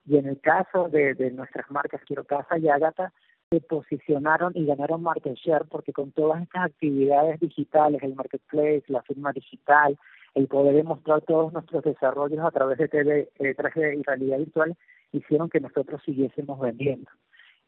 Y 0.07 0.17
en 0.17 0.27
el 0.27 0.41
caso 0.41 0.89
de, 0.89 1.15
de 1.15 1.31
nuestras 1.31 1.71
marcas 1.71 2.01
Quiero 2.07 2.25
Casa 2.25 2.59
y 2.59 2.69
Ágata, 2.69 3.13
se 3.51 3.61
posicionaron 3.61 4.53
y 4.55 4.67
ganaron 4.67 5.03
market 5.03 5.35
share 5.35 5.65
porque 5.71 5.93
con 5.93 6.13
todas 6.13 6.43
estas 6.43 6.67
actividades 6.67 7.41
digitales, 7.41 8.03
el 8.03 8.15
marketplace, 8.15 8.85
la 8.89 9.03
firma 9.03 9.33
digital, 9.33 9.99
el 10.35 10.47
poder 10.47 10.75
demostrar 10.75 11.23
todos 11.23 11.53
nuestros 11.53 11.85
desarrollos 11.85 12.41
a 12.41 12.51
través 12.51 12.79
de 12.79 12.89
TV, 12.89 13.29
eh, 13.39 13.55
traje 13.55 13.97
y 13.97 14.03
realidad 14.03 14.39
virtual 14.39 14.77
hicieron 15.13 15.49
que 15.49 15.61
nosotros 15.61 16.03
siguiésemos 16.05 16.61
vendiendo. 16.61 17.11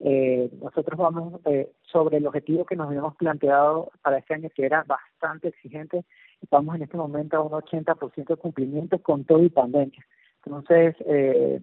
Eh, 0.03 0.51
nosotros 0.63 0.99
vamos 0.99 1.41
eh, 1.45 1.71
sobre 1.83 2.17
el 2.17 2.27
objetivo 2.27 2.65
que 2.65 2.75
nos 2.75 2.89
habíamos 2.89 3.17
planteado 3.17 3.91
para 4.03 4.19
este 4.19 4.35
año, 4.35 4.49
que 4.55 4.65
era 4.65 4.83
bastante 4.85 5.49
exigente, 5.49 6.05
y 6.41 6.47
vamos 6.51 6.77
en 6.77 6.83
este 6.83 6.97
momento 6.97 7.37
a 7.37 7.43
un 7.43 7.53
80% 7.53 8.29
de 8.29 8.37
cumplimiento 8.37 8.99
con 9.03 9.25
todo 9.25 9.43
y 9.43 9.51
pandemia. 9.51 10.05
Entonces, 10.45 10.97
eh, 11.07 11.61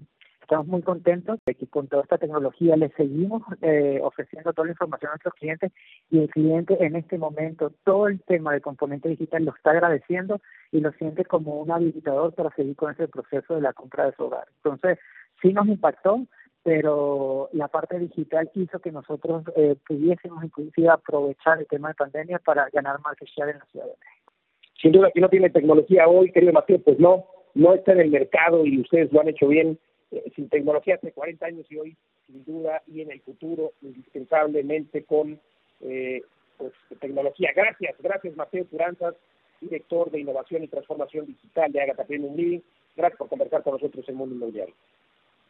Estamos 0.48 0.68
muy 0.68 0.82
contentos 0.82 1.40
de 1.46 1.56
que 1.56 1.68
con 1.68 1.90
toda 1.90 2.04
esta 2.04 2.18
tecnología 2.18 2.78
le 2.78 2.88
seguimos 2.96 3.44
eh, 3.62 4.00
ofreciendo 4.02 4.54
toda 4.54 4.68
la 4.68 4.72
información 4.72 5.10
a 5.10 5.16
nuestros 5.16 5.34
clientes 5.34 5.74
y 6.10 6.20
el 6.20 6.30
cliente 6.30 6.78
en 6.80 6.96
este 6.96 7.18
momento 7.18 7.74
todo 7.84 8.08
el 8.08 8.22
tema 8.22 8.54
de 8.54 8.62
componente 8.62 9.10
digital 9.10 9.44
lo 9.44 9.54
está 9.54 9.72
agradeciendo 9.72 10.40
y 10.72 10.80
lo 10.80 10.94
siente 10.94 11.26
como 11.26 11.60
un 11.60 11.70
habilitador 11.70 12.34
para 12.34 12.50
seguir 12.52 12.78
con 12.78 12.94
ese 12.94 13.10
proceso 13.10 13.56
de 13.56 13.62
la 13.62 13.74
compra 13.74 14.06
de 14.06 14.14
su 14.14 14.24
hogar. 14.24 14.48
Entonces, 14.64 15.00
sí 15.42 15.52
nos 15.52 15.68
impactó, 15.68 16.26
pero 16.64 17.50
la 17.52 17.68
parte 17.68 18.00
digital 18.00 18.50
hizo 18.56 18.80
que 18.80 18.94
nosotros 18.94 19.44
eh, 19.58 19.76
pudiésemos 19.86 20.46
inclusive 20.46 20.88
aprovechar 20.88 21.60
el 21.60 21.68
tema 21.68 21.90
de 21.90 21.96
pandemia 21.96 22.40
para 22.40 22.70
ganar 22.72 23.02
más 23.02 23.18
share 23.20 23.50
en 23.50 23.60
la 23.60 23.66
Ciudad 23.66 23.86
de 23.86 23.96
México. 24.00 24.34
Sin 24.82 24.94
duda 24.94 25.12
que 25.14 25.20
no 25.20 25.28
tiene 25.28 25.50
tecnología 25.50 26.08
hoy, 26.08 26.32
querido 26.32 26.54
Mateo, 26.54 26.80
pues 26.80 26.98
no, 27.02 27.26
no 27.54 27.74
está 27.74 27.92
en 27.92 28.00
el 28.00 28.12
mercado 28.12 28.66
y 28.66 28.80
ustedes 28.80 29.12
lo 29.12 29.20
han 29.20 29.28
hecho 29.28 29.50
bien 29.50 29.78
eh, 30.12 30.32
sin 30.36 30.50
tecnología 30.50 30.96
hace 30.96 31.12
40 31.12 31.46
años 31.46 31.66
y 31.70 31.78
hoy, 31.78 31.98
sin 32.28 32.44
duda, 32.46 32.82
y 32.88 33.02
en 33.02 33.12
el 33.12 33.22
futuro, 33.22 33.74
indispensablemente 33.82 35.04
con 35.04 35.40
eh, 35.82 36.22
pues, 36.58 36.74
tecnología. 37.00 37.52
Gracias, 37.56 37.96
gracias 38.00 38.36
Mateo 38.36 38.66
Puranzas, 38.66 39.16
director 39.62 40.12
de 40.12 40.22
Innovación 40.22 40.64
y 40.64 40.68
Transformación 40.68 41.26
Digital 41.26 41.72
de 41.72 41.82
Agatha 41.82 42.06
Premium 42.06 42.36
Living. 42.36 42.62
Gracias 42.96 43.18
por 43.18 43.30
conversar 43.30 43.64
con 43.64 43.74
nosotros 43.74 44.08
en 44.08 44.16
Mundo 44.16 44.36
Inmobiliario. 44.36 44.76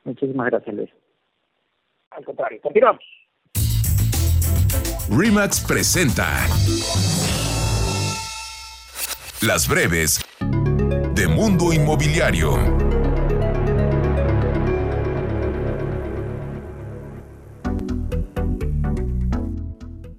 Muchísimas 0.04 0.48
gracias, 0.48 0.76
Luis. 0.76 0.90
Al 2.12 2.26
contrario, 2.26 2.60
continuamos. 2.62 3.04
Remax 5.10 5.66
presenta 5.66 6.26
Las 9.42 9.68
breves 9.70 10.20
de 11.16 11.28
Mundo 11.28 11.72
Inmobiliario. 11.72 13.07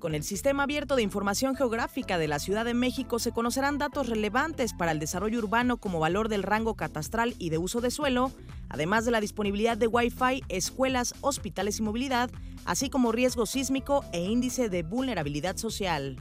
Con 0.09 0.15
el 0.15 0.25
Sistema 0.25 0.63
Abierto 0.63 0.97
de 0.97 1.03
Información 1.03 1.55
Geográfica 1.55 2.17
de 2.17 2.29
la 2.29 2.39
Ciudad 2.39 2.65
de 2.65 2.73
México 2.73 3.19
se 3.19 3.33
conocerán 3.33 3.77
datos 3.77 4.09
relevantes 4.09 4.73
para 4.73 4.91
el 4.93 5.01
desarrollo 5.01 5.39
urbano 5.39 5.77
como 5.77 6.01
valor 6.01 6.31
del 6.31 6.45
rango 6.45 6.77
catastral 6.77 7.35
y 7.39 7.51
de 7.51 7.59
uso 7.59 7.83
de 7.83 7.91
suelo, 7.91 8.33
además 8.71 9.05
de 9.05 9.11
la 9.11 9.21
disponibilidad 9.21 9.77
de 9.77 9.87
Wi-Fi, 9.87 10.45
escuelas, 10.49 11.15
hospitales 11.21 11.79
y 11.79 11.83
movilidad, 11.83 12.31
así 12.65 12.89
como 12.89 13.13
riesgo 13.13 13.45
sísmico 13.45 14.03
e 14.15 14.23
índice 14.23 14.71
de 14.71 14.83
vulnerabilidad 14.83 15.59
social. 15.59 16.17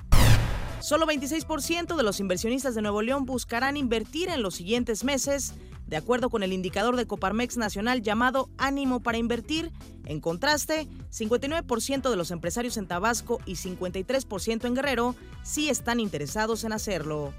Solo 0.81 1.05
26% 1.05 1.95
de 1.95 2.03
los 2.03 2.19
inversionistas 2.19 2.75
de 2.75 2.81
Nuevo 2.81 3.01
León 3.01 3.25
buscarán 3.25 3.77
invertir 3.77 4.27
en 4.27 4.43
los 4.43 4.55
siguientes 4.55 5.05
meses, 5.05 5.53
de 5.88 5.97
acuerdo 5.97 6.29
con 6.29 6.43
el 6.43 6.53
indicador 6.53 6.95
de 6.95 7.07
Coparmex 7.07 7.57
Nacional 7.57 8.01
llamado 8.01 8.49
Ánimo 8.57 9.01
para 9.01 9.17
Invertir. 9.17 9.71
En 10.05 10.19
contraste, 10.19 10.88
59% 11.11 12.09
de 12.09 12.15
los 12.15 12.31
empresarios 12.31 12.77
en 12.77 12.88
Tabasco 12.88 13.39
y 13.45 13.53
53% 13.53 14.65
en 14.65 14.75
Guerrero 14.75 15.15
sí 15.43 15.69
están 15.69 15.99
interesados 15.99 16.63
en 16.63 16.73
hacerlo. 16.73 17.33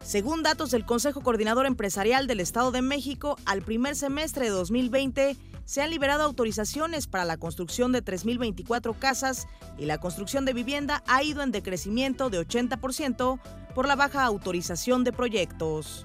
Según 0.00 0.42
datos 0.42 0.70
del 0.70 0.84
Consejo 0.84 1.22
Coordinador 1.22 1.64
Empresarial 1.64 2.26
del 2.26 2.40
Estado 2.40 2.70
de 2.70 2.82
México, 2.82 3.38
al 3.46 3.62
primer 3.62 3.96
semestre 3.96 4.44
de 4.44 4.50
2020 4.50 5.36
se 5.64 5.80
han 5.80 5.88
liberado 5.88 6.24
autorizaciones 6.24 7.06
para 7.06 7.24
la 7.24 7.38
construcción 7.38 7.90
de 7.92 8.04
3.024 8.04 8.98
casas 8.98 9.46
y 9.78 9.86
la 9.86 9.98
construcción 9.98 10.44
de 10.44 10.52
vivienda 10.52 11.02
ha 11.06 11.22
ido 11.22 11.42
en 11.42 11.52
decrecimiento 11.52 12.28
de 12.28 12.46
80% 12.46 13.40
por 13.74 13.88
la 13.88 13.96
baja 13.96 14.24
autorización 14.24 15.04
de 15.04 15.12
proyectos. 15.12 16.04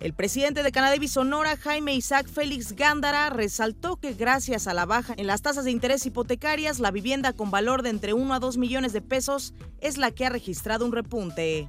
El 0.00 0.14
presidente 0.14 0.62
de 0.62 0.72
Canadevi 0.72 1.08
Sonora, 1.08 1.58
Jaime 1.58 1.94
Isaac 1.94 2.26
Félix 2.26 2.72
Gándara, 2.74 3.28
resaltó 3.28 3.96
que 3.96 4.14
gracias 4.14 4.66
a 4.66 4.72
la 4.72 4.86
baja 4.86 5.12
en 5.18 5.26
las 5.26 5.42
tasas 5.42 5.66
de 5.66 5.72
interés 5.72 6.06
hipotecarias, 6.06 6.78
la 6.78 6.90
vivienda 6.90 7.34
con 7.34 7.50
valor 7.50 7.82
de 7.82 7.90
entre 7.90 8.14
1 8.14 8.32
a 8.32 8.38
2 8.38 8.56
millones 8.56 8.94
de 8.94 9.02
pesos 9.02 9.52
es 9.82 9.98
la 9.98 10.10
que 10.10 10.24
ha 10.24 10.30
registrado 10.30 10.86
un 10.86 10.92
repunte. 10.92 11.68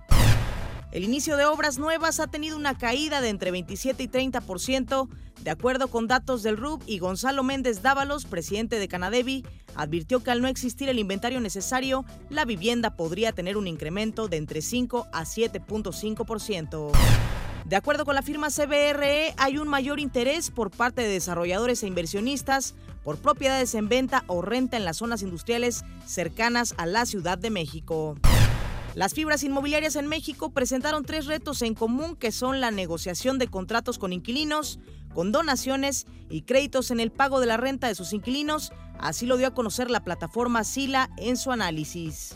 El 0.94 1.04
inicio 1.04 1.36
de 1.36 1.44
obras 1.44 1.78
nuevas 1.78 2.22
ha 2.22 2.28
tenido 2.28 2.56
una 2.56 2.78
caída 2.78 3.20
de 3.20 3.28
entre 3.28 3.52
27 3.52 4.02
y 4.02 4.08
30%, 4.08 5.10
de 5.42 5.52
acuerdo 5.52 5.90
con 5.90 6.08
datos 6.08 6.42
del 6.42 6.56
RUB 6.56 6.82
y 6.86 7.00
Gonzalo 7.00 7.44
Méndez 7.44 7.82
Dávalos, 7.82 8.24
presidente 8.24 8.80
de 8.80 8.88
Canadevi, 8.88 9.46
advirtió 9.76 10.24
que 10.24 10.32
al 10.32 10.42
no 10.42 10.48
existir 10.48 10.88
el 10.88 11.00
inventario 11.00 11.42
necesario, 11.42 12.06
la 12.30 12.46
vivienda 12.46 12.96
podría 12.96 13.34
tener 13.34 13.58
un 13.58 13.68
incremento 13.68 14.30
de 14.30 14.38
entre 14.38 14.62
5 14.62 15.08
a 15.12 15.24
7.5%. 15.24 16.92
De 17.66 17.76
acuerdo 17.76 18.06
con 18.06 18.16
la 18.16 18.22
firma 18.22 18.50
CBRE, 18.50 19.34
hay 19.38 19.58
un 19.58 19.68
mayor 19.68 20.00
interés 20.00 20.52
por 20.52 20.72
parte 20.72 21.02
de 21.02 21.10
desarrolladores 21.10 21.84
e 21.84 21.88
inversionistas 21.88 22.76
por 23.04 23.18
propiedades 23.18 23.76
en 23.76 23.88
venta 23.88 24.24
o 24.28 24.42
renta 24.42 24.78
en 24.78 24.86
las 24.86 24.98
zonas 24.98 25.22
industriales 25.22 25.84
cercanas 26.06 26.74
a 26.78 26.86
la 26.86 27.06
Ciudad 27.06 27.38
de 27.38 27.50
México. 27.50 28.18
Las 28.94 29.14
fibras 29.14 29.44
inmobiliarias 29.44 29.96
en 29.96 30.08
México 30.08 30.50
presentaron 30.50 31.06
tres 31.06 31.26
retos 31.26 31.62
en 31.62 31.76
común 31.76 32.18
que 32.18 32.32
son 32.32 32.60
la 32.60 32.72
negociación 32.72 33.40
de 33.40 33.48
contratos 33.48 33.98
con 33.98 34.12
inquilinos, 34.12 34.80
con 35.14 35.32
donaciones 35.32 36.08
y 36.30 36.42
créditos 36.42 36.92
en 36.92 37.00
el 37.00 37.12
pago 37.12 37.40
de 37.40 37.46
la 37.46 37.58
renta 37.58 37.88
de 37.88 37.96
sus 37.96 38.12
inquilinos, 38.12 38.74
así 39.00 39.26
lo 39.26 39.38
dio 39.38 39.48
a 39.48 39.54
conocer 39.54 39.90
la 39.90 40.04
plataforma 40.04 40.64
Sila 40.66 41.10
en 41.18 41.38
su 41.38 41.52
análisis. 41.52 42.32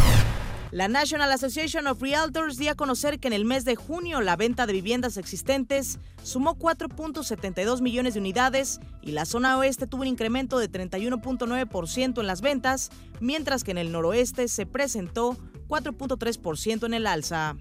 La 0.71 0.87
National 0.87 1.31
Association 1.31 1.87
of 1.87 2.01
Realtors 2.01 2.57
dio 2.57 2.71
a 2.71 2.75
conocer 2.75 3.19
que 3.19 3.27
en 3.27 3.33
el 3.33 3.45
mes 3.45 3.65
de 3.65 3.75
junio 3.75 4.21
la 4.21 4.35
venta 4.35 4.65
de 4.65 4.73
viviendas 4.73 5.17
existentes 5.17 5.99
sumó 6.23 6.57
4.72 6.57 7.81
millones 7.81 8.15
de 8.15 8.19
unidades 8.19 8.79
y 9.01 9.11
la 9.11 9.25
zona 9.25 9.57
oeste 9.57 9.87
tuvo 9.87 10.01
un 10.01 10.07
incremento 10.07 10.57
de 10.57 10.69
31.9% 10.69 12.19
en 12.19 12.27
las 12.27 12.41
ventas, 12.41 12.89
mientras 13.19 13.63
que 13.63 13.71
en 13.71 13.77
el 13.77 13.91
noroeste 13.91 14.47
se 14.47 14.65
presentó 14.65 15.37
4.3% 15.67 16.85
en 16.85 16.93
el 16.93 17.07
alza. 17.07 17.55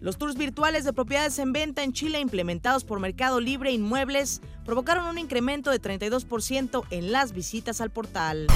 Los 0.00 0.18
tours 0.18 0.36
virtuales 0.36 0.84
de 0.84 0.92
propiedades 0.92 1.38
en 1.38 1.52
venta 1.52 1.82
en 1.82 1.92
Chile 1.92 2.20
implementados 2.20 2.84
por 2.84 3.00
Mercado 3.00 3.40
Libre 3.40 3.72
Inmuebles 3.72 4.42
provocaron 4.64 5.06
un 5.06 5.18
incremento 5.18 5.70
de 5.70 5.80
32% 5.80 6.84
en 6.90 7.12
las 7.12 7.32
visitas 7.32 7.80
al 7.80 7.90
portal. 7.90 8.48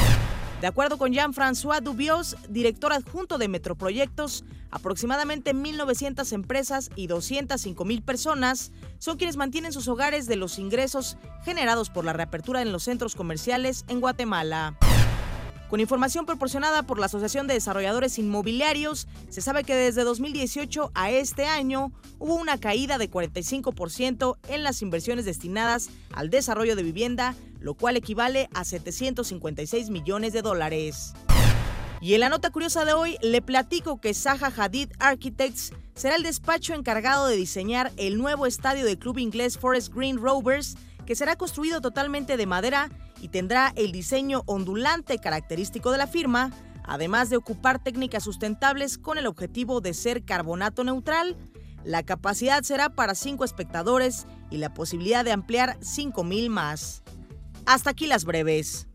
De 0.61 0.66
acuerdo 0.66 0.98
con 0.98 1.12
Jean-François 1.12 1.80
Dubios, 1.80 2.36
director 2.50 2.92
adjunto 2.92 3.38
de 3.38 3.48
Metroproyectos, 3.48 4.44
aproximadamente 4.70 5.54
1.900 5.54 6.34
empresas 6.34 6.90
y 6.96 7.08
205.000 7.08 8.04
personas 8.04 8.70
son 8.98 9.16
quienes 9.16 9.38
mantienen 9.38 9.72
sus 9.72 9.88
hogares 9.88 10.26
de 10.26 10.36
los 10.36 10.58
ingresos 10.58 11.16
generados 11.44 11.88
por 11.88 12.04
la 12.04 12.12
reapertura 12.12 12.61
en 12.61 12.72
los 12.72 12.82
centros 12.82 13.14
comerciales 13.14 13.86
en 13.88 14.00
Guatemala. 14.00 14.76
Con 15.70 15.80
información 15.80 16.26
proporcionada 16.26 16.82
por 16.82 16.98
la 16.98 17.06
Asociación 17.06 17.46
de 17.46 17.54
Desarrolladores 17.54 18.18
Inmobiliarios, 18.18 19.08
se 19.30 19.40
sabe 19.40 19.64
que 19.64 19.74
desde 19.74 20.04
2018 20.04 20.90
a 20.94 21.11
este 21.11 21.46
año 21.46 21.90
hubo 22.18 22.34
una 22.34 22.58
caída 22.58 22.98
de 22.98 23.11
45% 23.11 24.36
en 24.48 24.62
las 24.62 24.82
inversiones 24.82 25.24
destinadas 25.24 25.88
al 26.12 26.28
desarrollo 26.28 26.76
de 26.76 26.82
vivienda, 26.82 27.34
lo 27.61 27.74
cual 27.74 27.96
equivale 27.96 28.48
a 28.54 28.64
756 28.64 29.90
millones 29.90 30.32
de 30.32 30.42
dólares. 30.42 31.12
Y 32.00 32.14
en 32.14 32.20
la 32.20 32.30
nota 32.30 32.50
curiosa 32.50 32.86
de 32.86 32.94
hoy 32.94 33.18
le 33.20 33.42
platico 33.42 34.00
que 34.00 34.14
Zaha 34.14 34.50
Hadid 34.56 34.90
Architects 34.98 35.72
será 35.94 36.16
el 36.16 36.22
despacho 36.22 36.72
encargado 36.72 37.26
de 37.26 37.36
diseñar 37.36 37.92
el 37.98 38.16
nuevo 38.16 38.46
estadio 38.46 38.86
del 38.86 38.98
club 38.98 39.18
inglés 39.18 39.58
Forest 39.58 39.92
Green 39.94 40.16
Rovers, 40.16 40.76
que 41.04 41.14
será 41.14 41.36
construido 41.36 41.82
totalmente 41.82 42.38
de 42.38 42.46
madera 42.46 42.90
y 43.20 43.28
tendrá 43.28 43.74
el 43.76 43.92
diseño 43.92 44.44
ondulante 44.46 45.18
característico 45.18 45.92
de 45.92 45.98
la 45.98 46.06
firma, 46.06 46.52
además 46.84 47.28
de 47.28 47.36
ocupar 47.36 47.82
técnicas 47.82 48.24
sustentables 48.24 48.96
con 48.96 49.18
el 49.18 49.26
objetivo 49.26 49.82
de 49.82 49.92
ser 49.92 50.24
carbonato 50.24 50.84
neutral. 50.84 51.36
La 51.84 52.02
capacidad 52.02 52.62
será 52.62 52.88
para 52.88 53.14
5 53.14 53.44
espectadores 53.44 54.26
y 54.50 54.56
la 54.56 54.72
posibilidad 54.72 55.22
de 55.22 55.32
ampliar 55.32 55.78
5.000 55.80 56.48
más. 56.48 57.02
Hasta 57.66 57.90
aquí 57.90 58.06
las 58.06 58.24
breves. 58.24 58.86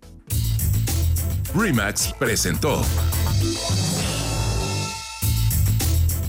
Remax 1.53 2.13
presentó 2.19 2.81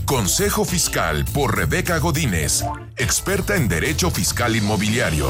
Consejo 0.05 0.63
Fiscal 0.63 1.25
por 1.33 1.57
Rebeca 1.57 1.97
Godínez, 1.97 2.63
experta 2.95 3.57
en 3.57 3.67
Derecho 3.67 4.09
Fiscal 4.09 4.55
Inmobiliario. 4.55 5.27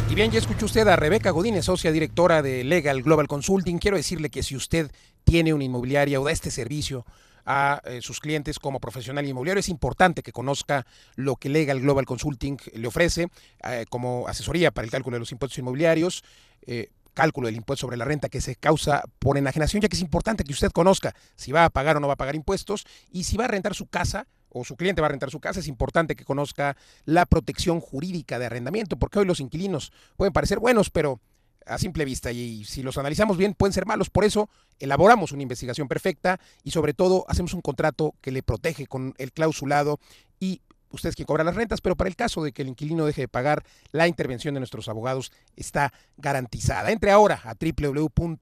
Y 0.08 0.14
bien, 0.14 0.30
ya 0.30 0.38
escuchó 0.38 0.68
usted 0.68 0.88
a 0.88 0.98
Rebeca 0.98 1.32
Godínez, 1.32 1.66
socia 1.66 1.92
directora 1.92 2.44
de 2.44 2.64
Legal 2.64 3.02
Global 3.02 3.28
Consulting. 3.28 3.80
Quiero 3.80 3.98
decirle 3.98 4.30
que 4.30 4.44
si 4.44 4.56
usted 4.56 4.92
tiene 5.26 5.54
una 5.54 5.66
inmobiliaria 5.66 6.22
o 6.22 6.24
da 6.24 6.32
este 6.32 6.52
servicio 6.52 7.06
a 7.46 7.82
eh, 7.86 8.02
sus 8.02 8.20
clientes 8.20 8.58
como 8.58 8.80
profesional 8.80 9.26
inmobiliario, 9.26 9.60
es 9.60 9.70
importante 9.70 10.24
que 10.24 10.32
conozca 10.32 10.86
lo 11.16 11.36
que 11.36 11.50
Legal 11.50 11.82
Global 11.82 12.06
Consulting 12.06 12.58
le 12.74 12.88
ofrece 12.88 13.28
eh, 13.64 13.86
como 13.90 14.28
asesoría 14.28 14.72
para 14.72 14.86
el 14.86 14.92
cálculo 14.92 15.16
de 15.16 15.20
los 15.20 15.32
impuestos 15.32 15.58
inmobiliarios. 15.60 16.24
Eh, 16.66 16.90
cálculo 17.14 17.48
del 17.48 17.56
impuesto 17.56 17.88
sobre 17.88 17.96
la 17.96 18.04
renta 18.04 18.28
que 18.28 18.42
se 18.42 18.56
causa 18.56 19.04
por 19.20 19.38
enajenación, 19.38 19.82
ya 19.82 19.88
que 19.88 19.96
es 19.96 20.02
importante 20.02 20.44
que 20.44 20.52
usted 20.52 20.70
conozca 20.72 21.16
si 21.36 21.54
va 21.54 21.64
a 21.64 21.70
pagar 21.70 21.96
o 21.96 22.00
no 22.02 22.08
va 22.08 22.14
a 22.14 22.18
pagar 22.18 22.36
impuestos 22.36 22.86
y 23.10 23.24
si 23.24 23.38
va 23.38 23.46
a 23.46 23.48
rentar 23.48 23.74
su 23.74 23.88
casa 23.88 24.28
o 24.50 24.66
su 24.66 24.76
cliente 24.76 25.02
va 25.02 25.08
a 25.08 25.12
rentar 25.12 25.32
su 25.32 25.40
casa, 25.40 25.62
es 25.62 25.68
importante 25.68 26.16
que 26.16 26.26
conozca 26.26 26.76
la 27.06 27.26
protección 27.26 27.80
jurídica 27.80 28.38
de 28.38 28.48
arrendamiento, 28.48 28.98
porque 28.98 29.20
hoy 29.20 29.26
los 29.26 29.40
inquilinos 29.40 29.92
pueden 30.18 30.34
parecer 30.34 30.60
buenos, 30.60 30.90
pero 30.90 31.22
a 31.66 31.78
simple 31.78 32.06
vista 32.06 32.32
y 32.32 32.64
si 32.66 32.84
los 32.84 32.98
analizamos 32.98 33.38
bien 33.38 33.54
pueden 33.54 33.74
ser 33.74 33.86
malos. 33.86 34.10
Por 34.10 34.24
eso 34.24 34.50
elaboramos 34.80 35.32
una 35.32 35.44
investigación 35.44 35.88
perfecta 35.88 36.40
y 36.64 36.72
sobre 36.72 36.94
todo 36.94 37.26
hacemos 37.28 37.54
un 37.54 37.62
contrato 37.62 38.16
que 38.22 38.32
le 38.32 38.44
protege 38.44 38.88
con 38.88 39.14
el 39.18 39.32
clausulado 39.32 40.00
y 40.40 40.62
usted 40.92 41.10
es 41.10 41.16
quien 41.16 41.26
cobra 41.26 41.44
las 41.44 41.56
rentas, 41.56 41.82
pero 41.82 41.96
para 41.96 42.08
el 42.08 42.16
caso 42.16 42.44
de 42.44 42.52
que 42.52 42.62
el 42.62 42.70
inquilino 42.70 43.06
deje 43.06 43.22
de 43.22 43.28
pagar, 43.28 43.64
la 43.92 44.08
intervención 44.08 44.54
de 44.54 44.62
nuestros 44.62 44.88
abogados 44.88 45.32
está 45.56 45.94
garantizada. 46.18 46.92
Entre 46.92 47.12
ahora 47.12 47.42
a 47.44 47.54
www.lgc.com.mx 47.54 48.38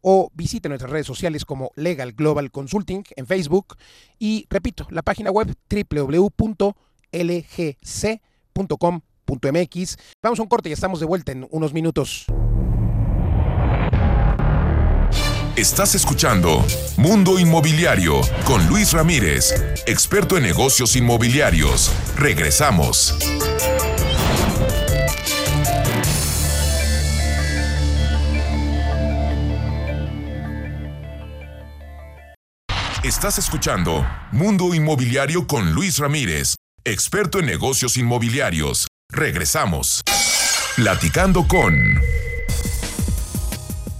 o 0.00 0.30
visite 0.34 0.68
nuestras 0.68 0.90
redes 0.90 1.06
sociales 1.06 1.44
como 1.44 1.72
Legal 1.74 2.12
Global 2.12 2.50
Consulting 2.50 3.04
en 3.16 3.26
Facebook 3.26 3.76
y 4.18 4.46
repito, 4.48 4.86
la 4.90 5.02
página 5.02 5.30
web 5.30 5.54
www.lgc.com.mx. 5.68 6.72
Vamos 10.22 10.38
a 10.38 10.42
un 10.42 10.48
corte 10.48 10.68
y 10.68 10.72
estamos 10.72 11.00
de 11.00 11.06
vuelta 11.06 11.32
en 11.32 11.46
unos 11.50 11.72
minutos. 11.72 12.26
Estás 15.56 15.94
escuchando 15.94 16.64
Mundo 16.96 17.38
Inmobiliario 17.38 18.22
con 18.46 18.66
Luis 18.68 18.92
Ramírez, 18.92 19.52
experto 19.86 20.38
en 20.38 20.44
negocios 20.44 20.96
inmobiliarios. 20.96 21.92
Regresamos. 22.16 23.14
Estás 33.04 33.36
escuchando 33.38 34.06
Mundo 34.30 34.74
Inmobiliario 34.74 35.46
con 35.46 35.72
Luis 35.72 35.98
Ramírez, 35.98 36.54
experto 36.84 37.40
en 37.40 37.46
negocios 37.46 37.96
inmobiliarios. 37.96 38.86
Regresamos. 39.12 40.02
Platicando 40.74 41.46
con... 41.46 41.74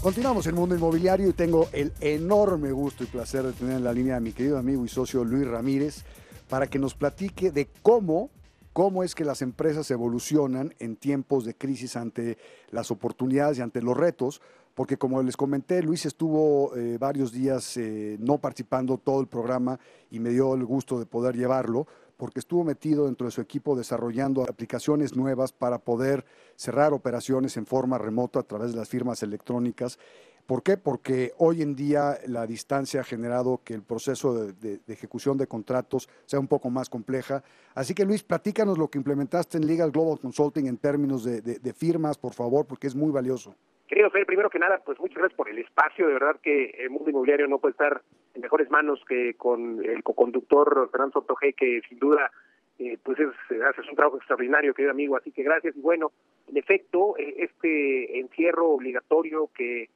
Continuamos 0.00 0.46
en 0.46 0.54
Mundo 0.54 0.74
Inmobiliario 0.74 1.28
y 1.28 1.34
tengo 1.34 1.68
el 1.72 1.92
enorme 2.00 2.72
gusto 2.72 3.04
y 3.04 3.06
placer 3.08 3.42
de 3.42 3.52
tener 3.52 3.76
en 3.76 3.84
la 3.84 3.92
línea 3.92 4.16
a 4.16 4.20
mi 4.20 4.32
querido 4.32 4.56
amigo 4.56 4.86
y 4.86 4.88
socio 4.88 5.22
Luis 5.22 5.46
Ramírez 5.46 6.04
para 6.48 6.66
que 6.66 6.78
nos 6.78 6.94
platique 6.94 7.50
de 7.50 7.68
cómo, 7.82 8.30
cómo 8.72 9.04
es 9.04 9.14
que 9.14 9.26
las 9.26 9.42
empresas 9.42 9.90
evolucionan 9.90 10.74
en 10.78 10.96
tiempos 10.96 11.44
de 11.44 11.54
crisis 11.54 11.94
ante 11.96 12.38
las 12.70 12.90
oportunidades 12.90 13.58
y 13.58 13.60
ante 13.60 13.82
los 13.82 13.96
retos, 13.96 14.40
porque 14.74 14.96
como 14.96 15.22
les 15.22 15.36
comenté, 15.36 15.82
Luis 15.82 16.06
estuvo 16.06 16.74
eh, 16.74 16.96
varios 16.98 17.32
días 17.32 17.76
eh, 17.76 18.16
no 18.18 18.38
participando 18.38 18.96
todo 18.96 19.20
el 19.20 19.26
programa 19.26 19.78
y 20.10 20.20
me 20.20 20.30
dio 20.30 20.54
el 20.54 20.64
gusto 20.64 20.98
de 20.98 21.04
poder 21.04 21.36
llevarlo, 21.36 21.86
porque 22.16 22.40
estuvo 22.40 22.64
metido 22.64 23.06
dentro 23.06 23.26
de 23.26 23.30
su 23.30 23.40
equipo 23.40 23.76
desarrollando 23.76 24.42
aplicaciones 24.42 25.16
nuevas 25.16 25.52
para 25.52 25.78
poder 25.78 26.24
cerrar 26.56 26.92
operaciones 26.92 27.56
en 27.56 27.66
forma 27.66 27.98
remota 27.98 28.40
a 28.40 28.42
través 28.42 28.72
de 28.72 28.78
las 28.78 28.88
firmas 28.88 29.22
electrónicas. 29.22 29.98
¿Por 30.46 30.62
qué? 30.62 30.76
Porque 30.76 31.32
hoy 31.38 31.62
en 31.62 31.76
día 31.76 32.18
la 32.26 32.46
distancia 32.46 33.00
ha 33.00 33.04
generado 33.04 33.60
que 33.64 33.74
el 33.74 33.82
proceso 33.82 34.34
de, 34.34 34.80
ejecución 34.88 35.38
de 35.38 35.46
contratos 35.46 36.08
sea 36.26 36.40
un 36.40 36.48
poco 36.48 36.68
más 36.68 36.90
compleja. 36.90 37.42
Así 37.74 37.94
que 37.94 38.04
Luis, 38.04 38.22
platícanos 38.22 38.78
lo 38.78 38.88
que 38.88 38.98
implementaste 38.98 39.58
en 39.58 39.66
Legal 39.66 39.92
Global 39.92 40.18
Consulting 40.20 40.66
en 40.66 40.78
términos 40.78 41.24
de 41.24 41.72
firmas, 41.72 42.18
por 42.18 42.34
favor, 42.34 42.66
porque 42.66 42.88
es 42.88 42.94
muy 42.94 43.12
valioso. 43.12 43.54
Querido 43.92 44.08
Fer, 44.08 44.24
primero 44.24 44.48
que 44.48 44.58
nada, 44.58 44.80
pues 44.82 44.98
muchas 44.98 45.18
gracias 45.18 45.36
por 45.36 45.50
el 45.50 45.58
espacio. 45.58 46.06
De 46.06 46.14
verdad 46.14 46.40
que 46.42 46.70
el 46.78 46.88
mundo 46.88 47.10
inmobiliario 47.10 47.46
no 47.46 47.58
puede 47.58 47.72
estar 47.72 48.00
en 48.34 48.40
mejores 48.40 48.70
manos 48.70 49.02
que 49.06 49.34
con 49.34 49.84
el 49.84 50.02
coconductor 50.02 50.88
Fernando 50.90 51.20
Sotoje, 51.20 51.52
que 51.52 51.80
sin 51.88 51.98
duda 51.98 52.30
eh, 52.78 52.98
pues 53.02 53.18
es, 53.20 53.28
haces 53.62 53.88
un 53.88 53.96
trabajo 53.96 54.16
extraordinario, 54.16 54.74
querido 54.74 54.92
amigo. 54.92 55.16
Así 55.16 55.30
que 55.30 55.42
gracias. 55.42 55.76
Y 55.76 55.80
bueno, 55.80 56.12
en 56.48 56.56
efecto, 56.56 57.16
eh, 57.18 57.34
este 57.38 58.18
encierro 58.20 58.70
obligatorio 58.70 59.50
que 59.54 59.88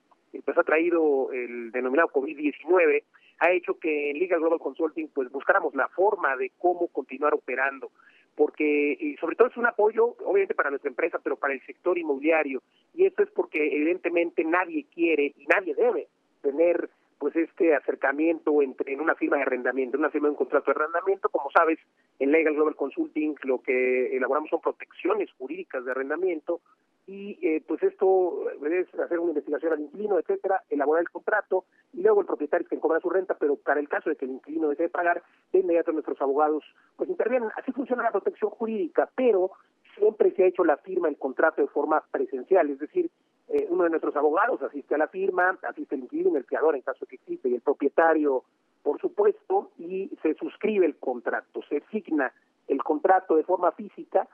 pues 0.45 0.59
ha 0.59 0.65
traído 0.65 1.33
el 1.33 1.71
denominado 1.73 2.11
COVID-19 2.11 3.03
ha 3.39 3.51
hecho 3.53 3.79
que 3.79 4.11
en 4.11 4.19
Liga 4.19 4.37
Global 4.37 4.59
Consulting 4.59 5.09
pues 5.09 5.31
buscáramos 5.31 5.75
la 5.75 5.89
forma 5.89 6.37
de 6.37 6.53
cómo 6.59 6.89
continuar 6.89 7.33
operando 7.33 7.91
porque 8.37 8.97
y 9.01 9.17
sobre 9.17 9.35
todo 9.35 9.49
es 9.49 9.57
un 9.57 9.67
apoyo, 9.67 10.15
obviamente 10.25 10.55
para 10.55 10.71
nuestra 10.71 10.91
empresa, 10.91 11.19
pero 11.23 11.37
para 11.37 11.55
el 11.55 11.65
sector 11.65 11.99
inmobiliario. 11.99 12.63
Y 12.95 13.07
esto 13.07 13.23
es 13.23 13.31
porque 13.31 13.67
evidentemente 13.67 14.45
nadie 14.45 14.85
quiere 14.95 15.33
y 15.37 15.47
nadie 15.47 15.75
debe 15.75 16.07
tener 16.43 16.91
pues 17.19 17.35
este 17.37 17.75
acercamiento 17.75 18.61
entre 18.63 18.93
en 18.93 19.01
una 19.01 19.15
firma 19.15 19.37
de 19.37 19.43
arrendamiento, 19.43 19.99
una 19.99 20.11
firma 20.11 20.29
de 20.29 20.33
un 20.33 20.37
contrato 20.37 20.67
de 20.67 20.79
arrendamiento, 20.79 21.29
como 21.29 21.51
sabes, 21.51 21.79
en 22.19 22.31
Legal 22.31 22.55
Global 22.55 22.77
Consulting 22.77 23.37
lo 23.45 23.61
que 23.63 24.17
elaboramos 24.17 24.51
son 24.51 24.61
protecciones 24.61 25.31
jurídicas 25.33 25.85
de 25.85 25.91
arrendamiento 25.91 26.61
y 27.07 27.39
eh, 27.41 27.63
pues 27.67 27.83
esto 27.85 28.51
es 28.65 28.93
hacer 28.99 29.21
una 29.21 29.31
investigación 29.31 29.73
al 29.73 29.81
inquilino, 29.81 30.19
etcétera, 30.19 30.63
elaborar 30.69 31.03
el 31.03 31.11
contrato 31.11 31.65
y 31.93 32.03
luego 32.03 32.21
el 32.21 32.27
propietario 32.27 32.65
es 32.65 32.69
quien 32.69 32.81
cobra 32.81 33.01
su 33.01 33.09
renta, 33.09 33.37
pero 33.39 33.57
para 33.57 33.79
el 33.79 33.89
caso 33.89 34.11
de 34.11 34.17
que 34.17 34.25
el 34.25 34.33
inquilino 34.33 34.69
desee 34.69 34.89
pagar, 34.89 35.23
de 35.53 35.61
inmediato 35.61 35.93
nuestros 35.93 36.21
abogados 36.21 36.65
pues 36.97 37.09
intervienen. 37.09 37.51
Así 37.57 37.71
funciona 37.73 38.03
la 38.03 38.11
protección 38.11 38.51
jurídica, 38.51 39.09
pero 39.15 39.53
siempre 39.97 40.33
se 40.33 40.45
ha 40.45 40.47
hecho 40.47 40.65
la 40.65 40.77
firma, 40.79 41.09
el 41.09 41.17
contrato 41.17 41.63
de 41.63 41.69
forma 41.69 42.03
presencial, 42.11 42.71
es 42.71 42.81
decir, 42.81 43.11
eh, 43.49 43.67
uno 43.71 43.85
de 43.85 43.91
nuestros 43.91 44.17
abogados 44.17 44.63
asiste 44.63 44.95
a 44.95 44.99
la 44.99 45.09
firma, 45.09 45.59
asiste 45.63 45.95
el 45.95 46.03
inquilino, 46.03 46.37
el 46.37 46.45
fiador 46.45 46.75
en 46.75 46.83
caso 46.83 47.07
que 47.07 47.17
existe, 47.17 47.49
y 47.49 47.55
el 47.55 47.61
propietario, 47.61 48.45
por 48.83 49.01
supuesto, 49.01 49.71
y 49.79 50.11
se 50.23 50.35
suscribe 50.35 50.87
el 50.87 50.97
contrato, 50.97 51.61
se 51.69 51.81
signa 51.91 52.33
el 52.69 52.83
contrato 52.83 53.37
de 53.37 53.45
forma 53.45 53.73
física 53.73 54.29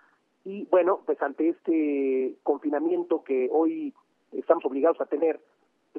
y 0.45 0.67
bueno, 0.71 1.01
pues 1.07 1.21
ante 1.23 1.51
este 1.51 2.37
confinamiento 2.43 3.23
que 3.23 3.49
hoy 3.53 3.95
estamos 4.33 4.65
obligados 4.65 5.01
a 5.01 5.07
tener, 5.07 5.41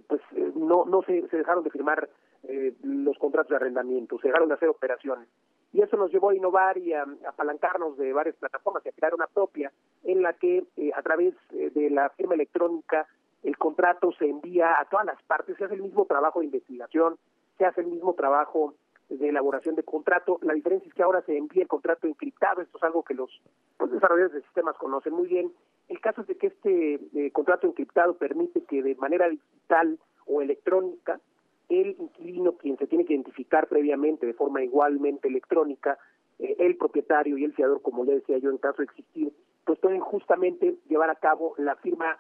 pues 0.08 0.22
eh, 0.36 0.52
no 0.56 0.86
no 0.86 1.02
se, 1.04 1.28
se 1.30 1.38
dejaron 1.38 1.64
de 1.64 1.70
firmar 1.70 2.10
eh, 2.44 2.74
los 2.84 3.18
contratos 3.18 3.52
de 3.52 3.56
arrendamiento, 3.56 4.20
se 4.20 4.28
dejaron 4.28 4.50
de 4.50 4.56
hacer 4.56 4.70
operaciones. 4.70 5.30
Y 5.72 5.82
eso 5.82 5.96
nos 5.98 6.12
llevó 6.12 6.30
a 6.30 6.36
innovar 6.36 6.78
y 6.78 6.94
a, 6.94 7.06
apalancarnos 7.28 7.98
de 7.98 8.12
varias 8.12 8.36
plataformas 8.36 8.86
y 8.86 8.90
a 8.90 8.92
crear 8.92 9.14
una 9.14 9.28
propia 9.28 9.72
en 10.04 10.22
la 10.22 10.34
que 10.34 10.64
eh, 10.78 10.92
a 10.96 11.02
través 11.02 11.34
de 11.52 11.90
la 11.90 12.10
firma 12.12 12.36
electrónica 12.36 13.08
el 13.44 13.58
contrato 13.58 14.12
se 14.14 14.30
envía 14.30 14.80
a 14.80 14.86
todas 14.86 15.06
las 15.06 15.22
partes, 15.24 15.58
se 15.58 15.66
hace 15.66 15.76
el 15.76 15.82
mismo 15.82 16.06
trabajo 16.06 16.40
de 16.40 16.46
investigación, 16.46 17.18
se 17.58 17.66
hace 17.66 17.82
el 17.82 17.88
mismo 17.88 18.14
trabajo 18.14 18.74
de 19.10 19.30
elaboración 19.30 19.76
de 19.76 19.84
contrato. 19.84 20.40
La 20.42 20.54
diferencia 20.54 20.88
es 20.88 20.94
que 20.94 21.04
ahora 21.04 21.22
se 21.24 21.38
envía 21.38 21.64
el 21.64 21.68
contrato 21.68 22.08
encriptado, 22.08 22.62
esto 22.62 22.78
es 22.78 22.84
algo 22.84 23.04
que 23.04 23.14
los, 23.14 23.30
desarrolladores 23.80 24.34
de 24.34 24.42
sistemas 24.42 24.78
conocen 24.78 25.14
muy 25.14 25.28
bien. 25.28 25.52
El 25.90 26.00
caso 26.00 26.22
es 26.22 26.28
de 26.28 26.38
que 26.38 26.48
este 26.48 27.00
eh, 27.14 27.32
contrato 27.32 27.68
encriptado 27.68 28.16
permite 28.16 28.64
que 28.64 28.82
de 28.82 28.96
manera 28.96 29.28
digital 29.28 30.00
o 30.26 30.42
electrónica 30.42 31.20
el 31.70 31.96
inquilino, 32.00 32.54
quien 32.54 32.78
se 32.78 32.88
tiene 32.88 33.06
que 33.06 33.14
identificar 33.14 33.68
previamente 33.68 34.26
de 34.26 34.34
forma 34.34 34.64
igualmente 34.64 35.28
electrónica, 35.28 35.98
eh, 36.40 36.56
el 36.60 36.78
propietario 36.78 37.38
y 37.38 37.44
el 37.44 37.54
fiador, 37.54 37.82
como 37.82 38.06
le 38.06 38.16
decía 38.16 38.38
yo, 38.38 38.50
en 38.50 38.58
caso 38.58 38.78
de 38.78 38.86
existir, 38.86 39.34
pues 39.66 39.80
pueden 39.80 40.00
justamente 40.00 40.76
llevar 40.88 41.10
a 41.10 41.16
cabo 41.16 41.54
la 41.58 41.76
firma 41.78 42.18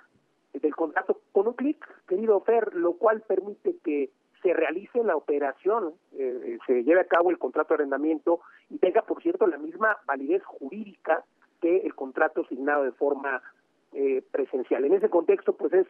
del 0.53 0.75
contrato 0.75 1.19
con 1.31 1.47
un 1.47 1.53
clic, 1.53 1.85
querido 2.07 2.39
Fer, 2.41 2.73
lo 2.75 2.93
cual 2.93 3.21
permite 3.21 3.77
que 3.83 4.11
se 4.41 4.53
realice 4.53 5.03
la 5.03 5.15
operación, 5.15 5.93
eh, 6.13 6.57
se 6.67 6.83
lleve 6.83 7.01
a 7.01 7.07
cabo 7.07 7.31
el 7.31 7.39
contrato 7.39 7.69
de 7.69 7.75
arrendamiento 7.75 8.41
y 8.69 8.77
tenga, 8.77 9.01
por 9.01 9.21
cierto, 9.21 9.47
la 9.47 9.57
misma 9.57 9.97
validez 10.05 10.43
jurídica 10.43 11.23
que 11.61 11.77
el 11.77 11.95
contrato 11.95 12.41
asignado 12.41 12.83
de 12.83 12.91
forma 12.91 13.41
eh, 13.93 14.21
presencial. 14.31 14.83
En 14.83 14.93
ese 14.93 15.09
contexto, 15.09 15.53
pues 15.53 15.71
es 15.73 15.87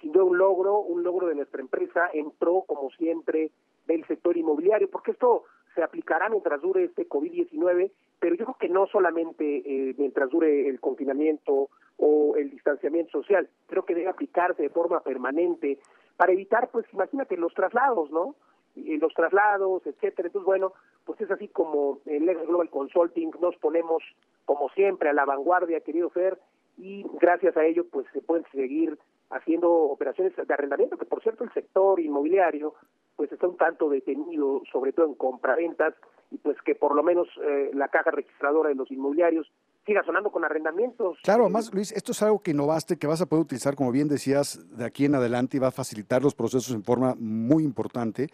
sin 0.00 0.10
duda 0.10 0.24
un 0.24 0.36
logro, 0.36 0.80
un 0.80 1.04
logro 1.04 1.28
de 1.28 1.36
nuestra 1.36 1.60
empresa 1.60 2.10
en 2.12 2.32
pro, 2.32 2.64
como 2.66 2.90
siempre, 2.90 3.52
del 3.86 4.04
sector 4.06 4.36
inmobiliario, 4.36 4.90
porque 4.90 5.12
esto 5.12 5.44
se 5.74 5.82
aplicará 5.82 6.28
mientras 6.28 6.60
dure 6.60 6.84
este 6.84 7.08
COVID-19, 7.08 7.92
pero 8.22 8.36
yo 8.36 8.44
creo 8.44 8.56
que 8.56 8.68
no 8.68 8.86
solamente 8.86 9.44
eh, 9.66 9.96
mientras 9.98 10.30
dure 10.30 10.68
el 10.68 10.78
confinamiento 10.78 11.70
o 11.96 12.36
el 12.36 12.50
distanciamiento 12.50 13.10
social, 13.20 13.48
creo 13.66 13.84
que 13.84 13.96
debe 13.96 14.10
aplicarse 14.10 14.62
de 14.62 14.70
forma 14.70 15.00
permanente 15.00 15.80
para 16.16 16.30
evitar, 16.30 16.70
pues 16.70 16.86
imagínate, 16.92 17.36
los 17.36 17.52
traslados, 17.52 18.12
¿no? 18.12 18.36
Y 18.76 18.96
los 18.98 19.12
traslados, 19.12 19.84
etcétera. 19.84 20.28
Entonces, 20.28 20.46
bueno, 20.46 20.72
pues 21.04 21.20
es 21.20 21.32
así 21.32 21.48
como 21.48 21.98
en 22.06 22.24
Legal 22.26 22.46
Global 22.46 22.70
Consulting 22.70 23.32
nos 23.40 23.56
ponemos, 23.56 24.04
como 24.44 24.68
siempre, 24.68 25.08
a 25.08 25.14
la 25.14 25.24
vanguardia, 25.24 25.80
querido 25.80 26.08
Fer, 26.08 26.38
y 26.78 27.04
gracias 27.20 27.56
a 27.56 27.64
ello, 27.64 27.86
pues 27.90 28.06
se 28.12 28.20
pueden 28.20 28.46
seguir 28.52 28.96
haciendo 29.32 29.70
operaciones 29.70 30.34
de 30.36 30.54
arrendamiento, 30.54 30.96
que 30.96 31.06
por 31.06 31.22
cierto 31.22 31.44
el 31.44 31.52
sector 31.52 32.00
inmobiliario 32.00 32.74
pues 33.16 33.30
está 33.32 33.46
un 33.46 33.56
tanto 33.56 33.88
detenido, 33.88 34.62
sobre 34.70 34.92
todo 34.92 35.06
en 35.06 35.14
compraventas, 35.14 35.94
y 36.30 36.38
pues 36.38 36.56
que 36.64 36.74
por 36.74 36.94
lo 36.94 37.02
menos 37.02 37.28
eh, 37.42 37.70
la 37.74 37.88
caja 37.88 38.10
registradora 38.10 38.70
de 38.70 38.74
los 38.74 38.90
inmobiliarios 38.90 39.50
siga 39.84 40.02
sonando 40.02 40.30
con 40.30 40.44
arrendamientos. 40.44 41.18
Claro, 41.22 41.44
además, 41.44 41.72
Luis, 41.74 41.92
esto 41.92 42.12
es 42.12 42.22
algo 42.22 42.40
que 42.40 42.52
innovaste, 42.52 42.96
que 42.96 43.06
vas 43.06 43.20
a 43.20 43.26
poder 43.26 43.44
utilizar, 43.44 43.74
como 43.74 43.92
bien 43.92 44.08
decías, 44.08 44.76
de 44.76 44.84
aquí 44.84 45.04
en 45.04 45.14
adelante 45.14 45.56
y 45.56 45.60
va 45.60 45.68
a 45.68 45.72
facilitar 45.72 46.22
los 46.22 46.34
procesos 46.34 46.74
en 46.74 46.84
forma 46.84 47.14
muy 47.18 47.64
importante. 47.64 48.28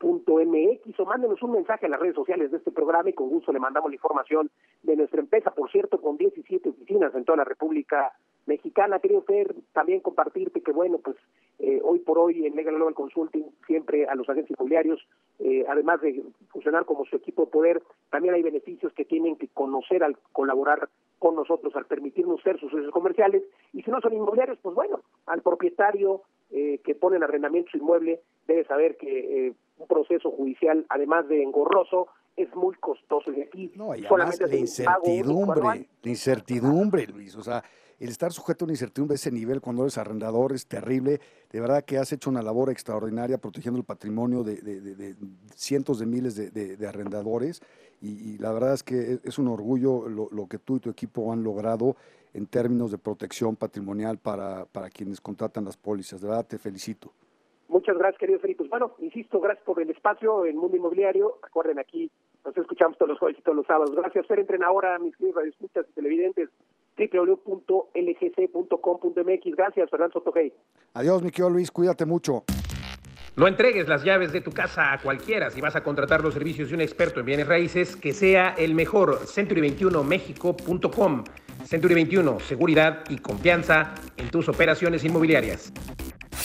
www.lgc.com 0.00 0.26
.mx 0.46 1.00
o 1.00 1.04
mándenos 1.04 1.42
un 1.42 1.52
mensaje 1.52 1.86
en 1.86 1.92
las 1.92 2.00
redes 2.00 2.14
sociales 2.14 2.50
de 2.50 2.58
este 2.58 2.70
programa 2.70 3.10
y 3.10 3.14
con 3.14 3.28
gusto 3.28 3.52
le 3.52 3.60
mandamos 3.60 3.90
la 3.90 3.96
información 3.96 4.50
de 4.82 4.96
nuestra 4.96 5.20
empresa, 5.20 5.50
por 5.50 5.70
cierto, 5.70 6.00
con 6.00 6.16
17 6.16 6.68
oficinas 6.68 7.14
en 7.14 7.24
toda 7.24 7.38
la 7.38 7.44
República 7.44 8.12
Mexicana. 8.46 8.98
Quería 8.98 9.18
usted 9.18 9.54
también 9.72 10.00
compartirte 10.00 10.60
que, 10.60 10.72
bueno, 10.72 10.98
pues 10.98 11.16
eh, 11.58 11.80
hoy 11.82 12.00
por 12.00 12.18
hoy 12.18 12.46
en 12.46 12.54
Legal 12.54 12.74
Global 12.74 12.94
Consulting, 12.94 13.44
siempre 13.66 14.06
a 14.06 14.14
los 14.14 14.28
agentes 14.28 14.50
inmobiliarios, 14.50 15.06
eh, 15.38 15.64
además 15.68 16.00
de 16.00 16.22
funcionar 16.48 16.84
como 16.84 17.04
su 17.06 17.16
equipo 17.16 17.46
de 17.46 17.50
poder, 17.50 17.82
también 18.10 18.34
hay 18.34 18.42
beneficios 18.42 18.92
que 18.92 19.04
tienen 19.04 19.36
que 19.36 19.48
conocer 19.48 20.04
al 20.04 20.16
colaborar 20.32 20.88
con 21.18 21.34
nosotros, 21.34 21.74
al 21.74 21.86
permitirnos 21.86 22.42
ser 22.42 22.60
sus 22.60 22.70
socios 22.70 22.92
comerciales. 22.92 23.42
Y 23.72 23.82
si 23.82 23.90
no 23.90 24.00
son 24.00 24.12
inmobiliarios, 24.12 24.58
pues 24.62 24.74
bueno, 24.74 25.00
al 25.26 25.40
propietario 25.40 26.22
eh, 26.50 26.80
que 26.84 26.94
pone 26.94 27.16
en 27.16 27.22
arrendamiento 27.22 27.70
su 27.70 27.78
inmueble 27.78 28.20
debe 28.46 28.64
saber 28.64 28.96
que 28.96 29.52
un 29.78 29.86
proceso 29.86 30.30
judicial, 30.30 30.86
además 30.88 31.28
de 31.28 31.42
engorroso, 31.42 32.08
es 32.36 32.54
muy 32.54 32.74
costoso. 32.76 33.32
Y 33.32 33.42
aquí 33.42 33.72
no, 33.74 33.94
y 33.94 34.02
solamente 34.04 34.46
la 34.46 34.56
incertidumbre, 34.56 35.60
la 36.02 36.10
incertidumbre, 36.10 37.06
Luis. 37.06 37.34
O 37.36 37.42
sea, 37.42 37.64
el 37.98 38.10
estar 38.10 38.32
sujeto 38.32 38.64
a 38.64 38.66
una 38.66 38.74
incertidumbre 38.74 39.14
de 39.14 39.16
ese 39.16 39.30
nivel 39.30 39.60
cuando 39.60 39.82
eres 39.82 39.96
arrendador 39.96 40.52
es 40.52 40.66
terrible. 40.66 41.20
De 41.50 41.60
verdad 41.60 41.84
que 41.84 41.98
has 41.98 42.12
hecho 42.12 42.28
una 42.28 42.42
labor 42.42 42.70
extraordinaria 42.70 43.38
protegiendo 43.38 43.78
el 43.78 43.84
patrimonio 43.84 44.44
de, 44.44 45.16
cientos 45.54 45.98
de 45.98 46.06
miles 46.06 46.36
de, 46.36 46.86
arrendadores 46.86 47.62
y, 48.02 48.36
la 48.38 48.52
verdad 48.52 48.74
es 48.74 48.82
que 48.82 49.20
es 49.24 49.38
un 49.38 49.48
orgullo 49.48 50.08
lo, 50.08 50.46
que 50.46 50.58
tú 50.58 50.76
y 50.76 50.80
tu 50.80 50.90
equipo 50.90 51.32
han 51.32 51.42
logrado 51.42 51.96
en 52.36 52.46
términos 52.46 52.90
de 52.90 52.98
protección 52.98 53.56
patrimonial 53.56 54.18
para, 54.18 54.66
para 54.66 54.90
quienes 54.90 55.22
contratan 55.22 55.64
las 55.64 55.78
pólizas. 55.78 56.20
De 56.20 56.28
verdad 56.28 56.46
te 56.46 56.58
felicito. 56.58 57.10
Muchas 57.68 57.96
gracias, 57.96 58.20
querido 58.20 58.38
Felipe. 58.38 58.58
Pues 58.58 58.70
bueno, 58.70 58.92
insisto, 58.98 59.40
gracias 59.40 59.64
por 59.64 59.80
el 59.80 59.88
espacio 59.90 60.44
en 60.44 60.56
Mundo 60.56 60.76
Inmobiliario. 60.76 61.38
Recuerden, 61.42 61.78
aquí 61.78 62.10
nos 62.44 62.54
escuchamos 62.56 62.98
todos 62.98 63.08
los 63.08 63.18
jueves 63.18 63.38
y 63.40 63.42
todos 63.42 63.56
los 63.56 63.66
sábados. 63.66 63.96
Gracias, 63.96 64.26
Fer. 64.26 64.38
Entren 64.38 64.62
ahora, 64.62 64.98
mis 64.98 65.16
queridos 65.16 65.46
escuchas 65.46 65.86
y 65.88 65.92
televidentes 65.94 66.50
www.lgc.com.mx. 66.98 69.56
Gracias, 69.56 69.90
Fernando 69.90 70.12
Sotogey. 70.12 70.52
Adiós, 70.94 71.22
mi 71.22 71.30
querido 71.30 71.50
Luis, 71.50 71.70
cuídate 71.70 72.04
mucho. 72.04 72.44
No 73.34 73.48
entregues 73.48 73.88
las 73.88 74.04
llaves 74.04 74.32
de 74.32 74.42
tu 74.42 74.50
casa 74.50 74.92
a 74.92 75.00
cualquiera. 75.00 75.50
Si 75.50 75.60
vas 75.60 75.76
a 75.76 75.82
contratar 75.82 76.22
los 76.22 76.34
servicios 76.34 76.68
de 76.68 76.74
un 76.74 76.82
experto 76.82 77.20
en 77.20 77.26
bienes 77.26 77.48
raíces, 77.48 77.96
que 77.96 78.12
sea 78.12 78.54
el 78.56 78.74
mejor. 78.74 79.20
Century21mexico.com. 79.20 81.24
Century 81.64 81.94
21, 81.94 82.38
seguridad 82.40 83.04
y 83.08 83.18
confianza 83.18 83.94
en 84.16 84.28
tus 84.30 84.48
operaciones 84.48 85.04
inmobiliarias. 85.04 85.72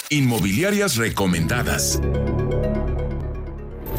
Inmobiliarias 0.09 0.97
recomendadas. 0.97 2.01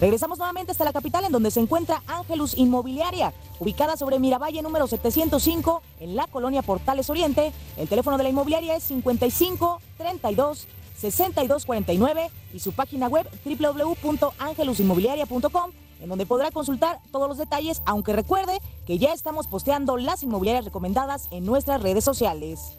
Regresamos 0.01 0.39
nuevamente 0.39 0.73
hasta 0.73 0.85
la 0.85 0.93
capital 0.93 1.25
en 1.25 1.33
donde 1.33 1.51
se 1.51 1.61
encuentra 1.61 2.03
Ángelus 2.07 2.57
Inmobiliaria, 2.57 3.35
ubicada 3.61 3.97
sobre 3.97 4.19
Miravalle 4.19 4.63
número 4.63 4.87
705 4.87 5.83
en 6.01 6.17
la 6.17 6.27
colonia 6.27 6.63
Portales 6.63 7.11
Oriente. 7.11 7.53
El 7.77 7.89
teléfono 7.89 8.17
de 8.17 8.23
la 8.25 8.31
inmobiliaria 8.31 8.77
es 8.77 8.85
55 8.85 9.81
32 9.99 10.67
6249 11.11 12.31
y 12.53 12.61
su 12.61 12.73
página 12.73 13.09
web 13.09 13.27
www.angelusinmobiliaria.com 13.45 15.73
en 16.01 16.09
donde 16.09 16.27
podrá 16.27 16.51
consultar 16.51 17.01
todos 17.11 17.29
los 17.29 17.39
detalles, 17.39 17.83
aunque 17.87 18.13
recuerde 18.13 18.61
que 18.87 18.99
ya 18.99 19.13
estamos 19.13 19.47
posteando 19.47 19.97
las 19.97 20.23
inmobiliarias 20.23 20.67
recomendadas 20.67 21.29
en 21.31 21.47
nuestras 21.47 21.83
redes 21.83 22.05
sociales. 22.05 22.79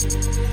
Pero 0.00 0.47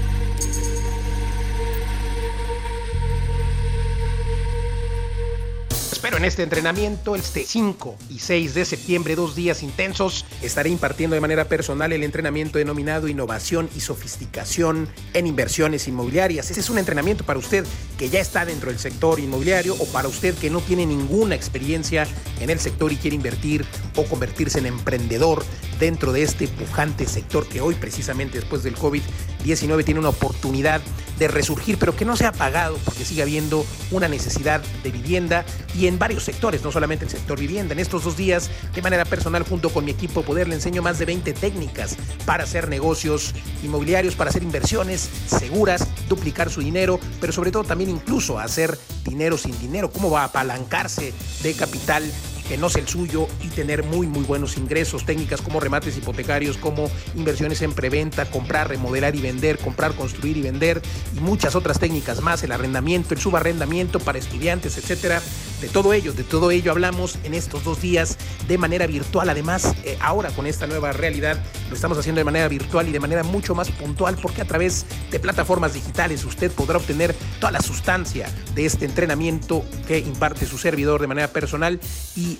este 6.26 6.44
entrenamiento, 6.44 7.16
este 7.16 7.46
5 7.46 7.96
y 8.10 8.20
6 8.20 8.56
de 8.56 8.66
septiembre, 8.66 9.16
dos 9.16 9.36
días 9.36 9.62
intensos, 9.62 10.26
estaré 10.42 10.70
impartiendo 10.70 11.14
de 11.14 11.22
manera 11.22 11.46
personal 11.46 11.94
el 11.94 12.04
entrenamiento 12.04 12.58
denominado 12.58 13.08
Innovación 13.08 13.70
y 13.76 13.82
Sofisticación 13.82 14.90
en 15.14 15.28
Inversiones 15.28 15.88
Inmobiliarias. 15.88 16.50
Este 16.50 16.62
es 16.62 16.70
un 16.70 16.80
entrenamiento 16.80 17.24
para 17.26 17.40
usted 17.40 17.66
que 17.98 18.10
ya 18.10 18.20
está 18.20 18.44
dentro 18.46 18.72
del 18.72 18.80
sector 18.80 19.20
inmobiliario 19.20 19.76
o 19.76 19.86
para 19.86 20.08
usted 20.08 20.36
que 20.36 20.50
no 20.50 20.62
tiene 20.62 20.86
ninguna 20.86 21.36
experiencia 21.36 22.08
en 22.40 22.50
el 22.50 22.60
sector 22.60 22.92
y 22.92 22.98
quiere 22.98 23.16
invertir 23.16 23.64
o 23.96 24.04
convertirse 24.06 24.60
en 24.60 24.66
emprendedor 24.66 25.46
dentro 25.80 26.12
de 26.12 26.24
este 26.24 26.48
pujante 26.48 27.06
sector 27.06 27.48
que 27.48 27.62
hoy, 27.62 27.76
precisamente 27.76 28.40
después 28.40 28.64
del 28.64 28.76
COVID-19, 28.76 29.86
tiene 29.86 30.00
una 30.00 30.10
oportunidad 30.10 30.82
de 31.20 31.28
resurgir, 31.28 31.78
pero 31.78 31.96
que 31.96 32.06
no 32.06 32.16
se 32.16 32.26
ha 32.26 32.30
apagado 32.30 32.78
porque 32.84 33.06
sigue 33.06 33.22
habiendo 33.22 33.66
una 33.92 34.08
necesidad 34.08 34.62
de 34.84 34.92
vivienda 34.92 35.46
y 35.78 35.88
en 35.88 35.98
sectores, 36.24 36.64
no 36.64 36.72
solamente 36.72 37.06
el 37.06 37.12
sector 37.12 37.40
vivienda. 37.40 37.74
En 37.74 37.80
estos 37.80 38.04
dos 38.04 38.18
días, 38.18 38.50
de 38.74 38.82
manera 38.82 39.06
personal, 39.06 39.44
junto 39.44 39.70
con 39.70 39.86
mi 39.86 39.92
equipo 39.92 40.24
Poder, 40.24 40.48
le 40.48 40.56
enseño 40.56 40.82
más 40.82 41.00
de 41.00 41.06
20 41.06 41.34
técnicas 41.34 41.98
para 42.26 42.44
hacer 42.44 42.70
negocios 42.70 43.34
inmobiliarios, 43.64 44.16
para 44.16 44.30
hacer 44.30 44.44
inversiones 44.44 45.10
seguras, 45.28 45.88
duplicar 46.08 46.50
su 46.50 46.62
dinero, 46.62 47.00
pero 47.20 47.34
sobre 47.34 47.52
todo 47.52 47.64
también 47.64 47.90
incluso 47.90 48.40
hacer 48.40 48.78
dinero 49.04 49.38
sin 49.38 49.58
dinero, 49.60 49.92
cómo 49.92 50.10
va 50.10 50.22
a 50.22 50.26
apalancarse 50.26 51.14
de 51.44 51.54
capital 51.54 52.04
que 52.48 52.58
no 52.58 52.70
sea 52.70 52.82
el 52.82 52.88
suyo 52.88 53.28
y 53.42 53.48
tener 53.48 53.84
muy 53.84 54.08
muy 54.08 54.24
buenos 54.24 54.58
ingresos, 54.58 55.06
técnicas 55.06 55.42
como 55.42 55.60
remates 55.60 55.98
hipotecarios, 55.98 56.58
como 56.58 56.90
inversiones 57.16 57.62
en 57.62 57.74
preventa, 57.74 58.26
comprar, 58.26 58.70
remodelar 58.70 59.16
y 59.16 59.22
vender, 59.22 59.58
comprar, 59.58 59.94
construir 59.94 60.38
y 60.38 60.42
vender 60.42 60.82
y 61.16 61.20
muchas 61.20 61.56
otras 61.56 61.80
técnicas 61.80 62.22
más, 62.22 62.44
el 62.44 62.52
arrendamiento, 62.52 63.14
el 63.14 63.20
subarrendamiento 63.20 64.00
para 64.00 64.18
estudiantes, 64.18 64.78
etcétera. 64.78 65.22
De 65.62 65.70
todo 65.70 65.94
ello, 65.94 66.12
de 66.14 66.24
todo 66.24 66.52
ello 66.52 66.72
hablamos 66.72 67.18
en 67.24 67.34
estos 67.34 67.64
dos 67.64 67.82
días 67.82 68.18
de 68.48 68.58
manera 68.58 68.88
virtual. 68.88 69.30
Además, 69.30 69.74
eh, 69.84 69.98
ahora 70.02 70.30
con 70.32 70.46
esta 70.46 70.68
nueva 70.68 70.92
realidad 70.92 71.42
lo 71.70 71.76
estamos 71.76 71.98
haciendo 71.98 72.20
de 72.20 72.26
manera 72.26 72.48
virtual 72.48 72.88
y 72.88 72.92
de 72.92 73.00
manera 73.00 73.24
mucho 73.24 73.56
más 73.56 73.72
puntual 73.72 74.18
porque 74.22 74.42
a 74.42 74.46
través 74.46 74.86
de 75.12 75.20
plataformas 75.20 75.74
digitales 75.74 76.26
usted 76.26 76.52
podrá 76.52 76.78
obtener 76.78 77.16
toda 77.40 77.52
la 77.52 77.62
sustancia 77.62 78.30
de 78.54 78.66
este 78.66 78.86
entrenamiento 78.86 79.64
que 79.88 80.00
imparte 80.00 80.46
su 80.46 80.58
servidor 80.58 81.02
de 81.02 81.08
manera 81.08 81.30
personal 81.30 81.80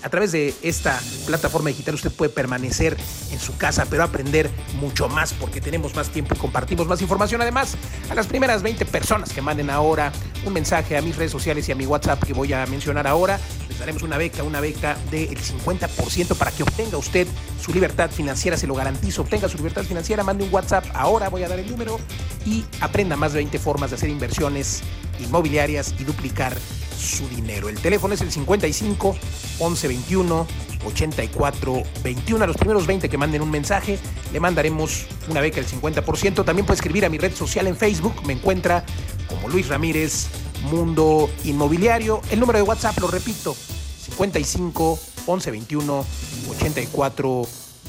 a 0.02 0.08
través 0.08 0.32
de 0.32 0.54
esta 0.62 1.00
plataforma 1.26 1.70
digital 1.70 1.94
usted 1.94 2.10
puede 2.10 2.30
permanecer 2.30 2.96
en 3.30 3.38
su 3.38 3.56
casa 3.56 3.86
pero 3.88 4.02
aprender 4.02 4.50
mucho 4.80 5.08
más 5.08 5.32
porque 5.32 5.60
tenemos 5.60 5.94
más 5.94 6.08
tiempo 6.08 6.34
y 6.34 6.38
compartimos 6.38 6.86
más 6.86 7.00
información. 7.00 7.40
Además, 7.42 7.76
a 8.10 8.14
las 8.14 8.26
primeras 8.26 8.62
20 8.62 8.84
personas 8.86 9.32
que 9.32 9.42
manden 9.42 9.70
ahora 9.70 10.12
un 10.44 10.52
mensaje 10.52 10.96
a 10.96 11.02
mis 11.02 11.16
redes 11.16 11.32
sociales 11.32 11.68
y 11.68 11.72
a 11.72 11.74
mi 11.74 11.86
WhatsApp 11.86 12.22
que 12.22 12.32
voy 12.32 12.52
a 12.52 12.66
mencionar 12.66 13.06
ahora, 13.06 13.38
les 13.68 13.78
daremos 13.78 14.02
una 14.02 14.16
beca, 14.16 14.42
una 14.42 14.60
beca 14.60 14.96
del 15.10 15.36
50% 15.36 16.36
para 16.36 16.50
que 16.50 16.62
obtenga 16.62 16.96
usted 16.96 17.26
su 17.60 17.72
libertad 17.72 18.10
financiera, 18.10 18.56
se 18.56 18.66
lo 18.66 18.74
garantizo, 18.74 19.22
obtenga 19.22 19.48
su 19.48 19.56
libertad 19.56 19.84
financiera, 19.84 20.22
mande 20.22 20.44
un 20.44 20.52
WhatsApp, 20.52 20.84
ahora 20.94 21.28
voy 21.28 21.42
a 21.42 21.48
dar 21.48 21.58
el 21.58 21.70
número 21.70 21.98
y 22.44 22.64
aprenda 22.80 23.16
más 23.16 23.32
de 23.32 23.38
20 23.38 23.58
formas 23.58 23.90
de 23.90 23.96
hacer 23.96 24.08
inversiones 24.08 24.82
inmobiliarias 25.20 25.94
y 25.98 26.04
duplicar 26.04 26.56
su 26.96 27.28
dinero. 27.28 27.68
El 27.68 27.78
teléfono 27.78 28.14
es 28.14 28.20
el 28.20 28.30
55 28.30 29.16
11 29.58 29.88
21 29.88 30.46
84 30.86 31.82
21. 32.02 32.44
A 32.44 32.46
los 32.46 32.56
primeros 32.56 32.86
20 32.86 33.08
que 33.08 33.18
manden 33.18 33.42
un 33.42 33.50
mensaje, 33.50 33.98
le 34.32 34.40
mandaremos 34.40 35.06
una 35.28 35.40
beca 35.40 35.60
del 35.60 35.66
50%. 35.66 36.44
También 36.44 36.66
puede 36.66 36.76
escribir 36.76 37.04
a 37.04 37.08
mi 37.08 37.18
red 37.18 37.34
social 37.34 37.66
en 37.66 37.76
Facebook, 37.76 38.14
me 38.26 38.32
encuentra 38.32 38.84
como 39.28 39.48
Luis 39.48 39.68
Ramírez 39.68 40.28
Mundo 40.70 41.30
Inmobiliario. 41.44 42.20
El 42.30 42.40
número 42.40 42.58
de 42.58 42.62
WhatsApp, 42.62 42.98
lo 42.98 43.08
repito, 43.08 43.54
55 43.54 44.98
11 45.26 45.50
21 45.50 46.06
84 46.50 47.42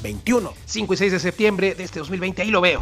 21. 0.04 0.54
5 0.66 0.94
y 0.94 0.98
6 0.98 1.12
de 1.12 1.20
septiembre 1.20 1.76
de 1.76 1.84
este 1.84 2.00
2020, 2.00 2.42
ahí 2.42 2.52
lo 2.52 2.62
veo. 2.62 2.82